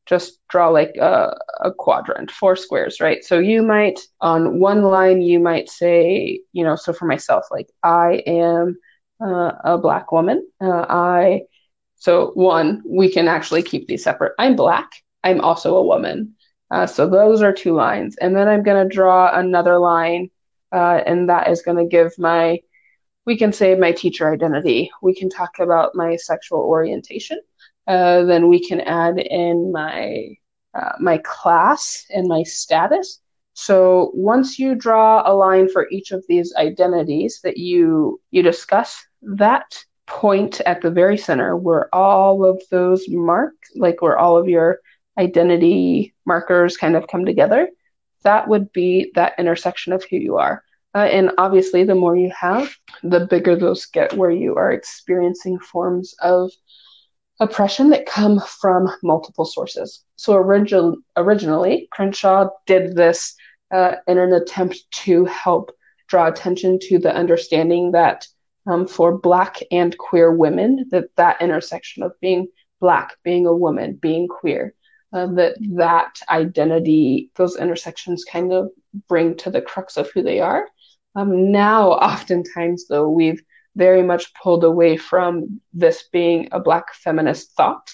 just 0.06 0.40
draw 0.50 0.70
like 0.70 0.96
a, 0.98 1.38
a 1.62 1.72
quadrant, 1.72 2.32
four 2.32 2.56
squares, 2.56 3.00
right? 3.00 3.24
So 3.24 3.40
you 3.40 3.62
might 3.62 4.00
on 4.20 4.60
one 4.60 4.84
line 4.84 5.22
you 5.22 5.40
might 5.40 5.70
say, 5.70 6.42
you 6.54 6.64
know, 6.64 6.76
so 6.76 6.92
for 6.92 7.06
myself, 7.06 7.46
like 7.52 7.70
I 7.84 8.24
am 8.28 8.78
uh, 9.24 9.52
a 9.64 9.78
black 9.78 10.12
woman. 10.12 10.46
Uh, 10.60 10.86
I 10.90 11.42
so 11.96 12.32
one, 12.34 12.82
we 12.86 13.12
can 13.12 13.28
actually 13.28 13.62
keep 13.62 13.88
these 13.88 14.04
separate. 14.04 14.34
I'm 14.40 14.56
black. 14.56 14.90
I'm 15.24 15.40
also 15.40 15.78
a 15.78 15.86
woman. 15.86 16.36
Uh, 16.72 16.88
so 16.88 17.08
those 17.08 17.44
are 17.44 17.54
two 17.54 17.76
lines. 17.76 18.16
And 18.20 18.36
then 18.36 18.48
I'm 18.48 18.64
going 18.64 18.88
to 18.88 18.94
draw 18.94 19.38
another 19.38 19.78
line, 19.78 20.32
uh, 20.72 21.02
and 21.06 21.30
that 21.30 21.50
is 21.50 21.62
going 21.62 21.78
to 21.78 21.86
give 21.86 22.12
my, 22.18 22.60
we 23.26 23.38
can 23.38 23.54
say 23.54 23.76
my 23.76 23.92
teacher 23.92 24.32
identity. 24.32 24.92
We 25.02 25.14
can 25.14 25.30
talk 25.30 25.60
about 25.60 25.96
my 25.96 26.16
sexual 26.16 26.60
orientation. 26.60 27.40
Uh, 27.88 28.24
then 28.24 28.48
we 28.48 28.66
can 28.66 28.82
add 28.82 29.20
in 29.20 29.72
my 29.72 30.36
uh, 30.74 30.94
my 31.00 31.18
class 31.20 32.06
and 32.14 32.28
my 32.28 32.44
status. 32.44 33.20
So 33.54 34.12
once 34.14 34.58
you 34.58 34.76
draw 34.76 35.30
a 35.30 35.34
line 35.34 35.68
for 35.68 35.90
each 35.92 36.12
of 36.12 36.24
these 36.28 36.54
identities 36.56 37.42
that 37.44 37.58
you 37.58 38.22
you 38.32 38.42
discuss, 38.42 39.06
that 39.22 39.84
point 40.08 40.62
at 40.62 40.82
the 40.82 40.92
very 40.92 41.18
center 41.18 41.56
where 41.56 41.94
all 41.94 42.46
of 42.46 42.62
those 42.70 43.08
mark, 43.08 43.54
like 43.76 44.02
where 44.02 44.18
all 44.18 44.38
of 44.38 44.48
your 44.48 44.80
identity 45.18 46.14
markers 46.26 46.78
kind 46.78 46.96
of 46.96 47.08
come 47.08 47.26
together, 47.26 47.70
that 48.24 48.48
would 48.48 48.72
be 48.72 49.12
that 49.16 49.34
intersection 49.38 49.94
of 49.94 50.04
who 50.04 50.18
you 50.18 50.38
are. 50.38 50.64
Uh, 50.94 51.00
and 51.00 51.32
obviously, 51.38 51.84
the 51.84 51.96
more 51.96 52.16
you 52.16 52.32
have, 52.38 52.70
the 53.04 53.26
bigger 53.28 53.56
those 53.56 53.86
get, 53.86 54.14
where 54.14 54.32
you 54.32 54.56
are 54.56 54.72
experiencing 54.72 55.58
forms 55.60 56.14
of 56.22 56.52
oppression 57.40 57.90
that 57.90 58.06
come 58.06 58.42
from 58.60 58.90
multiple 59.02 59.46
sources. 59.46 60.04
So, 60.18 60.34
origi- 60.34 60.98
originally, 61.16 61.88
Crenshaw 61.92 62.50
did 62.68 62.96
this 62.96 63.36
uh, 63.72 63.96
in 64.08 64.18
an 64.18 64.34
attempt 64.34 64.84
to 65.06 65.26
help 65.26 65.72
draw 66.08 66.28
attention 66.28 66.78
to 66.80 67.00
the 67.00 67.16
understanding 67.16 67.92
that 67.94 68.28
um, 68.68 68.86
for 68.86 69.18
Black 69.18 69.60
and 69.72 69.98
queer 69.98 70.32
women, 70.32 70.88
that 70.92 71.06
that 71.16 71.42
intersection 71.42 72.04
of 72.04 72.12
being 72.20 72.48
Black, 72.82 73.16
being 73.24 73.46
a 73.46 73.56
woman, 73.56 73.94
being 73.94 74.28
queer, 74.28 74.76
uh, 75.14 75.28
that 75.28 75.56
that 75.76 76.20
identity, 76.30 77.32
those 77.36 77.58
intersections 77.58 78.26
kind 78.26 78.52
of 78.52 78.70
bring 79.08 79.36
to 79.38 79.50
the 79.50 79.62
crux 79.62 79.98
of 79.98 80.10
who 80.12 80.22
they 80.22 80.40
are. 80.40 80.68
Um, 81.16 81.52
now, 81.52 81.92
oftentimes, 81.92 82.88
though, 82.88 83.10
we've 83.10 83.42
very 83.76 84.04
much 84.04 84.34
pulled 84.34 84.64
away 84.64 84.98
from 84.98 85.62
this 85.74 86.04
being 86.12 86.50
a 86.52 86.60
Black 86.60 86.94
feminist 86.94 87.52
thought, 87.54 87.94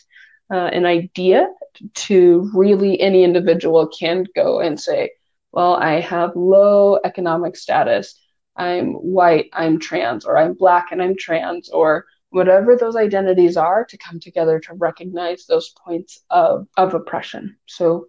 uh, 0.51 0.55
an 0.55 0.85
idea 0.85 1.47
to 1.93 2.49
really 2.53 2.99
any 2.99 3.23
individual 3.23 3.87
can 3.87 4.25
go 4.35 4.59
and 4.59 4.79
say, 4.79 5.11
well, 5.51 5.75
I 5.75 5.99
have 5.99 6.35
low 6.35 6.99
economic 7.03 7.55
status. 7.55 8.19
I'm 8.55 8.93
white, 8.93 9.49
I'm 9.53 9.79
trans, 9.79 10.25
or 10.25 10.37
I'm 10.37 10.53
black 10.53 10.91
and 10.91 11.01
I'm 11.01 11.15
trans, 11.15 11.69
or 11.69 12.05
whatever 12.29 12.75
those 12.75 12.95
identities 12.95 13.55
are 13.55 13.85
to 13.85 13.97
come 13.97 14.19
together 14.19 14.59
to 14.59 14.73
recognize 14.73 15.45
those 15.45 15.73
points 15.85 16.19
of, 16.29 16.67
of 16.75 16.93
oppression. 16.93 17.57
So, 17.67 18.07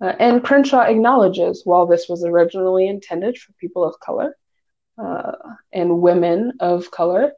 uh, 0.00 0.14
and 0.18 0.42
Crenshaw 0.42 0.80
acknowledges 0.80 1.62
while 1.64 1.86
this 1.86 2.08
was 2.08 2.24
originally 2.24 2.88
intended 2.88 3.36
for 3.36 3.52
people 3.54 3.84
of 3.84 4.00
color 4.00 4.34
uh, 5.00 5.32
and 5.72 6.00
women 6.00 6.52
of 6.60 6.90
color, 6.90 7.32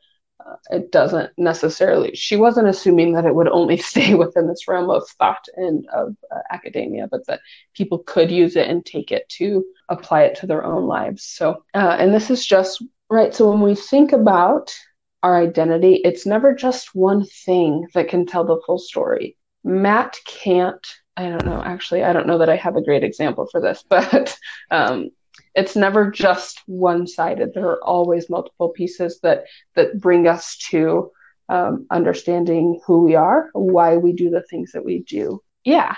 uh, 0.44 0.56
it 0.70 0.90
doesn't 0.90 1.30
necessarily, 1.36 2.14
she 2.14 2.36
wasn't 2.36 2.68
assuming 2.68 3.12
that 3.12 3.24
it 3.24 3.34
would 3.34 3.48
only 3.48 3.76
stay 3.92 4.14
within 4.14 4.48
this 4.48 4.66
realm 4.66 4.90
of 4.90 5.08
thought 5.18 5.44
and 5.56 5.86
of 5.88 6.16
uh, 6.34 6.40
academia, 6.50 7.06
but 7.10 7.26
that 7.26 7.40
people 7.74 7.98
could 7.98 8.30
use 8.30 8.56
it 8.56 8.68
and 8.68 8.84
take 8.84 9.12
it 9.12 9.28
to 9.28 9.64
apply 9.88 10.22
it 10.22 10.36
to 10.36 10.46
their 10.46 10.64
own 10.64 10.86
lives. 10.86 11.24
So, 11.24 11.64
uh, 11.74 11.96
and 11.98 12.12
this 12.12 12.30
is 12.30 12.44
just 12.44 12.82
right. 13.10 13.34
So 13.34 13.50
when 13.50 13.60
we 13.60 13.74
think 13.74 14.12
about 14.12 14.74
our 15.22 15.40
identity, 15.40 16.00
it's 16.04 16.26
never 16.26 16.54
just 16.54 16.94
one 16.94 17.24
thing 17.24 17.86
that 17.94 18.08
can 18.08 18.26
tell 18.26 18.44
the 18.44 18.60
full 18.66 18.78
story. 18.78 19.36
Matt 19.64 20.16
can't, 20.26 20.84
I 21.16 21.28
don't 21.28 21.44
know, 21.44 21.62
actually, 21.64 22.02
I 22.02 22.12
don't 22.12 22.26
know 22.26 22.38
that 22.38 22.48
I 22.48 22.56
have 22.56 22.76
a 22.76 22.82
great 22.82 23.04
example 23.04 23.46
for 23.50 23.60
this, 23.60 23.84
but 23.88 24.36
um, 24.70 25.10
it's 25.54 25.76
never 25.76 26.10
just 26.10 26.62
one 26.66 27.06
sided. 27.06 27.52
There 27.54 27.68
are 27.68 27.84
always 27.84 28.30
multiple 28.30 28.70
pieces 28.70 29.20
that, 29.22 29.44
that 29.74 30.00
bring 30.00 30.26
us 30.26 30.56
to 30.70 31.10
um, 31.48 31.86
understanding 31.90 32.80
who 32.86 33.02
we 33.02 33.14
are, 33.14 33.50
why 33.52 33.96
we 33.96 34.12
do 34.12 34.30
the 34.30 34.42
things 34.42 34.72
that 34.72 34.84
we 34.84 35.00
do. 35.00 35.42
Yeah. 35.64 35.94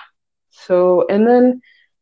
So, 0.51 1.07
and 1.09 1.27
then 1.27 1.61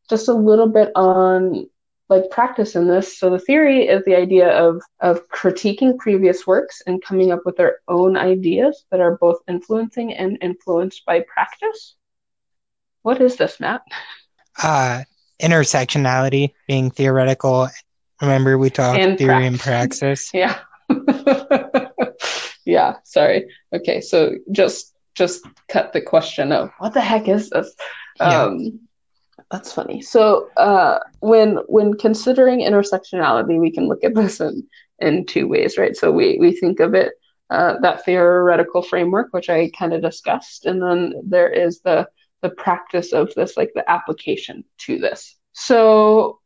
just 0.09 0.29
a 0.29 0.35
little 0.35 0.69
bit 0.69 0.91
on 0.95 1.67
like 2.09 2.31
practice 2.31 2.77
in 2.77 2.89
this. 2.89 3.19
So 3.19 3.31
the 3.31 3.39
theory 3.39 3.89
is 3.89 4.05
the 4.05 4.15
idea 4.15 4.49
of 4.51 4.83
of 5.01 5.29
critiquing 5.29 5.97
previous 5.99 6.47
works 6.47 6.83
and 6.87 7.03
coming 7.03 7.33
up 7.33 7.41
with 7.45 7.57
their 7.57 7.79
own 7.89 8.17
ideas 8.17 8.85
that 8.91 9.01
are 9.01 9.17
both 9.17 9.39
influencing 9.49 10.13
and 10.13 10.39
influenced 10.43 11.05
by 11.07 11.25
practice. 11.33 11.97
What 13.03 13.21
is 13.21 13.37
this, 13.37 13.59
Matt? 13.59 13.83
Uh, 14.63 15.05
intersectionality 15.41 16.53
being 16.67 16.91
theoretical. 16.91 17.69
Remember 18.21 18.59
we 18.59 18.71
talked 18.71 18.99
and 18.99 19.19
theory 19.19 19.47
and 19.47 19.59
praxis. 19.59 20.31
Yeah. 20.35 20.59
yeah, 22.65 22.97
sorry. 23.05 23.49
Okay, 23.73 24.01
so 24.01 24.33
just 24.51 24.95
just 25.15 25.47
cut 25.69 25.93
the 25.93 26.01
question 26.01 26.53
of 26.53 26.71
what 26.79 26.95
the 26.95 27.01
heck 27.01 27.29
is 27.29 27.51
this? 27.51 27.75
Yeah. 28.21 28.45
Um 28.45 28.81
that's 29.51 29.73
funny. 29.73 30.01
So 30.01 30.49
uh, 30.57 30.99
when 31.21 31.57
when 31.67 31.95
considering 31.95 32.61
intersectionality, 32.61 33.61
we 33.61 33.71
can 33.71 33.87
look 33.87 34.03
at 34.03 34.15
this 34.15 34.41
in 34.41 34.67
in 34.99 35.27
two 35.27 35.47
ways, 35.47 35.77
right? 35.77 35.95
So 35.95 36.11
we 36.11 36.39
we 36.41 36.53
think 36.53 36.81
of 36.81 36.95
it 36.95 37.13
uh, 37.51 37.79
that 37.81 38.05
theoretical 38.05 38.83
framework, 38.83 39.29
which 39.33 39.51
I 39.51 39.71
kind 39.79 39.93
of 39.93 40.01
discussed, 40.01 40.65
and 40.65 40.83
then 40.83 41.13
there 41.23 41.51
is 41.51 41.81
the 41.81 42.09
the 42.43 42.51
practice 42.51 43.13
of 43.13 43.33
this, 43.35 43.57
like 43.57 43.73
the 43.75 43.89
application 43.91 44.65
to 44.79 44.99
this. 44.99 45.37
So 45.53 46.41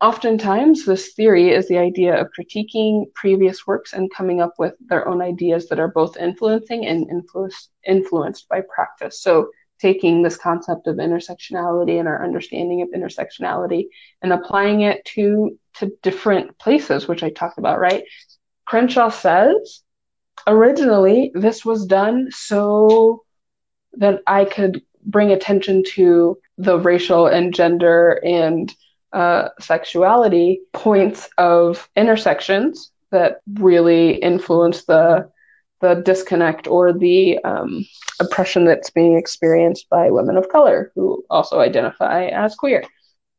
oftentimes 0.00 0.86
this 0.86 1.12
theory 1.12 1.50
is 1.50 1.68
the 1.68 1.78
idea 1.78 2.18
of 2.18 2.28
critiquing 2.38 3.12
previous 3.14 3.66
works 3.66 3.92
and 3.92 4.12
coming 4.14 4.40
up 4.40 4.54
with 4.58 4.74
their 4.88 5.06
own 5.06 5.20
ideas 5.20 5.68
that 5.68 5.78
are 5.78 5.88
both 5.88 6.16
influencing 6.16 6.86
and 6.86 7.08
influenced 7.10 7.70
influenced 7.86 8.48
by 8.48 8.62
practice 8.74 9.20
so 9.20 9.48
taking 9.78 10.22
this 10.22 10.36
concept 10.36 10.86
of 10.86 10.96
intersectionality 10.96 11.98
and 11.98 12.08
our 12.08 12.22
understanding 12.22 12.82
of 12.82 12.88
intersectionality 12.90 13.84
and 14.22 14.32
applying 14.32 14.82
it 14.82 15.04
to 15.04 15.58
to 15.74 15.92
different 16.02 16.58
places 16.58 17.06
which 17.06 17.22
i 17.22 17.30
talked 17.30 17.58
about 17.58 17.78
right 17.78 18.04
crenshaw 18.64 19.10
says 19.10 19.82
originally 20.46 21.30
this 21.34 21.64
was 21.64 21.84
done 21.84 22.28
so 22.30 23.22
that 23.94 24.20
i 24.26 24.44
could 24.46 24.82
bring 25.04 25.30
attention 25.30 25.82
to 25.94 26.38
the 26.58 26.78
racial 26.78 27.26
and 27.26 27.54
gender 27.54 28.20
and 28.24 28.74
uh, 29.12 29.48
sexuality 29.58 30.60
points 30.72 31.28
of 31.38 31.88
intersections 31.96 32.92
that 33.10 33.40
really 33.54 34.14
influence 34.14 34.84
the 34.84 35.28
the 35.80 35.94
disconnect 36.04 36.68
or 36.68 36.92
the 36.92 37.38
um, 37.42 37.86
oppression 38.20 38.66
that's 38.66 38.90
being 38.90 39.16
experienced 39.16 39.88
by 39.88 40.10
women 40.10 40.36
of 40.36 40.50
color 40.50 40.92
who 40.94 41.24
also 41.30 41.58
identify 41.58 42.26
as 42.26 42.54
queer. 42.54 42.84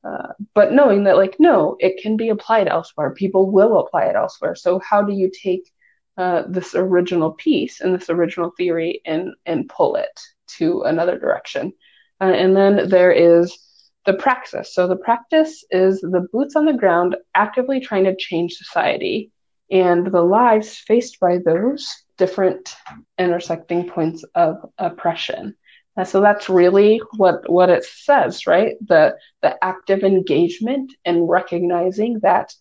Uh, 0.04 0.30
but 0.56 0.74
knowing 0.74 1.04
that, 1.04 1.18
like, 1.18 1.36
no, 1.38 1.76
it 1.80 2.02
can 2.02 2.18
be 2.18 2.30
applied 2.30 2.68
elsewhere. 2.68 3.14
People 3.14 3.52
will 3.52 3.78
apply 3.78 4.06
it 4.06 4.16
elsewhere. 4.16 4.56
So 4.56 4.80
how 4.80 5.04
do 5.04 5.14
you 5.14 5.30
take 5.32 5.72
uh, 6.18 6.44
this 6.48 6.74
original 6.74 7.32
piece 7.34 7.80
and 7.80 7.94
this 7.94 8.10
original 8.10 8.52
theory 8.58 9.02
and 9.06 9.34
and 9.46 9.70
pull 9.70 9.96
it 9.96 10.20
to 10.58 10.82
another 10.84 11.18
direction? 11.18 11.74
Uh, 12.20 12.26
and 12.26 12.56
then 12.56 12.90
there 12.90 13.12
is 13.12 13.58
the 14.06 14.14
praxis. 14.14 14.74
So 14.74 14.88
the 14.88 14.96
practice 14.96 15.64
is 15.70 16.02
the 16.02 16.28
boots 16.32 16.56
on 16.56 16.66
the 16.66 16.74
ground 16.74 17.16
actively 17.36 17.80
trying 17.80 18.06
to 18.06 18.16
change 18.16 18.54
society 18.54 19.32
and 19.70 20.08
the 20.08 20.22
lives 20.22 20.78
faced 20.78 21.20
by 21.20 21.38
those 21.38 21.90
different 22.18 22.76
intersecting 23.18 23.90
points 23.90 24.24
of 24.36 24.58
oppression. 24.78 25.56
And 25.96 26.08
so 26.08 26.22
that's 26.22 26.50
really 26.50 27.02
what, 27.18 27.50
what 27.50 27.70
it 27.70 27.84
says, 27.86 28.48
right? 28.48 28.76
The, 28.86 29.18
the 29.42 29.64
active 29.64 30.04
engagement 30.04 30.94
and 31.06 31.28
recognizing 31.28 32.20
that 32.22 32.54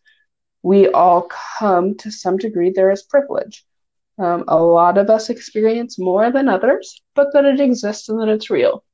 we 0.62 0.88
all 0.88 1.28
come 1.58 1.96
to 1.98 2.10
some 2.10 2.36
degree, 2.36 2.70
there 2.70 2.90
is 2.90 3.02
privilege. 3.02 3.64
Um, 4.20 4.44
a 4.48 4.62
lot 4.62 4.98
of 4.98 5.08
us 5.08 5.30
experience 5.30 5.98
more 5.98 6.30
than 6.30 6.48
others, 6.48 7.00
but 7.14 7.28
that 7.32 7.46
it 7.46 7.58
exists 7.58 8.08
and 8.10 8.20
that 8.20 8.28
it's 8.28 8.50
real. 8.50 8.84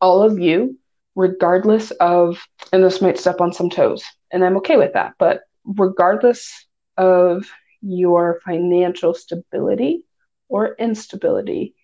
All 0.00 0.22
of 0.22 0.38
you 0.38 0.78
regardless 1.16 1.90
of, 1.92 2.42
and 2.72 2.84
this 2.84 3.00
might 3.00 3.18
step 3.18 3.40
on 3.40 3.52
some 3.52 3.70
toes, 3.70 4.04
and 4.30 4.44
I'm 4.44 4.56
okay 4.58 4.76
with 4.76 4.92
that, 4.92 5.14
but 5.18 5.42
regardless 5.64 6.66
of 6.96 7.50
your 7.82 8.40
financial 8.44 9.14
stability 9.14 10.04
or 10.48 10.76
instability, 10.78 11.74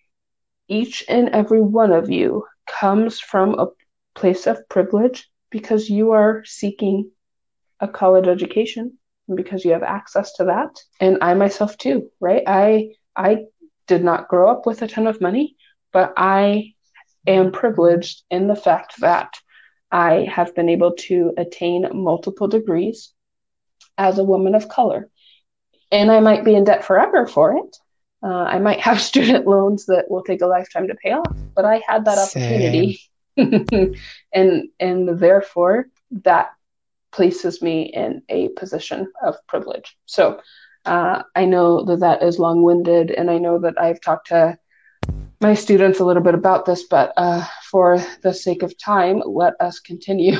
each 0.67 1.03
and 1.09 1.29
every 1.29 1.61
one 1.61 1.91
of 1.91 2.09
you 2.09 2.45
comes 2.67 3.19
from 3.19 3.57
a 3.57 3.67
place 4.15 4.47
of 4.47 4.67
privilege 4.69 5.29
because 5.49 5.89
you 5.89 6.11
are 6.11 6.43
seeking 6.45 7.09
a 7.79 7.87
college 7.87 8.27
education 8.27 8.97
because 9.35 9.65
you 9.65 9.71
have 9.71 9.83
access 9.83 10.33
to 10.33 10.45
that 10.45 10.69
and 10.99 11.17
i 11.21 11.33
myself 11.33 11.77
too 11.77 12.09
right 12.19 12.43
i 12.47 12.89
i 13.15 13.37
did 13.87 14.03
not 14.03 14.27
grow 14.27 14.49
up 14.49 14.65
with 14.65 14.81
a 14.81 14.87
ton 14.87 15.07
of 15.07 15.21
money 15.21 15.55
but 15.91 16.13
i 16.17 16.73
am 17.27 17.51
privileged 17.51 18.23
in 18.29 18.47
the 18.47 18.55
fact 18.55 18.99
that 19.01 19.33
I 19.91 20.27
have 20.29 20.55
been 20.55 20.69
able 20.69 20.93
to 20.93 21.33
attain 21.37 21.87
multiple 21.93 22.47
degrees 22.47 23.13
as 23.97 24.19
a 24.19 24.23
woman 24.23 24.55
of 24.55 24.69
color. 24.69 25.09
And 25.91 26.11
I 26.11 26.19
might 26.19 26.43
be 26.43 26.55
in 26.55 26.65
debt 26.65 26.83
forever 26.83 27.25
for 27.25 27.57
it. 27.57 27.77
Uh, 28.21 28.27
I 28.27 28.59
might 28.59 28.81
have 28.81 28.99
student 29.11 29.47
loans 29.47 29.85
that 29.85 30.09
will 30.09 30.23
take 30.23 30.41
a 30.41 30.47
lifetime 30.47 30.87
to 30.87 30.95
pay 30.95 31.11
off, 31.11 31.35
but 31.55 31.65
I 31.65 31.81
had 31.87 32.05
that 32.05 32.17
opportunity. 32.17 33.01
and 34.33 34.69
and 34.79 35.19
therefore 35.19 35.89
that 36.23 36.49
places 37.17 37.63
me 37.63 37.81
in 37.81 38.21
a 38.29 38.49
position 38.49 39.11
of 39.23 39.35
privilege. 39.47 39.97
So 40.05 40.39
uh, 40.85 41.23
I 41.35 41.45
know 41.45 41.83
that 41.85 41.99
that 41.99 42.21
is 42.21 42.37
long 42.37 42.61
winded, 42.61 43.09
and 43.09 43.31
I 43.31 43.39
know 43.39 43.57
that 43.59 43.73
I've 43.81 43.99
talked 44.01 44.27
to 44.27 44.57
my 45.41 45.55
students 45.55 45.99
a 45.99 46.05
little 46.05 46.21
bit 46.21 46.35
about 46.35 46.65
this, 46.65 46.83
but 46.83 47.13
uh, 47.17 47.43
for 47.71 47.97
the 48.21 48.33
sake 48.33 48.61
of 48.61 48.77
time, 48.77 49.23
let 49.25 49.53
us 49.59 49.79
continue. 49.79 50.37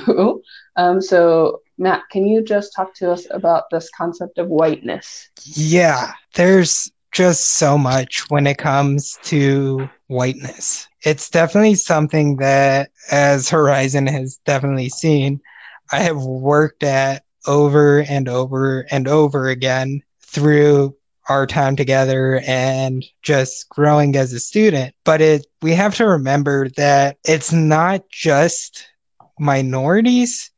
um, 0.76 1.02
so, 1.02 1.62
Matt, 1.80 2.04
can 2.12 2.28
you 2.28 2.44
just 2.44 2.76
talk 2.76 2.94
to 2.96 3.12
us 3.12 3.26
about 3.32 3.64
this 3.72 3.90
concept 3.98 4.38
of 4.38 4.48
whiteness? 4.48 5.30
Yeah, 5.46 6.12
there's 6.36 6.92
just 7.12 7.58
so 7.58 7.76
much 7.76 8.30
when 8.30 8.46
it 8.46 8.60
comes 8.60 9.18
to 9.24 9.90
whiteness. 10.08 10.88
It's 11.04 11.30
definitely 11.30 11.76
something 11.76 12.36
that, 12.38 12.92
as 13.10 13.50
Horizon 13.50 14.06
has 14.06 14.40
definitely 14.46 14.90
seen, 14.90 15.42
I 15.92 16.00
have 16.00 16.24
worked 16.24 16.84
at 16.84 17.24
over 17.46 18.02
and 18.02 18.28
over 18.28 18.86
and 18.92 19.08
over 19.08 19.48
again 19.48 20.02
through 20.22 20.96
our 21.30 21.46
time 21.46 21.76
together 21.76 22.42
and 22.46 23.04
just 23.22 23.68
growing 23.70 24.16
as 24.16 24.34
a 24.34 24.40
student. 24.40 24.96
But 25.04 25.22
it 25.22 25.48
we 25.62 25.74
have 25.74 25.96
to 25.96 26.08
remember 26.08 26.70
that 26.78 27.18
it's 27.26 27.52
not 27.52 28.10
just 28.10 28.88
minorities. 29.40 30.52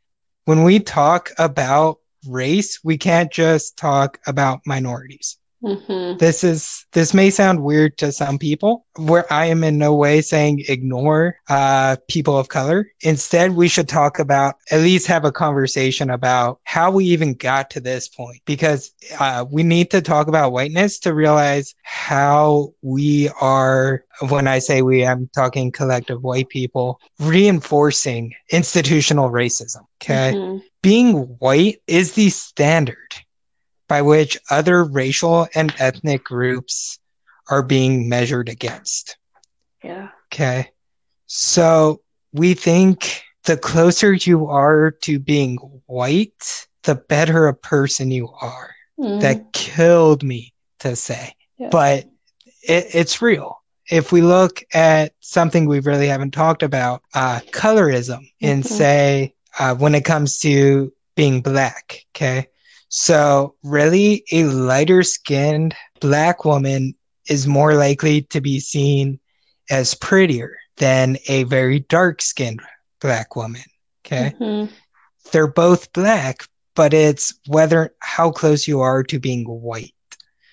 When 0.46 0.64
we 0.64 0.80
talk 0.80 1.32
about 1.38 2.00
race, 2.28 2.84
we 2.84 2.98
can't 2.98 3.32
just 3.32 3.78
talk 3.78 4.20
about 4.28 4.62
minorities. 4.66 5.39
Mm-hmm. 5.64 6.18
This 6.18 6.44
is 6.44 6.86
this 6.94 7.14
may 7.14 7.30
sound 7.30 7.64
weird 7.64 7.98
to 7.98 8.14
some 8.14 8.38
people, 8.38 8.86
where 8.96 9.32
I 9.32 9.48
am 9.48 9.64
in 9.64 9.78
no 9.78 9.94
way 9.94 10.22
saying 10.22 10.64
ignore 10.70 11.36
uh, 11.50 11.98
people 12.08 12.38
of 12.38 12.48
color. 12.48 12.90
Instead, 13.02 13.56
we 13.56 13.68
should 13.68 13.90
talk 13.90 14.20
about 14.20 14.56
at 14.72 14.80
least 14.80 15.08
have 15.08 15.26
a 15.26 15.34
conversation 15.34 16.10
about 16.10 16.62
how 16.64 16.92
we 16.92 17.06
even 17.06 17.34
got 17.34 17.70
to 17.72 17.82
this 17.82 18.08
point, 18.08 18.42
because 18.46 18.94
uh, 19.20 19.44
we 19.52 19.64
need 19.64 19.92
to 19.92 20.02
talk 20.02 20.28
about 20.28 20.54
whiteness 20.54 20.98
to 21.00 21.14
realize 21.14 21.76
how 21.84 22.74
we 22.82 23.30
are. 23.42 24.06
When 24.30 24.48
I 24.48 24.60
say 24.60 24.82
we, 24.82 25.06
I'm 25.06 25.30
talking 25.34 25.72
collective 25.72 26.24
white 26.24 26.50
people 26.50 27.02
reinforcing 27.20 28.34
institutional 28.50 29.30
racism. 29.30 29.82
Okay, 30.02 30.32
mm-hmm. 30.34 30.60
being 30.82 31.16
white 31.40 31.82
is 31.88 32.14
the 32.14 32.30
standard 32.30 32.96
by 33.90 34.02
which 34.02 34.38
other 34.50 34.86
racial 34.86 35.48
and 35.54 35.74
ethnic 35.80 36.24
groups 36.24 37.00
are 37.50 37.64
being 37.64 38.08
measured 38.08 38.48
against. 38.48 39.18
Yeah. 39.84 40.10
Okay. 40.32 40.70
So 41.26 42.02
we 42.32 42.54
think 42.54 43.24
the 43.44 43.58
closer 43.58 44.14
you 44.14 44.48
are 44.48 44.92
to 45.02 45.20
being 45.20 45.58
white, 45.88 46.68
the 46.84 46.96
better 46.96 47.48
a 47.48 47.54
person 47.54 48.12
you 48.12 48.30
are. 48.42 48.74
Mm. 49.00 49.22
That 49.22 49.54
killed 49.54 50.24
me 50.24 50.54
to 50.80 50.96
say, 50.96 51.34
yeah. 51.58 51.70
but 51.72 52.06
it, 52.62 52.88
it's 52.94 53.22
real. 53.22 53.56
If 53.90 54.12
we 54.12 54.22
look 54.22 54.62
at 54.74 55.14
something 55.22 55.68
we 55.68 55.80
really 55.80 56.08
haven't 56.08 56.32
talked 56.32 56.64
about, 56.64 57.02
uh, 57.14 57.40
colorism, 57.52 58.20
mm-hmm. 58.20 58.46
and 58.46 58.66
say, 58.66 59.34
uh, 59.58 59.74
when 59.76 59.96
it 59.96 60.06
comes 60.06 60.40
to 60.40 60.94
being 61.16 61.42
black, 61.42 62.06
okay, 62.14 62.50
so, 62.90 63.56
really, 63.64 64.24
a 64.32 64.46
lighter 64.46 65.04
skinned 65.04 65.76
black 66.00 66.44
woman 66.44 66.96
is 67.28 67.48
more 67.48 67.76
likely 67.76 68.24
to 68.24 68.42
be 68.42 68.60
seen 68.60 69.20
as 69.70 69.94
prettier 69.94 70.58
than 70.78 71.18
a 71.28 71.44
very 71.44 71.82
dark 71.82 72.22
skinned 72.22 72.62
black 73.00 73.36
woman. 73.36 73.62
Okay. 74.06 74.34
Mm-hmm. 74.40 74.74
They're 75.32 75.48
both 75.48 75.94
black, 75.94 76.48
but 76.76 76.94
it's 76.94 77.34
whether 77.46 77.94
how 78.00 78.32
close 78.32 78.68
you 78.68 78.82
are 78.82 79.04
to 79.04 79.20
being 79.20 79.46
white, 79.46 79.94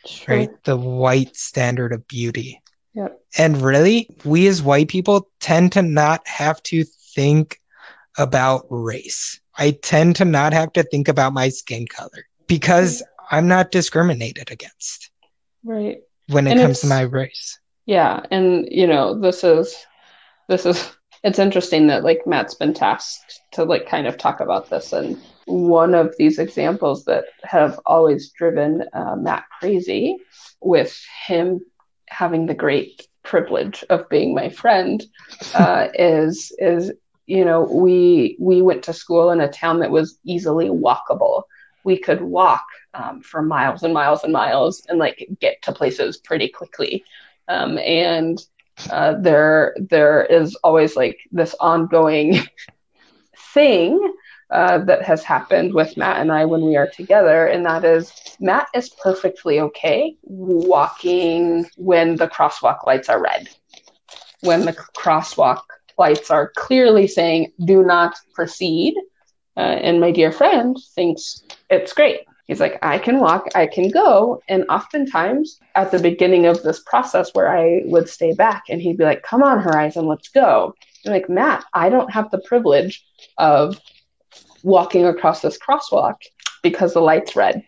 sure. 0.04 0.36
right? 0.36 0.64
The 0.64 0.76
white 0.76 1.36
standard 1.36 1.94
of 1.94 2.06
beauty. 2.06 2.60
Yep. 2.92 3.18
And 3.38 3.62
really, 3.62 4.10
we 4.24 4.46
as 4.46 4.62
white 4.62 4.88
people 4.88 5.30
tend 5.40 5.72
to 5.72 5.82
not 5.82 6.26
have 6.28 6.62
to 6.64 6.84
think 7.14 7.60
about 8.18 8.66
race. 8.68 9.40
I 9.58 9.72
tend 9.72 10.16
to 10.16 10.24
not 10.24 10.52
have 10.52 10.72
to 10.74 10.82
think 10.82 11.08
about 11.08 11.32
my 11.32 11.48
skin 11.48 11.86
color 11.86 12.26
because 12.46 13.02
I'm 13.30 13.48
not 13.48 13.70
discriminated 13.70 14.50
against. 14.50 15.10
Right. 15.64 15.98
When 16.28 16.46
it 16.46 16.52
and 16.52 16.60
comes 16.60 16.80
to 16.80 16.86
my 16.86 17.02
race. 17.02 17.58
Yeah. 17.86 18.24
And, 18.30 18.68
you 18.70 18.86
know, 18.86 19.18
this 19.18 19.44
is, 19.44 19.76
this 20.48 20.66
is, 20.66 20.90
it's 21.22 21.38
interesting 21.38 21.86
that 21.88 22.04
like 22.04 22.26
Matt's 22.26 22.54
been 22.54 22.74
tasked 22.74 23.40
to 23.52 23.64
like 23.64 23.88
kind 23.88 24.06
of 24.06 24.16
talk 24.16 24.40
about 24.40 24.70
this. 24.70 24.92
And 24.92 25.20
one 25.46 25.94
of 25.94 26.14
these 26.18 26.38
examples 26.38 27.04
that 27.04 27.24
have 27.44 27.80
always 27.86 28.30
driven 28.30 28.84
uh, 28.92 29.16
Matt 29.16 29.44
crazy 29.60 30.16
with 30.60 31.00
him 31.26 31.60
having 32.08 32.46
the 32.46 32.54
great 32.54 33.06
privilege 33.22 33.84
of 33.90 34.08
being 34.08 34.34
my 34.34 34.48
friend 34.48 35.04
uh, 35.54 35.88
is 35.94 36.52
is 36.58 36.92
you 37.26 37.44
know, 37.44 37.62
we 37.62 38.36
we 38.38 38.62
went 38.62 38.84
to 38.84 38.92
school 38.92 39.30
in 39.30 39.40
a 39.40 39.50
town 39.50 39.80
that 39.80 39.90
was 39.90 40.18
easily 40.24 40.68
walkable. 40.68 41.42
We 41.84 41.98
could 41.98 42.20
walk 42.20 42.64
um, 42.94 43.20
for 43.20 43.42
miles 43.42 43.82
and 43.82 43.92
miles 43.94 44.24
and 44.24 44.32
miles 44.32 44.84
and 44.88 44.98
like 44.98 45.28
get 45.40 45.60
to 45.62 45.72
places 45.72 46.16
pretty 46.18 46.48
quickly. 46.48 47.04
Um, 47.48 47.78
and 47.78 48.38
uh, 48.90 49.14
there 49.20 49.74
there 49.78 50.24
is 50.24 50.54
always 50.62 50.96
like 50.96 51.18
this 51.32 51.54
ongoing 51.60 52.38
thing 53.54 54.14
uh, 54.50 54.78
that 54.78 55.02
has 55.02 55.24
happened 55.24 55.74
with 55.74 55.96
Matt 55.96 56.20
and 56.20 56.30
I 56.30 56.44
when 56.44 56.64
we 56.64 56.76
are 56.76 56.88
together, 56.88 57.46
and 57.46 57.66
that 57.66 57.84
is 57.84 58.12
Matt 58.40 58.68
is 58.74 58.90
perfectly 58.90 59.60
okay 59.60 60.16
walking 60.22 61.66
when 61.76 62.16
the 62.16 62.28
crosswalk 62.28 62.86
lights 62.86 63.08
are 63.08 63.22
red. 63.22 63.48
When 64.42 64.64
the 64.64 64.72
crosswalk 64.72 65.62
lights 65.98 66.30
are 66.30 66.52
clearly 66.56 67.06
saying 67.06 67.52
do 67.64 67.84
not 67.84 68.16
proceed, 68.34 68.94
uh, 69.56 69.60
and 69.60 70.00
my 70.00 70.10
dear 70.10 70.32
friend 70.32 70.76
thinks 70.94 71.42
it's 71.70 71.92
great. 71.92 72.20
He's 72.46 72.60
like, 72.60 72.78
I 72.82 72.98
can 72.98 73.18
walk, 73.18 73.48
I 73.56 73.66
can 73.66 73.90
go. 73.90 74.40
And 74.48 74.64
oftentimes 74.68 75.58
at 75.74 75.90
the 75.90 75.98
beginning 75.98 76.46
of 76.46 76.62
this 76.62 76.80
process 76.80 77.30
where 77.32 77.48
I 77.48 77.82
would 77.86 78.08
stay 78.08 78.34
back 78.34 78.64
and 78.68 78.80
he'd 78.80 78.98
be 78.98 79.04
like, 79.04 79.22
Come 79.22 79.42
on, 79.42 79.60
Horizon, 79.60 80.06
let's 80.06 80.28
go. 80.28 80.74
I'm 81.04 81.12
like, 81.12 81.28
Matt, 81.28 81.64
I 81.74 81.88
don't 81.88 82.12
have 82.12 82.30
the 82.30 82.38
privilege 82.38 83.04
of 83.38 83.80
walking 84.62 85.06
across 85.06 85.40
this 85.40 85.58
crosswalk 85.58 86.16
because 86.62 86.94
the 86.94 87.00
light's 87.00 87.36
red. 87.36 87.64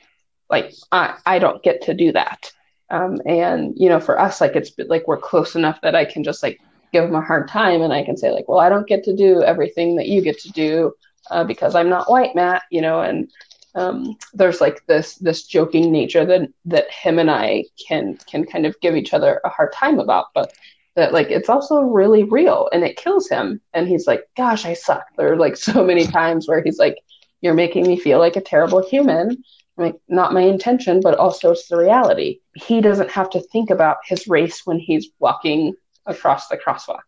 Like, 0.49 0.73
I, 0.93 1.17
I 1.27 1.39
don't 1.39 1.63
get 1.63 1.83
to 1.83 1.95
do 1.95 2.13
that. 2.13 2.51
Um, 2.91 3.21
and, 3.27 3.75
you 3.77 3.89
know, 3.89 4.01
for 4.01 4.19
us, 4.19 4.41
like, 4.41 4.57
it's 4.57 4.73
like 4.89 5.07
we're 5.07 5.19
close 5.19 5.57
enough 5.57 5.81
that 5.83 5.95
I 5.95 6.05
can 6.05 6.25
just 6.25 6.43
like 6.43 6.59
give 6.93 7.05
him 7.05 7.15
a 7.15 7.21
hard 7.21 7.49
time 7.49 7.83
and 7.83 7.93
I 7.93 8.05
can 8.05 8.17
say, 8.17 8.31
like, 8.31 8.49
well, 8.49 8.61
I 8.61 8.69
don't 8.69 8.87
get 8.87 9.05
to 9.05 9.17
do 9.17 9.43
everything 9.43 9.97
that 9.97 10.09
you 10.09 10.23
get 10.23 10.39
to 10.41 10.53
do. 10.53 10.93
Uh, 11.31 11.45
because 11.45 11.75
I'm 11.75 11.91
not 11.91 12.11
white, 12.11 12.35
Matt, 12.35 12.63
you 12.71 12.81
know, 12.81 13.03
and 13.03 13.31
um, 13.75 14.17
there's 14.33 14.61
like 14.61 14.85
this 14.87 15.17
this 15.17 15.45
joking 15.45 15.93
nature 15.93 16.25
that 16.25 16.49
that 16.65 16.91
him 16.91 17.19
and 17.19 17.31
I 17.31 17.65
can 17.87 18.19
can 18.27 18.45
kind 18.45 18.67
of 18.67 18.81
give 18.81 18.97
each 18.97 19.15
other 19.15 19.41
a 19.45 19.49
hard 19.49 19.73
time 19.73 19.99
about, 19.99 20.27
but 20.35 20.53
that 20.97 21.13
like 21.13 21.31
it's 21.31 21.49
also 21.49 21.81
really 21.81 22.25
real 22.25 22.69
and 22.73 22.83
it 22.83 22.97
kills 22.97 23.29
him. 23.29 23.61
And 23.75 23.87
he's 23.87 24.07
like, 24.07 24.25
"Gosh, 24.37 24.65
I 24.65 24.75
suck." 24.75 25.05
There 25.17 25.33
are 25.33 25.37
like 25.37 25.57
so 25.57 25.85
many 25.85 26.07
times 26.07 26.49
where 26.49 26.63
he's 26.63 26.79
like, 26.79 26.99
"You're 27.41 27.55
making 27.55 27.87
me 27.87 27.99
feel 27.99 28.19
like 28.19 28.37
a 28.37 28.41
terrible 28.41 28.83
human." 28.83 29.31
I'm 29.77 29.85
like, 29.85 29.97
not 30.09 30.33
my 30.33 30.41
intention, 30.41 31.01
but 31.01 31.17
also 31.19 31.53
it's 31.53 31.69
the 31.69 31.77
reality. 31.77 32.41
He 32.55 32.81
doesn't 32.81 33.13
have 33.13 33.31
to 33.31 33.41
think 33.41 33.71
about 33.71 33.99
his 34.05 34.27
race 34.27 34.63
when 34.65 34.81
he's 34.81 35.09
walking 35.21 35.75
across 36.09 36.49
the 36.49 36.59
crosswalk. 36.59 37.03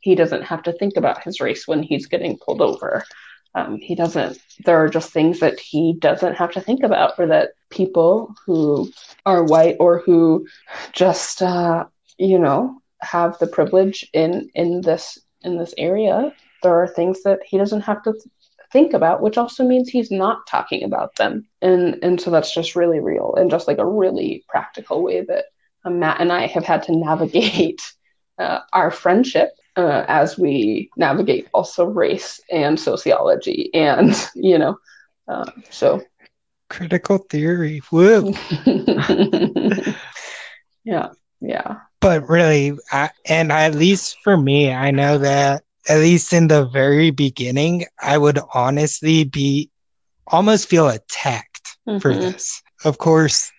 He 0.00 0.14
doesn't 0.14 0.42
have 0.42 0.62
to 0.64 0.72
think 0.72 0.96
about 0.96 1.22
his 1.24 1.40
race 1.40 1.66
when 1.66 1.82
he's 1.82 2.06
getting 2.06 2.38
pulled 2.38 2.60
over. 2.60 3.04
Um, 3.54 3.78
he 3.78 3.94
doesn't, 3.94 4.38
there 4.64 4.82
are 4.82 4.88
just 4.88 5.12
things 5.12 5.40
that 5.40 5.60
he 5.60 5.94
doesn't 5.98 6.34
have 6.34 6.52
to 6.52 6.60
think 6.60 6.82
about, 6.82 7.18
or 7.18 7.26
that 7.26 7.50
people 7.70 8.34
who 8.46 8.90
are 9.26 9.44
white 9.44 9.76
or 9.78 9.98
who 9.98 10.46
just, 10.92 11.42
uh, 11.42 11.84
you 12.18 12.38
know, 12.38 12.78
have 13.00 13.38
the 13.38 13.46
privilege 13.46 14.08
in, 14.12 14.50
in 14.54 14.80
this, 14.80 15.18
in 15.42 15.58
this 15.58 15.74
area, 15.76 16.32
there 16.62 16.74
are 16.74 16.88
things 16.88 17.22
that 17.24 17.40
he 17.44 17.58
doesn't 17.58 17.82
have 17.82 18.02
to 18.04 18.12
th- 18.12 18.24
think 18.72 18.94
about, 18.94 19.20
which 19.20 19.36
also 19.36 19.64
means 19.64 19.88
he's 19.88 20.10
not 20.10 20.46
talking 20.46 20.82
about 20.82 21.14
them. 21.16 21.46
And, 21.60 21.98
and 22.02 22.20
so 22.20 22.30
that's 22.30 22.54
just 22.54 22.74
really 22.74 23.00
real 23.00 23.34
and 23.36 23.50
just 23.50 23.68
like 23.68 23.78
a 23.78 23.86
really 23.86 24.44
practical 24.48 25.02
way 25.02 25.22
that 25.24 25.46
um, 25.84 25.98
Matt 25.98 26.20
and 26.20 26.32
I 26.32 26.46
have 26.46 26.64
had 26.64 26.84
to 26.84 26.96
navigate 26.96 27.82
uh, 28.38 28.60
our 28.72 28.90
friendship 28.90 29.50
uh, 29.76 30.04
as 30.08 30.38
we 30.38 30.90
navigate 30.96 31.48
also 31.54 31.84
race 31.84 32.40
and 32.50 32.78
sociology 32.78 33.70
and 33.74 34.14
you 34.34 34.58
know 34.58 34.76
uh, 35.28 35.50
so. 35.70 36.02
Critical 36.68 37.18
theory. 37.18 37.82
Woo 37.90 38.32
yeah 40.84 41.10
yeah. 41.40 41.76
But 42.00 42.28
really 42.28 42.72
I, 42.90 43.10
and 43.26 43.52
at 43.52 43.74
least 43.74 44.16
for 44.24 44.36
me 44.36 44.72
i 44.72 44.90
know 44.90 45.18
that 45.18 45.64
at 45.88 45.98
least 45.98 46.32
in 46.32 46.48
the 46.48 46.64
very 46.64 47.10
beginning 47.10 47.84
i 48.00 48.16
would 48.16 48.38
honestly 48.54 49.24
be 49.24 49.70
almost 50.26 50.68
feel 50.68 50.88
attacked 50.88 51.76
mm-hmm. 51.86 51.98
for 51.98 52.14
this. 52.14 52.62
Of 52.84 52.98
course 52.98 53.52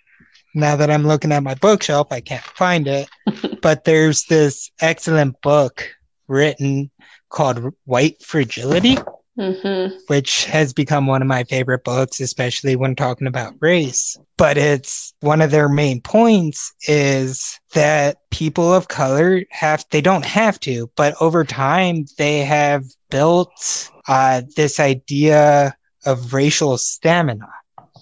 now 0.53 0.75
that 0.75 0.89
i'm 0.89 1.05
looking 1.05 1.31
at 1.31 1.43
my 1.43 1.55
bookshelf 1.55 2.07
i 2.11 2.21
can't 2.21 2.43
find 2.43 2.87
it 2.87 3.09
but 3.61 3.83
there's 3.83 4.25
this 4.25 4.71
excellent 4.81 5.41
book 5.41 5.89
written 6.27 6.89
called 7.33 7.73
White 7.85 8.21
Fragility, 8.23 8.97
mm-hmm. 9.37 9.95
which 10.07 10.45
has 10.45 10.71
become 10.71 11.07
one 11.07 11.21
of 11.21 11.27
my 11.27 11.43
favorite 11.43 11.83
books, 11.83 12.21
especially 12.21 12.77
when 12.77 12.95
talking 12.95 13.27
about 13.27 13.55
race. 13.59 14.15
But 14.37 14.57
it's 14.57 15.13
one 15.19 15.41
of 15.41 15.51
their 15.51 15.67
main 15.67 15.99
points 15.99 16.73
is 16.87 17.59
that 17.73 18.17
people 18.29 18.73
of 18.73 18.87
color 18.87 19.43
have, 19.49 19.83
they 19.91 20.01
don't 20.01 20.25
have 20.25 20.59
to, 20.61 20.89
but 20.95 21.15
over 21.19 21.43
time 21.43 22.05
they 22.17 22.39
have 22.39 22.85
built 23.09 23.89
uh, 24.07 24.43
this 24.55 24.79
idea 24.79 25.75
of 26.05 26.33
racial 26.33 26.77
stamina. 26.77 27.49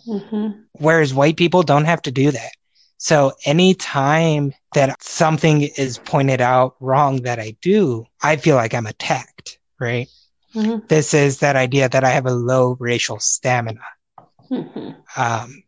Mm-hmm. 0.07 0.61
Whereas 0.81 1.13
white 1.13 1.37
people 1.37 1.61
don't 1.63 1.85
have 1.85 2.01
to 2.03 2.11
do 2.11 2.31
that. 2.31 2.51
So 2.97 3.33
anytime 3.45 4.53
that 4.73 5.01
something 5.01 5.61
is 5.61 5.99
pointed 5.99 6.41
out 6.41 6.75
wrong 6.79 7.23
that 7.23 7.39
I 7.39 7.55
do, 7.61 8.05
I 8.21 8.35
feel 8.35 8.55
like 8.55 8.73
I'm 8.73 8.87
attacked, 8.87 9.59
right? 9.79 10.07
Mm-hmm. 10.55 10.85
This 10.87 11.13
is 11.13 11.39
that 11.39 11.55
idea 11.55 11.87
that 11.87 12.03
I 12.03 12.09
have 12.09 12.25
a 12.25 12.33
low 12.33 12.75
racial 12.79 13.19
stamina. 13.19 13.81
Mm-hmm. 14.49 14.91
Um, 15.15 15.63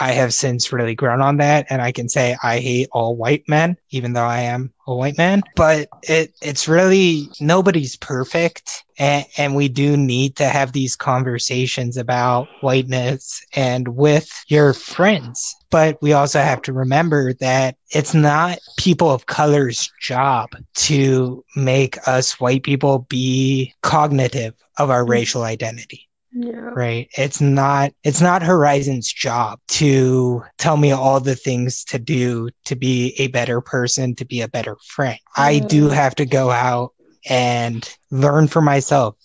I 0.00 0.12
have 0.12 0.34
since 0.34 0.72
really 0.72 0.94
grown 0.94 1.20
on 1.20 1.36
that, 1.38 1.66
and 1.70 1.82
I 1.82 1.92
can 1.92 2.08
say 2.08 2.36
I 2.42 2.58
hate 2.58 2.88
all 2.92 3.16
white 3.16 3.44
men, 3.48 3.76
even 3.90 4.12
though 4.12 4.24
I 4.24 4.40
am 4.40 4.72
a 4.86 4.94
white 4.94 5.18
man. 5.18 5.42
But 5.56 5.88
it 6.02 6.32
it's 6.40 6.68
really 6.68 7.28
nobody's 7.40 7.96
perfect, 7.96 8.84
and, 8.98 9.24
and 9.36 9.54
we 9.54 9.68
do 9.68 9.96
need 9.96 10.36
to 10.36 10.46
have 10.46 10.72
these 10.72 10.96
conversations 10.96 11.96
about 11.96 12.48
whiteness 12.60 13.44
and 13.54 13.88
with 13.88 14.28
your 14.48 14.72
friends. 14.72 15.54
But 15.70 16.00
we 16.02 16.12
also 16.12 16.40
have 16.40 16.62
to 16.62 16.72
remember 16.72 17.32
that 17.34 17.76
it's 17.90 18.14
not 18.14 18.58
people 18.76 19.10
of 19.10 19.26
color's 19.26 19.90
job 20.00 20.50
to 20.74 21.44
make 21.56 21.96
us 22.06 22.40
white 22.40 22.62
people 22.62 23.06
be 23.08 23.74
cognitive 23.82 24.54
of 24.78 24.90
our 24.90 25.02
mm-hmm. 25.02 25.12
racial 25.12 25.42
identity. 25.42 26.08
Yeah. 26.34 26.70
Right. 26.74 27.08
It's 27.16 27.40
not, 27.40 27.92
it's 28.04 28.20
not 28.22 28.42
Horizon's 28.42 29.12
job 29.12 29.60
to 29.68 30.42
tell 30.56 30.76
me 30.76 30.90
all 30.90 31.20
the 31.20 31.36
things 31.36 31.84
to 31.84 31.98
do 31.98 32.48
to 32.64 32.74
be 32.74 33.14
a 33.18 33.26
better 33.28 33.60
person, 33.60 34.14
to 34.16 34.24
be 34.24 34.40
a 34.40 34.48
better 34.48 34.76
friend. 34.86 35.18
Mm. 35.36 35.42
I 35.42 35.58
do 35.58 35.88
have 35.88 36.14
to 36.16 36.26
go 36.26 36.50
out 36.50 36.94
and 37.28 37.88
learn 38.10 38.48
for 38.48 38.62
myself. 38.62 39.16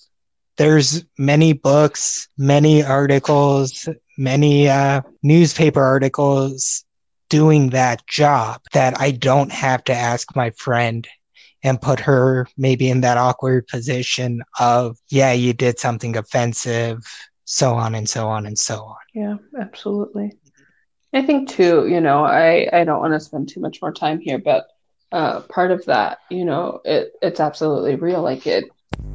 There's 0.58 1.06
many 1.18 1.54
books, 1.54 2.28
many 2.38 2.84
articles, 2.84 3.88
many 4.18 4.68
uh, 4.68 5.02
newspaper 5.24 5.84
articles 5.84 6.84
doing 7.30 7.70
that 7.70 8.06
job 8.08 8.62
that 8.74 9.00
I 9.00 9.12
don't 9.12 9.52
have 9.52 9.84
to 9.86 9.94
ask 9.94 10.36
my 10.36 10.50
friend 10.52 11.08
and 11.64 11.82
put 11.82 12.00
her 12.00 12.48
maybe 12.58 12.90
in 12.90 13.02
that 13.02 13.18
awkward 13.18 13.68
position 13.68 14.42
of, 14.60 14.98
yeah, 15.10 15.32
you 15.32 15.54
did 15.54 15.80
something 15.80 16.16
offensive, 16.16 17.04
so 17.46 17.74
on 17.74 17.96
and 17.96 18.10
so 18.10 18.28
on 18.28 18.46
and 18.46 18.58
so 18.58 18.84
on. 18.84 18.96
Yeah, 19.14 19.38
absolutely. 19.60 20.38
I 21.14 21.22
think 21.22 21.50
too, 21.50 21.88
you 21.88 22.02
know, 22.02 22.26
I, 22.26 22.68
I 22.72 22.84
don't 22.84 23.00
want 23.00 23.14
to 23.14 23.20
spend 23.20 23.50
too 23.50 23.60
much 23.60 23.82
more 23.82 23.94
time 23.94 24.20
here, 24.20 24.38
but 24.38 24.68
uh, 25.12 25.40
part 25.42 25.72
of 25.72 25.86
that, 25.86 26.20
you 26.30 26.46
know, 26.46 26.82
it, 26.84 27.14
it's 27.22 27.40
absolutely 27.40 27.96
real. 27.96 28.22
Like 28.22 28.46
it, 28.46 28.66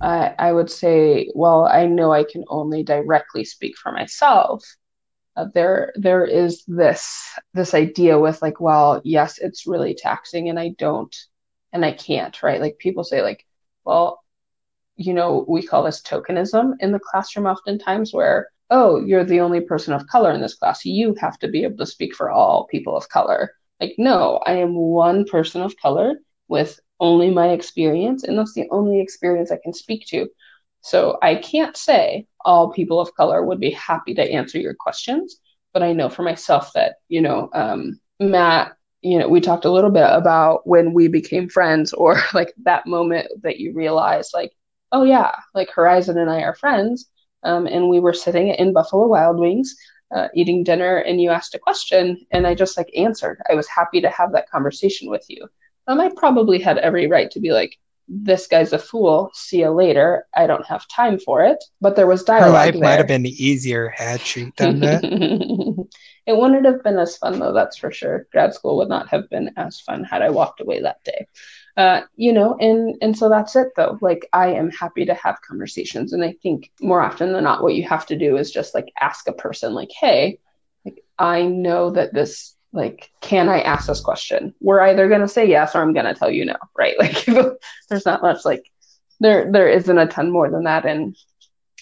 I, 0.00 0.34
I 0.38 0.52
would 0.52 0.70
say, 0.70 1.30
well, 1.34 1.66
I 1.66 1.86
know 1.86 2.12
I 2.12 2.24
can 2.24 2.44
only 2.48 2.82
directly 2.82 3.44
speak 3.44 3.76
for 3.76 3.92
myself. 3.92 4.64
Uh, 5.36 5.46
there, 5.54 5.92
there 5.94 6.24
is 6.24 6.64
this, 6.66 7.22
this 7.54 7.74
idea 7.74 8.18
with 8.18 8.42
like, 8.42 8.60
well, 8.60 9.00
yes, 9.04 9.38
it's 9.38 9.66
really 9.66 9.94
taxing 9.94 10.48
and 10.48 10.58
I 10.58 10.70
don't 10.78 11.14
and 11.72 11.84
I 11.84 11.92
can't, 11.92 12.42
right? 12.42 12.60
Like 12.60 12.78
people 12.78 13.04
say, 13.04 13.22
like, 13.22 13.46
well, 13.84 14.22
you 14.96 15.14
know, 15.14 15.44
we 15.48 15.66
call 15.66 15.82
this 15.82 16.02
tokenism 16.02 16.74
in 16.80 16.92
the 16.92 17.00
classroom 17.00 17.46
oftentimes 17.46 18.12
where, 18.12 18.48
oh, 18.70 19.00
you're 19.00 19.24
the 19.24 19.40
only 19.40 19.60
person 19.60 19.92
of 19.92 20.06
color 20.06 20.32
in 20.32 20.40
this 20.40 20.54
class. 20.54 20.84
You 20.84 21.14
have 21.20 21.38
to 21.40 21.48
be 21.48 21.64
able 21.64 21.78
to 21.78 21.86
speak 21.86 22.14
for 22.14 22.30
all 22.30 22.66
people 22.66 22.96
of 22.96 23.08
color. 23.08 23.54
Like, 23.80 23.94
no, 23.98 24.40
I 24.46 24.54
am 24.54 24.76
one 24.76 25.24
person 25.24 25.62
of 25.62 25.76
color 25.76 26.14
with 26.48 26.78
only 27.00 27.30
my 27.30 27.48
experience, 27.48 28.22
and 28.22 28.38
that's 28.38 28.54
the 28.54 28.68
only 28.70 29.00
experience 29.00 29.50
I 29.50 29.58
can 29.62 29.72
speak 29.72 30.06
to. 30.08 30.28
So 30.82 31.18
I 31.22 31.36
can't 31.36 31.76
say 31.76 32.26
all 32.44 32.72
people 32.72 33.00
of 33.00 33.14
color 33.14 33.44
would 33.44 33.60
be 33.60 33.70
happy 33.70 34.14
to 34.14 34.22
answer 34.32 34.58
your 34.58 34.74
questions, 34.74 35.40
but 35.72 35.82
I 35.82 35.92
know 35.92 36.08
for 36.08 36.22
myself 36.22 36.72
that, 36.74 36.96
you 37.08 37.20
know, 37.20 37.48
um, 37.52 38.00
Matt 38.20 38.76
you 39.02 39.18
know, 39.18 39.28
we 39.28 39.40
talked 39.40 39.64
a 39.64 39.70
little 39.70 39.90
bit 39.90 40.06
about 40.08 40.66
when 40.66 40.92
we 40.92 41.08
became 41.08 41.48
friends 41.48 41.92
or 41.92 42.20
like 42.34 42.52
that 42.62 42.86
moment 42.86 43.28
that 43.42 43.58
you 43.58 43.72
realize 43.74 44.30
like, 44.32 44.52
oh 44.92 45.04
yeah, 45.04 45.34
like 45.54 45.70
Horizon 45.70 46.18
and 46.18 46.30
I 46.30 46.42
are 46.42 46.54
friends, 46.54 47.10
um, 47.42 47.66
and 47.66 47.88
we 47.88 48.00
were 48.00 48.12
sitting 48.12 48.48
in 48.48 48.72
Buffalo 48.72 49.06
Wild 49.06 49.38
Wings 49.38 49.74
uh, 50.14 50.28
eating 50.34 50.62
dinner, 50.62 50.98
and 50.98 51.20
you 51.20 51.30
asked 51.30 51.54
a 51.54 51.58
question, 51.58 52.18
and 52.30 52.46
I 52.46 52.54
just 52.54 52.76
like 52.76 52.90
answered. 52.96 53.40
I 53.50 53.54
was 53.54 53.66
happy 53.68 54.00
to 54.00 54.10
have 54.10 54.32
that 54.32 54.50
conversation 54.50 55.08
with 55.08 55.24
you. 55.28 55.48
Um, 55.86 56.00
I 56.00 56.10
probably 56.16 56.60
had 56.60 56.78
every 56.78 57.06
right 57.06 57.30
to 57.30 57.40
be 57.40 57.52
like, 57.52 57.78
this 58.08 58.46
guy's 58.46 58.72
a 58.72 58.78
fool. 58.78 59.30
See 59.32 59.60
you 59.60 59.70
later. 59.70 60.26
I 60.34 60.46
don't 60.46 60.66
have 60.66 60.86
time 60.88 61.18
for 61.18 61.42
it. 61.42 61.62
But 61.80 61.96
there 61.96 62.06
was 62.06 62.24
dialogue. 62.24 62.48
Her 62.48 62.52
life 62.52 62.72
there. 62.74 62.82
might 62.82 62.98
have 62.98 63.06
been 63.06 63.26
easier 63.26 63.88
had 63.88 64.20
she 64.20 64.52
done 64.56 64.80
that. 64.80 65.04
it 66.26 66.36
wouldn't 66.36 66.66
have 66.66 66.82
been 66.82 66.98
as 66.98 67.16
fun 67.16 67.38
though, 67.38 67.52
that's 67.52 67.76
for 67.76 67.90
sure. 67.90 68.26
Grad 68.32 68.54
school 68.54 68.76
would 68.78 68.88
not 68.88 69.08
have 69.08 69.28
been 69.30 69.50
as 69.56 69.80
fun 69.80 70.04
had 70.04 70.22
I 70.22 70.30
walked 70.30 70.60
away 70.60 70.80
that 70.82 71.02
day. 71.04 71.26
Uh, 71.76 72.02
you 72.16 72.32
know, 72.32 72.56
and 72.60 72.96
and 73.00 73.16
so 73.16 73.30
that's 73.30 73.56
it 73.56 73.68
though. 73.76 73.98
Like 74.02 74.28
I 74.32 74.48
am 74.48 74.70
happy 74.70 75.06
to 75.06 75.14
have 75.14 75.40
conversations, 75.40 76.12
and 76.12 76.22
I 76.22 76.34
think 76.42 76.70
more 76.80 77.00
often 77.00 77.32
than 77.32 77.44
not, 77.44 77.62
what 77.62 77.74
you 77.74 77.84
have 77.84 78.04
to 78.06 78.18
do 78.18 78.36
is 78.36 78.50
just 78.50 78.74
like 78.74 78.92
ask 79.00 79.26
a 79.26 79.32
person, 79.32 79.72
like, 79.72 79.90
hey, 79.98 80.38
like 80.84 81.02
I 81.18 81.44
know 81.44 81.90
that 81.90 82.12
this 82.12 82.56
like 82.72 83.10
can 83.20 83.48
i 83.48 83.60
ask 83.60 83.86
this 83.86 84.00
question? 84.00 84.54
We're 84.60 84.80
either 84.80 85.08
going 85.08 85.20
to 85.20 85.28
say 85.28 85.46
yes 85.48 85.74
or 85.74 85.82
i'm 85.82 85.92
going 85.92 86.06
to 86.06 86.14
tell 86.14 86.30
you 86.30 86.44
no 86.44 86.56
right? 86.76 86.96
Like 86.98 87.24
there's 87.88 88.06
not 88.06 88.22
much 88.22 88.44
like 88.44 88.70
there 89.20 89.50
there 89.50 89.68
isn't 89.68 89.98
a 89.98 90.06
ton 90.06 90.30
more 90.30 90.50
than 90.50 90.64
that. 90.64 90.84
And 90.84 91.16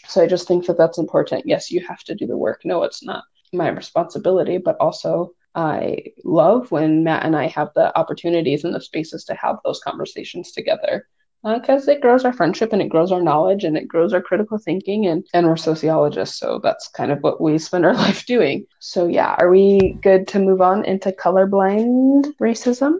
so 0.06 0.22
i 0.22 0.26
just 0.26 0.48
think 0.48 0.66
that 0.66 0.78
that's 0.78 0.98
important. 0.98 1.46
Yes 1.46 1.70
you 1.70 1.80
have 1.86 2.02
to 2.04 2.14
do 2.14 2.26
the 2.26 2.36
work. 2.36 2.62
No 2.64 2.82
it's 2.82 3.04
not 3.04 3.24
my 3.52 3.68
responsibility 3.68 4.58
but 4.58 4.76
also 4.78 5.32
i 5.56 5.98
love 6.24 6.70
when 6.70 7.02
matt 7.02 7.24
and 7.24 7.34
i 7.34 7.48
have 7.48 7.68
the 7.74 7.96
opportunities 7.98 8.62
and 8.62 8.72
the 8.72 8.80
spaces 8.80 9.24
to 9.24 9.34
have 9.34 9.56
those 9.64 9.80
conversations 9.80 10.52
together 10.52 11.08
because 11.42 11.88
uh, 11.88 11.92
it 11.92 12.00
grows 12.00 12.24
our 12.24 12.32
friendship 12.32 12.72
and 12.72 12.82
it 12.82 12.88
grows 12.88 13.10
our 13.12 13.22
knowledge 13.22 13.64
and 13.64 13.76
it 13.76 13.88
grows 13.88 14.12
our 14.12 14.20
critical 14.20 14.58
thinking 14.58 15.06
and 15.06 15.26
and 15.32 15.46
we're 15.46 15.56
sociologists 15.56 16.38
so 16.38 16.60
that's 16.62 16.88
kind 16.88 17.10
of 17.10 17.22
what 17.22 17.40
we 17.40 17.58
spend 17.58 17.86
our 17.86 17.94
life 18.04 18.26
doing. 18.26 18.66
So 18.78 19.06
yeah 19.06 19.36
are 19.38 19.50
we 19.50 19.96
good 20.02 20.28
to 20.28 20.38
move 20.38 20.60
on 20.60 20.84
into 20.84 21.12
colorblind 21.12 22.26
racism? 22.40 22.98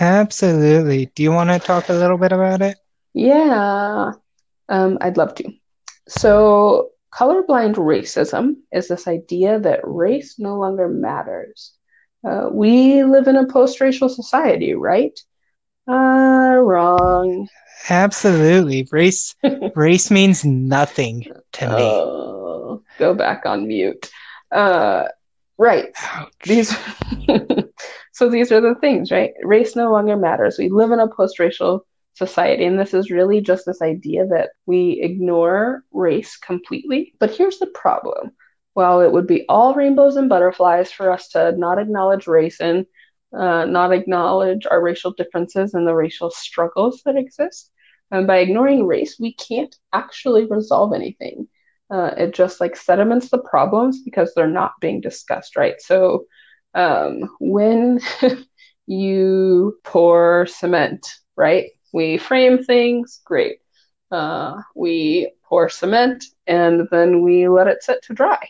Absolutely. 0.00 1.06
Do 1.14 1.22
you 1.22 1.32
want 1.32 1.50
to 1.50 1.58
talk 1.58 1.88
a 1.88 1.94
little 1.94 2.18
bit 2.18 2.32
about 2.32 2.62
it? 2.62 2.78
Yeah. 3.14 4.12
Um, 4.68 4.98
i'd 5.00 5.16
love 5.16 5.34
to. 5.36 5.52
So 6.08 6.90
colorblind 7.14 7.74
racism 7.76 8.56
is 8.72 8.88
this 8.88 9.06
idea 9.06 9.58
that 9.60 9.80
race 9.84 10.38
no 10.38 10.58
longer 10.58 10.88
matters. 10.88 11.72
Uh, 12.26 12.48
we 12.52 13.02
live 13.02 13.26
in 13.26 13.36
a 13.36 13.46
post-racial 13.46 14.08
society 14.08 14.74
right 14.74 15.18
uh, 15.88 16.56
wrong. 16.56 17.48
Absolutely. 17.88 18.86
Race 18.90 19.34
race 19.74 20.10
means 20.10 20.44
nothing 20.44 21.26
to 21.52 21.68
me. 21.68 21.82
Oh, 21.82 22.82
go 22.98 23.14
back 23.14 23.44
on 23.46 23.66
mute. 23.66 24.10
Uh, 24.50 25.08
right. 25.58 25.88
Ouch. 26.02 26.32
These 26.44 26.76
So 28.12 28.28
these 28.28 28.52
are 28.52 28.60
the 28.60 28.74
things, 28.76 29.10
right? 29.10 29.32
Race 29.42 29.74
no 29.74 29.90
longer 29.90 30.16
matters. 30.16 30.58
We 30.58 30.68
live 30.68 30.92
in 30.92 31.00
a 31.00 31.08
post-racial 31.08 31.86
society 32.14 32.64
and 32.66 32.78
this 32.78 32.92
is 32.92 33.10
really 33.10 33.40
just 33.40 33.64
this 33.64 33.80
idea 33.80 34.26
that 34.26 34.50
we 34.66 35.00
ignore 35.02 35.82
race 35.92 36.36
completely. 36.36 37.14
But 37.18 37.30
here's 37.30 37.58
the 37.58 37.66
problem. 37.68 38.32
While 38.74 39.00
it 39.00 39.12
would 39.12 39.26
be 39.26 39.44
all 39.48 39.74
rainbows 39.74 40.16
and 40.16 40.28
butterflies 40.28 40.92
for 40.92 41.10
us 41.10 41.28
to 41.30 41.52
not 41.56 41.78
acknowledge 41.78 42.26
race 42.26 42.60
and 42.60 42.86
uh, 43.36 43.64
not 43.64 43.92
acknowledge 43.92 44.66
our 44.70 44.80
racial 44.82 45.12
differences 45.12 45.74
and 45.74 45.86
the 45.86 45.94
racial 45.94 46.30
struggles 46.30 47.02
that 47.04 47.16
exist. 47.16 47.70
And 48.10 48.26
by 48.26 48.38
ignoring 48.38 48.86
race, 48.86 49.16
we 49.18 49.34
can't 49.34 49.74
actually 49.92 50.46
resolve 50.46 50.92
anything. 50.92 51.48
Uh, 51.90 52.14
it 52.16 52.34
just 52.34 52.60
like 52.60 52.76
sediments 52.76 53.30
the 53.30 53.38
problems 53.38 54.02
because 54.02 54.32
they're 54.34 54.46
not 54.48 54.72
being 54.80 55.00
discussed, 55.00 55.56
right? 55.56 55.80
So 55.80 56.26
um, 56.74 57.28
when 57.40 58.00
you 58.86 59.78
pour 59.84 60.46
cement, 60.46 61.06
right? 61.36 61.66
We 61.92 62.18
frame 62.18 62.62
things, 62.64 63.20
great. 63.24 63.58
Uh, 64.10 64.60
we 64.74 65.32
pour 65.44 65.68
cement 65.68 66.24
and 66.46 66.88
then 66.90 67.22
we 67.22 67.48
let 67.48 67.66
it 67.66 67.82
sit 67.82 68.02
to 68.04 68.14
dry. 68.14 68.46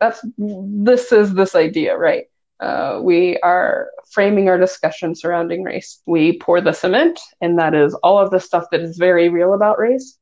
That's 0.00 0.24
this 0.36 1.12
is 1.12 1.34
this 1.34 1.54
idea, 1.54 1.96
right? 1.96 2.26
Uh, 2.60 3.00
we 3.02 3.36
are 3.38 3.90
framing 4.10 4.48
our 4.48 4.58
discussion 4.58 5.14
surrounding 5.14 5.62
race. 5.62 6.00
We 6.06 6.38
pour 6.38 6.60
the 6.60 6.72
cement, 6.72 7.20
and 7.40 7.58
that 7.58 7.74
is 7.74 7.94
all 7.94 8.18
of 8.18 8.30
the 8.30 8.40
stuff 8.40 8.66
that 8.70 8.80
is 8.80 8.96
very 8.96 9.28
real 9.28 9.54
about 9.54 9.78
race. 9.78 10.18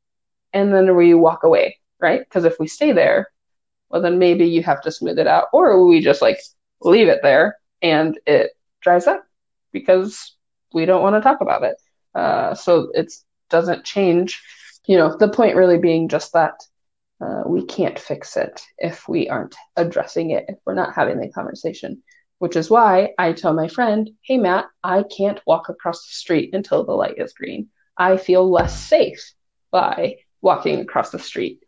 And 0.53 0.73
then 0.73 0.97
we 0.97 1.15
walk 1.15 1.45
away, 1.45 1.79
right? 2.01 2.21
Because 2.21 2.45
if 2.45 2.59
we 2.59 2.67
stay 2.67 2.93
there, 2.93 3.29
well, 3.91 4.03
then 4.03 4.19
maybe 4.19 4.47
you 4.47 4.63
have 4.63 4.81
to 4.83 4.93
smooth 4.93 5.19
it 5.19 5.27
out, 5.27 5.49
or 5.53 5.87
we 5.87 6.01
just 6.01 6.23
like 6.23 6.41
leave 6.81 7.09
it 7.09 7.21
there 7.23 7.57
and 7.83 8.19
it 8.27 8.53
dries 8.81 9.07
up 9.07 9.25
because 9.73 10.37
we 10.73 10.85
don't 10.85 11.03
want 11.03 11.15
to 11.17 11.21
talk 11.21 11.41
about 11.41 11.63
it. 11.63 11.77
Uh, 12.15 12.55
so 12.55 12.91
it 12.95 13.13
doesn't 13.51 13.85
change, 13.85 14.43
you 14.87 14.97
know, 14.97 15.17
the 15.17 15.29
point 15.29 15.57
really 15.57 15.79
being 15.79 16.09
just 16.09 16.33
that 16.33 16.55
uh, 17.21 17.43
we 17.47 17.65
can't 17.65 17.99
fix 17.99 18.37
it 18.37 18.63
if 18.79 19.09
we 19.09 19.29
aren't 19.29 19.55
addressing 19.77 20.31
it, 20.31 20.45
if 20.49 20.59
we're 20.67 20.75
not 20.75 20.95
having 20.95 21.21
the 21.21 21.31
conversation 21.31 22.03
which 22.43 22.57
is 22.57 22.69
why 22.69 23.11
I 23.19 23.35
tell 23.35 23.55
my 23.55 23.69
friend, 23.69 24.11
hey, 24.23 24.37
Matt, 24.37 24.65
I 24.83 25.05
can't 25.17 25.41
walk 25.47 25.69
across 25.69 26.05
the 26.05 26.13
street 26.13 26.51
until 26.55 26.83
the 26.83 26.91
light 26.91 27.15
is 27.17 27.33
green. 27.35 27.69
I 27.97 28.17
feel 28.17 28.51
less 28.51 28.77
safe 28.77 29.33
by 29.71 30.17
walking 30.41 30.81
across 30.81 31.11
the 31.11 31.21
street 31.21 31.61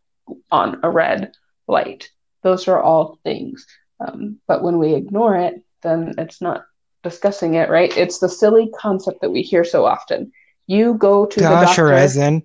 on 0.50 0.80
a 0.82 0.90
red 0.90 1.30
light. 1.68 2.10
Those 2.42 2.66
are 2.66 2.82
all 2.82 3.20
things. 3.22 3.64
Um, 4.00 4.40
but 4.48 4.64
when 4.64 4.78
we 4.80 4.94
ignore 4.94 5.36
it, 5.36 5.62
then 5.84 6.14
it's 6.18 6.42
not 6.42 6.64
discussing 7.04 7.54
it, 7.54 7.70
right? 7.70 7.96
It's 7.96 8.18
the 8.18 8.28
silly 8.28 8.68
concept 8.76 9.20
that 9.20 9.30
we 9.30 9.42
hear 9.42 9.62
so 9.62 9.86
often. 9.86 10.32
You 10.66 10.94
go 10.94 11.24
to 11.24 11.40
Gosh, 11.40 11.50
the 11.50 11.66
doctor. 11.66 11.82
Horizon. 11.82 12.42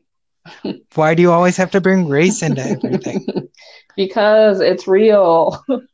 Why 0.93 1.15
do 1.15 1.23
you 1.23 1.31
always 1.31 1.57
have 1.57 1.71
to 1.71 1.81
bring 1.81 2.07
race 2.07 2.43
into 2.43 2.61
everything? 2.61 3.25
because 3.95 4.59
it's 4.59 4.87
real. 4.87 5.63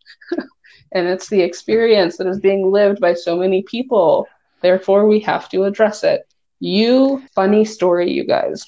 and 0.96 1.08
it's 1.08 1.28
the 1.28 1.42
experience 1.42 2.18
that 2.18 2.26
is 2.26 2.40
being 2.40 2.72
lived 2.72 3.02
by 3.02 3.14
so 3.14 3.38
many 3.38 3.62
people. 3.64 4.28
Therefore, 4.62 5.06
we 5.08 5.20
have 5.20 5.50
to 5.50 5.66
address 5.66 6.04
it. 6.04 6.22
You, 6.60 7.22
funny 7.36 7.66
story, 7.66 8.10
you 8.12 8.26
guys. 8.26 8.66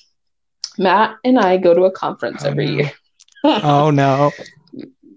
Matt 0.77 1.15
and 1.23 1.39
I 1.39 1.55
go 1.55 1.73
to 1.73 1.85
a 1.85 1.91
conference 1.91 2.43
oh, 2.43 2.49
every 2.49 2.65
no. 2.65 2.71
year. 2.73 2.91
oh, 3.45 3.89
no. 3.91 4.31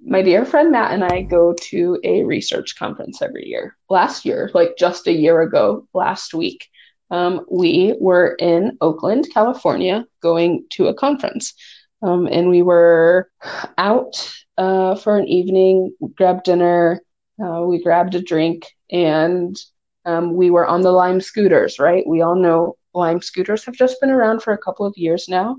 My 0.02 0.22
dear 0.22 0.46
friend 0.46 0.70
Matt 0.70 0.92
and 0.92 1.04
I 1.04 1.22
go 1.22 1.52
to 1.52 2.00
a 2.04 2.22
research 2.22 2.78
conference 2.78 3.20
every 3.20 3.46
year. 3.46 3.76
Last 3.90 4.24
year, 4.24 4.50
like 4.54 4.76
just 4.78 5.08
a 5.08 5.12
year 5.12 5.42
ago, 5.42 5.88
last 5.92 6.32
week, 6.32 6.68
um, 7.10 7.44
we 7.50 7.96
were 8.00 8.36
in 8.38 8.78
Oakland, 8.80 9.28
California, 9.34 10.06
going 10.22 10.64
to 10.70 10.86
a 10.86 10.94
conference. 10.94 11.54
Um, 12.02 12.28
and 12.28 12.48
we 12.48 12.62
were 12.62 13.30
out 13.76 14.32
uh, 14.60 14.94
for 14.94 15.16
an 15.16 15.26
evening, 15.26 15.94
grabbed 16.16 16.44
dinner, 16.44 17.00
uh, 17.42 17.62
we 17.62 17.82
grabbed 17.82 18.14
a 18.14 18.20
drink, 18.20 18.66
and 18.92 19.56
um, 20.04 20.34
we 20.34 20.50
were 20.50 20.66
on 20.66 20.82
the 20.82 20.92
Lime 20.92 21.22
scooters, 21.22 21.78
right? 21.78 22.06
We 22.06 22.20
all 22.20 22.36
know 22.36 22.76
Lime 22.92 23.22
scooters 23.22 23.64
have 23.64 23.74
just 23.74 23.98
been 24.02 24.10
around 24.10 24.42
for 24.42 24.52
a 24.52 24.58
couple 24.58 24.84
of 24.84 24.98
years 24.98 25.28
now. 25.28 25.56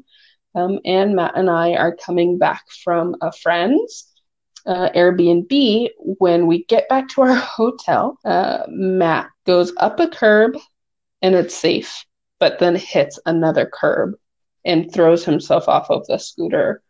Um, 0.53 0.79
and 0.85 1.15
Matt 1.15 1.35
and 1.35 1.49
I 1.49 1.73
are 1.73 1.95
coming 1.95 2.37
back 2.37 2.63
from 2.83 3.15
a 3.21 3.31
friend's 3.31 4.07
uh, 4.67 4.89
Airbnb. 4.95 5.89
When 5.97 6.45
we 6.45 6.65
get 6.65 6.87
back 6.87 7.07
to 7.09 7.21
our 7.21 7.33
hotel, 7.57 8.19
uh, 8.23 8.65
Matt 8.67 9.29
goes 9.47 9.73
up 9.77 9.99
a 9.99 10.09
curb 10.09 10.57
and 11.23 11.33
it's 11.33 11.55
safe, 11.55 12.05
but 12.39 12.59
then 12.59 12.75
hits 12.75 13.17
another 13.25 13.65
curb 13.65 14.13
and 14.63 14.93
throws 14.93 15.25
himself 15.25 15.67
off 15.67 15.89
of 15.89 16.05
the 16.05 16.19
scooter, 16.19 16.83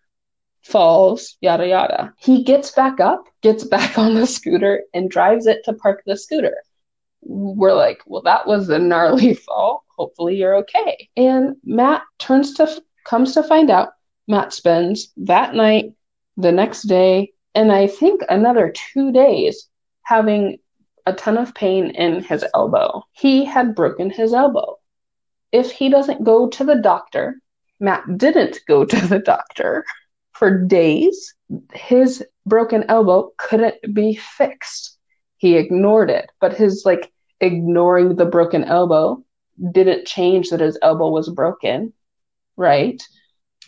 falls, 0.64 1.38
yada 1.42 1.68
yada. 1.68 2.14
He 2.18 2.44
gets 2.44 2.72
back 2.72 3.00
up, 3.00 3.26
gets 3.42 3.64
back 3.64 3.98
on 3.98 4.16
the 4.16 4.28
scooter, 4.28 4.84
and 4.94 5.10
drives 5.10 5.48
it 5.48 5.64
to 5.66 5.74
park 5.74 6.04
the 6.06 6.18
scooter. 6.18 6.58
We're 7.22 7.74
like, 7.74 8.02
well, 8.06 8.24
that 8.24 8.48
was 8.48 8.70
a 8.70 8.80
gnarly 8.80 9.34
fall. 9.48 9.86
Hopefully 9.98 10.38
you're 10.38 10.56
okay. 10.58 11.10
And 11.16 11.56
Matt 11.64 12.04
turns 12.18 12.54
to 12.56 12.82
comes 13.06 13.34
to 13.34 13.44
find 13.44 13.70
out 13.70 13.90
Matt 14.28 14.54
spends 14.54 15.12
that 15.18 15.56
night, 15.56 15.94
the 16.38 16.52
next 16.52 16.84
day, 16.84 17.34
and 17.56 17.72
I 17.72 17.88
think 17.88 18.22
another 18.30 18.74
two 18.94 19.12
days 19.12 19.68
having 20.04 20.58
a 21.06 21.14
ton 21.14 21.38
of 21.38 21.56
pain 21.56 21.90
in 21.92 22.24
his 22.24 22.46
elbow. 22.54 23.04
He 23.12 23.44
had 23.44 23.76
broken 23.76 24.12
his 24.12 24.34
elbow. 24.34 24.78
If 25.52 25.72
he 25.72 25.90
doesn't 25.90 26.24
go 26.24 26.48
to 26.50 26.64
the 26.64 26.76
doctor 26.76 27.42
Matt 27.82 28.04
didn't 28.18 28.60
go 28.68 28.86
to 28.86 29.08
the 29.08 29.20
doctor 29.20 29.84
for 30.42 30.58
days. 30.58 31.36
His 31.72 32.26
broken 32.48 32.86
elbow 32.90 33.30
couldn't 33.38 33.76
be 33.94 34.16
fixed. 34.16 34.98
He 35.38 35.56
ignored 35.56 36.10
it, 36.10 36.32
but 36.42 36.58
his 36.58 36.82
like 36.84 37.12
ignoring 37.40 38.16
the 38.16 38.26
broken 38.26 38.64
elbow 38.64 39.24
didn't 39.72 40.08
change 40.08 40.50
that 40.50 40.60
his 40.60 40.80
elbow 40.82 41.10
was 41.10 41.30
broken, 41.30 41.94
right? 42.58 43.00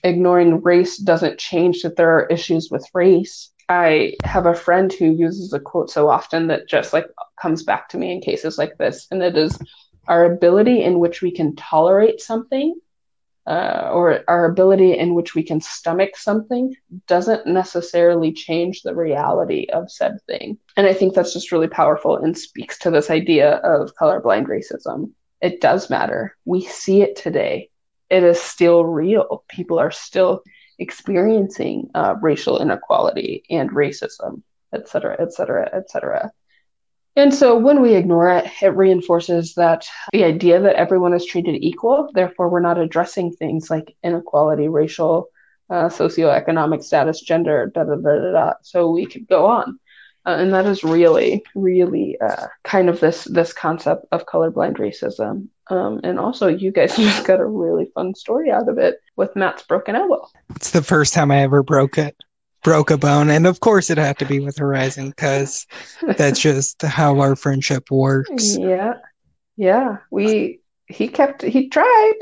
Ignoring 0.03 0.63
race 0.63 0.97
doesn't 0.97 1.37
change 1.37 1.83
that 1.83 1.95
there 1.95 2.17
are 2.17 2.25
issues 2.25 2.69
with 2.71 2.89
race. 2.95 3.51
I 3.69 4.13
have 4.23 4.47
a 4.47 4.55
friend 4.55 4.91
who 4.91 5.11
uses 5.11 5.53
a 5.53 5.59
quote 5.59 5.91
so 5.91 6.09
often 6.09 6.47
that 6.47 6.67
just 6.67 6.91
like 6.91 7.05
comes 7.39 7.61
back 7.61 7.89
to 7.89 7.99
me 7.99 8.11
in 8.11 8.19
cases 8.19 8.57
like 8.57 8.79
this, 8.79 9.05
and 9.11 9.21
it 9.21 9.37
is 9.37 9.59
our 10.07 10.25
ability 10.25 10.81
in 10.81 10.97
which 10.97 11.21
we 11.21 11.29
can 11.29 11.55
tolerate 11.55 12.19
something 12.19 12.73
uh, 13.45 13.89
or 13.91 14.23
our 14.27 14.45
ability 14.45 14.97
in 14.97 15.15
which 15.15 15.35
we 15.35 15.43
can 15.43 15.59
stomach 15.59 16.15
something 16.15 16.73
doesn't 17.07 17.45
necessarily 17.45 18.31
change 18.31 18.81
the 18.81 18.95
reality 18.95 19.67
of 19.73 19.91
said 19.91 20.17
thing. 20.27 20.57
And 20.77 20.87
I 20.87 20.93
think 20.93 21.13
that's 21.13 21.33
just 21.33 21.51
really 21.51 21.67
powerful 21.67 22.17
and 22.17 22.37
speaks 22.37 22.79
to 22.79 22.91
this 22.91 23.09
idea 23.09 23.55
of 23.55 23.95
colorblind 23.95 24.47
racism. 24.47 25.11
It 25.41 25.59
does 25.59 25.89
matter. 25.89 26.37
We 26.45 26.61
see 26.61 27.01
it 27.01 27.17
today. 27.17 27.69
It 28.09 28.23
is 28.23 28.39
still 28.39 28.85
real. 28.85 29.43
People 29.49 29.79
are 29.79 29.91
still 29.91 30.43
experiencing 30.79 31.89
uh, 31.93 32.15
racial 32.21 32.61
inequality 32.61 33.43
and 33.49 33.69
racism, 33.71 34.41
et 34.71 34.87
cetera, 34.87 35.17
et 35.19 35.33
cetera, 35.33 35.69
et 35.73 35.89
cetera. 35.89 36.31
And 37.15 37.33
so 37.33 37.57
when 37.57 37.81
we 37.81 37.95
ignore 37.95 38.29
it, 38.29 38.49
it 38.61 38.75
reinforces 38.75 39.53
that 39.55 39.87
the 40.11 40.23
idea 40.23 40.59
that 40.59 40.75
everyone 40.75 41.13
is 41.13 41.25
treated 41.25 41.63
equal, 41.63 42.09
therefore, 42.13 42.49
we're 42.49 42.59
not 42.59 42.79
addressing 42.79 43.31
things 43.31 43.69
like 43.69 43.95
inequality, 44.03 44.67
racial, 44.67 45.29
uh, 45.69 45.89
socioeconomic 45.89 46.83
status, 46.83 47.21
gender, 47.21 47.71
da 47.73 47.83
da 47.83 47.95
da 47.95 48.19
da 48.19 48.31
da. 48.31 48.53
So 48.63 48.89
we 48.89 49.05
could 49.05 49.27
go 49.27 49.45
on. 49.45 49.79
Uh, 50.25 50.37
and 50.39 50.53
that 50.53 50.65
is 50.65 50.83
really, 50.83 51.43
really 51.53 52.17
uh, 52.21 52.47
kind 52.63 52.89
of 52.89 53.01
this 53.01 53.25
this 53.25 53.51
concept 53.51 54.05
of 54.13 54.25
colorblind 54.25 54.77
racism. 54.77 55.49
Um, 55.67 55.99
and 56.03 56.17
also, 56.17 56.47
you 56.47 56.71
guys 56.71 56.95
just 56.95 57.27
got 57.27 57.41
a 57.41 57.45
really 57.45 57.91
fun 57.93 58.15
story 58.15 58.49
out 58.49 58.69
of 58.69 58.77
it 58.77 59.01
with 59.17 59.35
Matt's 59.35 59.63
broken 59.63 59.95
elbow. 59.95 60.25
It's 60.55 60.71
the 60.71 60.81
first 60.81 61.13
time 61.13 61.29
I 61.29 61.41
ever 61.41 61.61
broke 61.61 61.97
it 61.97 62.15
broke 62.63 62.91
a 62.91 62.97
bone. 62.97 63.29
And 63.29 63.45
of 63.45 63.59
course, 63.59 63.89
it 63.89 63.97
had 63.97 64.17
to 64.19 64.25
be 64.25 64.39
with 64.39 64.57
Horizon 64.57 65.09
because 65.09 65.67
that's 66.17 66.39
just 66.41 66.81
how 66.81 67.19
our 67.19 67.35
friendship 67.35 67.91
works. 67.91 68.57
Yeah. 68.57 68.95
Yeah. 69.57 69.97
We, 70.11 70.61
he 70.87 71.07
kept, 71.07 71.41
he 71.41 71.69
tried. 71.69 72.13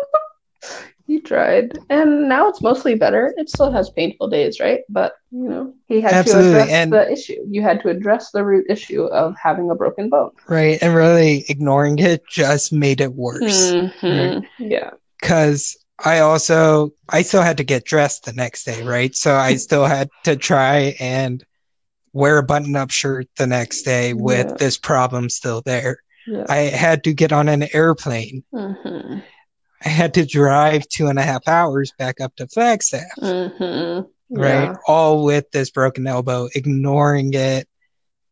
he 1.06 1.20
tried. 1.20 1.78
And 1.90 2.28
now 2.28 2.48
it's 2.48 2.62
mostly 2.62 2.94
better. 2.94 3.34
It 3.36 3.48
still 3.48 3.70
has 3.70 3.90
painful 3.90 4.28
days, 4.28 4.58
right? 4.58 4.80
But, 4.88 5.14
you 5.30 5.48
know, 5.48 5.74
he 5.86 6.00
had 6.00 6.14
Absolutely. 6.14 6.52
to 6.52 6.56
address 6.58 6.70
and, 6.70 6.92
the 6.92 7.12
issue. 7.12 7.44
You 7.48 7.62
had 7.62 7.80
to 7.82 7.88
address 7.88 8.30
the 8.30 8.44
root 8.44 8.66
issue 8.68 9.04
of 9.04 9.34
having 9.40 9.70
a 9.70 9.74
broken 9.74 10.08
bone. 10.08 10.30
Right. 10.48 10.78
And 10.80 10.94
really 10.94 11.44
ignoring 11.48 11.98
it 11.98 12.26
just 12.26 12.72
made 12.72 13.00
it 13.00 13.12
worse. 13.14 13.72
Mm-hmm. 13.72 14.06
Right? 14.06 14.44
Yeah. 14.58 14.90
Because 15.20 15.76
I 16.04 16.20
also 16.20 16.92
I 17.08 17.22
still 17.22 17.42
had 17.42 17.56
to 17.58 17.64
get 17.64 17.84
dressed 17.84 18.24
the 18.24 18.32
next 18.32 18.64
day, 18.64 18.82
right? 18.82 19.14
So 19.14 19.34
I 19.34 19.54
still 19.56 19.84
had 19.84 20.10
to 20.24 20.36
try 20.36 20.96
and 20.98 21.44
wear 22.12 22.38
a 22.38 22.42
button-up 22.42 22.90
shirt 22.90 23.28
the 23.38 23.46
next 23.46 23.82
day 23.82 24.12
with 24.12 24.48
yeah. 24.48 24.56
this 24.58 24.76
problem 24.76 25.30
still 25.30 25.62
there. 25.62 25.98
Yeah. 26.26 26.44
I 26.48 26.56
had 26.56 27.04
to 27.04 27.14
get 27.14 27.32
on 27.32 27.48
an 27.48 27.66
airplane. 27.72 28.44
Mm-hmm. 28.52 29.20
I 29.84 29.88
had 29.88 30.14
to 30.14 30.26
drive 30.26 30.86
two 30.88 31.08
and 31.08 31.18
a 31.18 31.22
half 31.22 31.48
hours 31.48 31.92
back 31.98 32.20
up 32.20 32.36
to 32.36 32.46
Flagstaff. 32.46 33.02
Mm-hmm. 33.18 34.08
Right, 34.34 34.74
all 34.86 35.24
with 35.24 35.50
this 35.50 35.70
broken 35.70 36.06
elbow. 36.06 36.48
Ignoring 36.54 37.34
it 37.34 37.68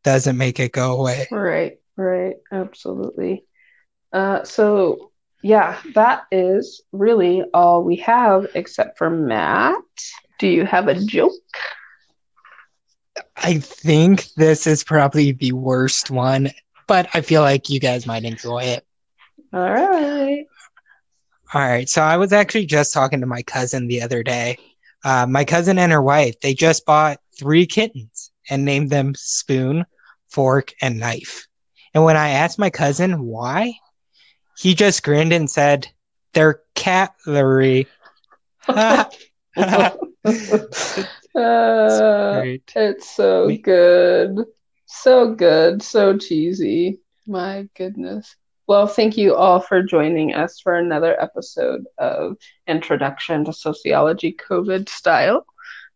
doesn't 0.02 0.38
make 0.38 0.58
it 0.58 0.72
go 0.72 0.98
away. 0.98 1.26
Right, 1.30 1.78
right, 1.96 2.36
absolutely. 2.50 3.44
Uh, 4.12 4.44
so 4.44 5.09
yeah, 5.43 5.78
that 5.95 6.24
is 6.30 6.82
really 6.93 7.43
all 7.55 7.82
we 7.82 7.97
have 7.97 8.47
except 8.55 8.99
for 8.99 9.11
Matt. 9.11 9.74
Do 10.38 10.47
you 10.47 10.64
have 10.64 10.88
a 10.88 10.95
joke? 10.95 11.32
I 13.36 13.59
think 13.59 14.26
this 14.34 14.66
is 14.66 14.84
probably 14.84 15.32
the 15.32 15.53
worst 15.53 16.11
one, 16.11 16.51
but 16.86 17.09
I 17.14 17.22
feel 17.22 17.43
like 17.43 17.70
you 17.70 17.80
guys 17.80 18.07
might 18.07 18.24
enjoy 18.24 18.64
it. 18.64 18.84
All 19.53 19.61
right. 19.61 20.47
All 21.53 21.61
right. 21.61 21.88
So 21.88 22.03
I 22.03 22.16
was 22.16 22.32
actually 22.32 22.66
just 22.66 22.93
talking 22.93 23.20
to 23.20 23.26
my 23.26 23.43
cousin 23.43 23.88
the 23.88 24.03
other 24.03 24.22
day. 24.22 24.59
Uh, 25.05 25.26
my 25.26 25.45
cousin 25.45 25.78
and 25.78 25.91
her 25.91 26.03
wife, 26.03 26.38
they 26.41 26.55
just 26.55 26.84
bought 26.84 27.18
three 27.38 27.66
kittens 27.66 28.30
and 28.49 28.64
named 28.64 28.91
them 28.91 29.14
Spoon, 29.16 29.86
Fork, 30.28 30.72
and 30.80 30.99
Knife. 30.99 31.49
And 31.95 32.05
when 32.05 32.16
I 32.16 32.30
asked 32.30 32.59
my 32.59 32.70
cousin 32.70 33.24
why, 33.24 33.74
he 34.61 34.74
just 34.74 35.02
grinned 35.02 35.32
and 35.32 35.50
said, 35.50 35.88
"They're 36.34 36.61
catlery." 36.74 37.86
uh, 38.68 39.04
it's 42.76 43.11
so 43.16 43.56
good, 43.62 44.44
so 44.84 45.34
good, 45.34 45.82
so 45.82 46.18
cheesy. 46.18 47.00
My 47.26 47.70
goodness. 47.74 48.36
Well, 48.66 48.86
thank 48.86 49.16
you 49.16 49.34
all 49.34 49.61
for 49.61 49.82
joining 49.82 50.34
us 50.34 50.61
for 50.61 50.74
another 50.74 51.18
episode 51.18 51.86
of 51.96 52.36
Introduction 52.66 53.46
to 53.46 53.54
Sociology 53.54 54.36
COVID 54.46 54.90
style. 54.90 55.46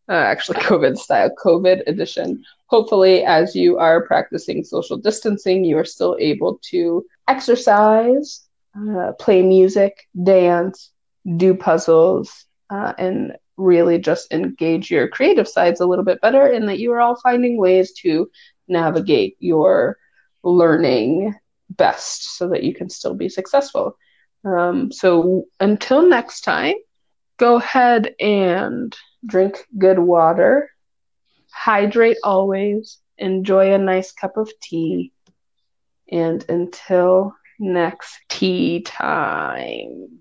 Uh, 0.08 0.12
actually, 0.12 0.58
COVID 0.60 0.96
style, 0.96 1.28
COVID 1.44 1.82
edition. 1.86 2.42
Hopefully, 2.68 3.24
as 3.24 3.54
you 3.54 3.76
are 3.76 4.06
practicing 4.06 4.64
social 4.64 4.96
distancing, 4.96 5.64
you 5.64 5.76
are 5.76 5.84
still 5.84 6.16
able 6.18 6.58
to 6.70 7.04
exercise, 7.28 8.43
uh, 8.76 9.12
play 9.18 9.42
music, 9.42 10.08
dance, 10.22 10.90
do 11.36 11.54
puzzles, 11.54 12.46
uh, 12.70 12.92
and 12.98 13.32
really 13.56 13.98
just 13.98 14.32
engage 14.32 14.90
your 14.90 15.08
creative 15.08 15.48
sides 15.48 15.80
a 15.80 15.86
little 15.86 16.04
bit 16.04 16.20
better, 16.20 16.46
and 16.46 16.68
that 16.68 16.78
you 16.78 16.92
are 16.92 17.00
all 17.00 17.16
finding 17.22 17.56
ways 17.56 17.92
to 17.92 18.30
navigate 18.68 19.36
your 19.38 19.96
learning 20.42 21.34
best 21.70 22.36
so 22.36 22.48
that 22.48 22.62
you 22.62 22.74
can 22.74 22.88
still 22.88 23.14
be 23.14 23.28
successful. 23.28 23.96
Um, 24.44 24.92
so 24.92 25.44
until 25.60 26.06
next 26.06 26.42
time, 26.42 26.74
go 27.38 27.56
ahead 27.56 28.14
and 28.20 28.94
drink 29.26 29.66
good 29.78 29.98
water, 29.98 30.70
hydrate 31.50 32.18
always, 32.22 32.98
enjoy 33.18 33.72
a 33.72 33.78
nice 33.78 34.12
cup 34.12 34.36
of 34.36 34.50
tea, 34.60 35.12
and 36.10 36.44
until 36.48 37.34
next 37.58 38.20
tea 38.28 38.82
time. 38.82 40.20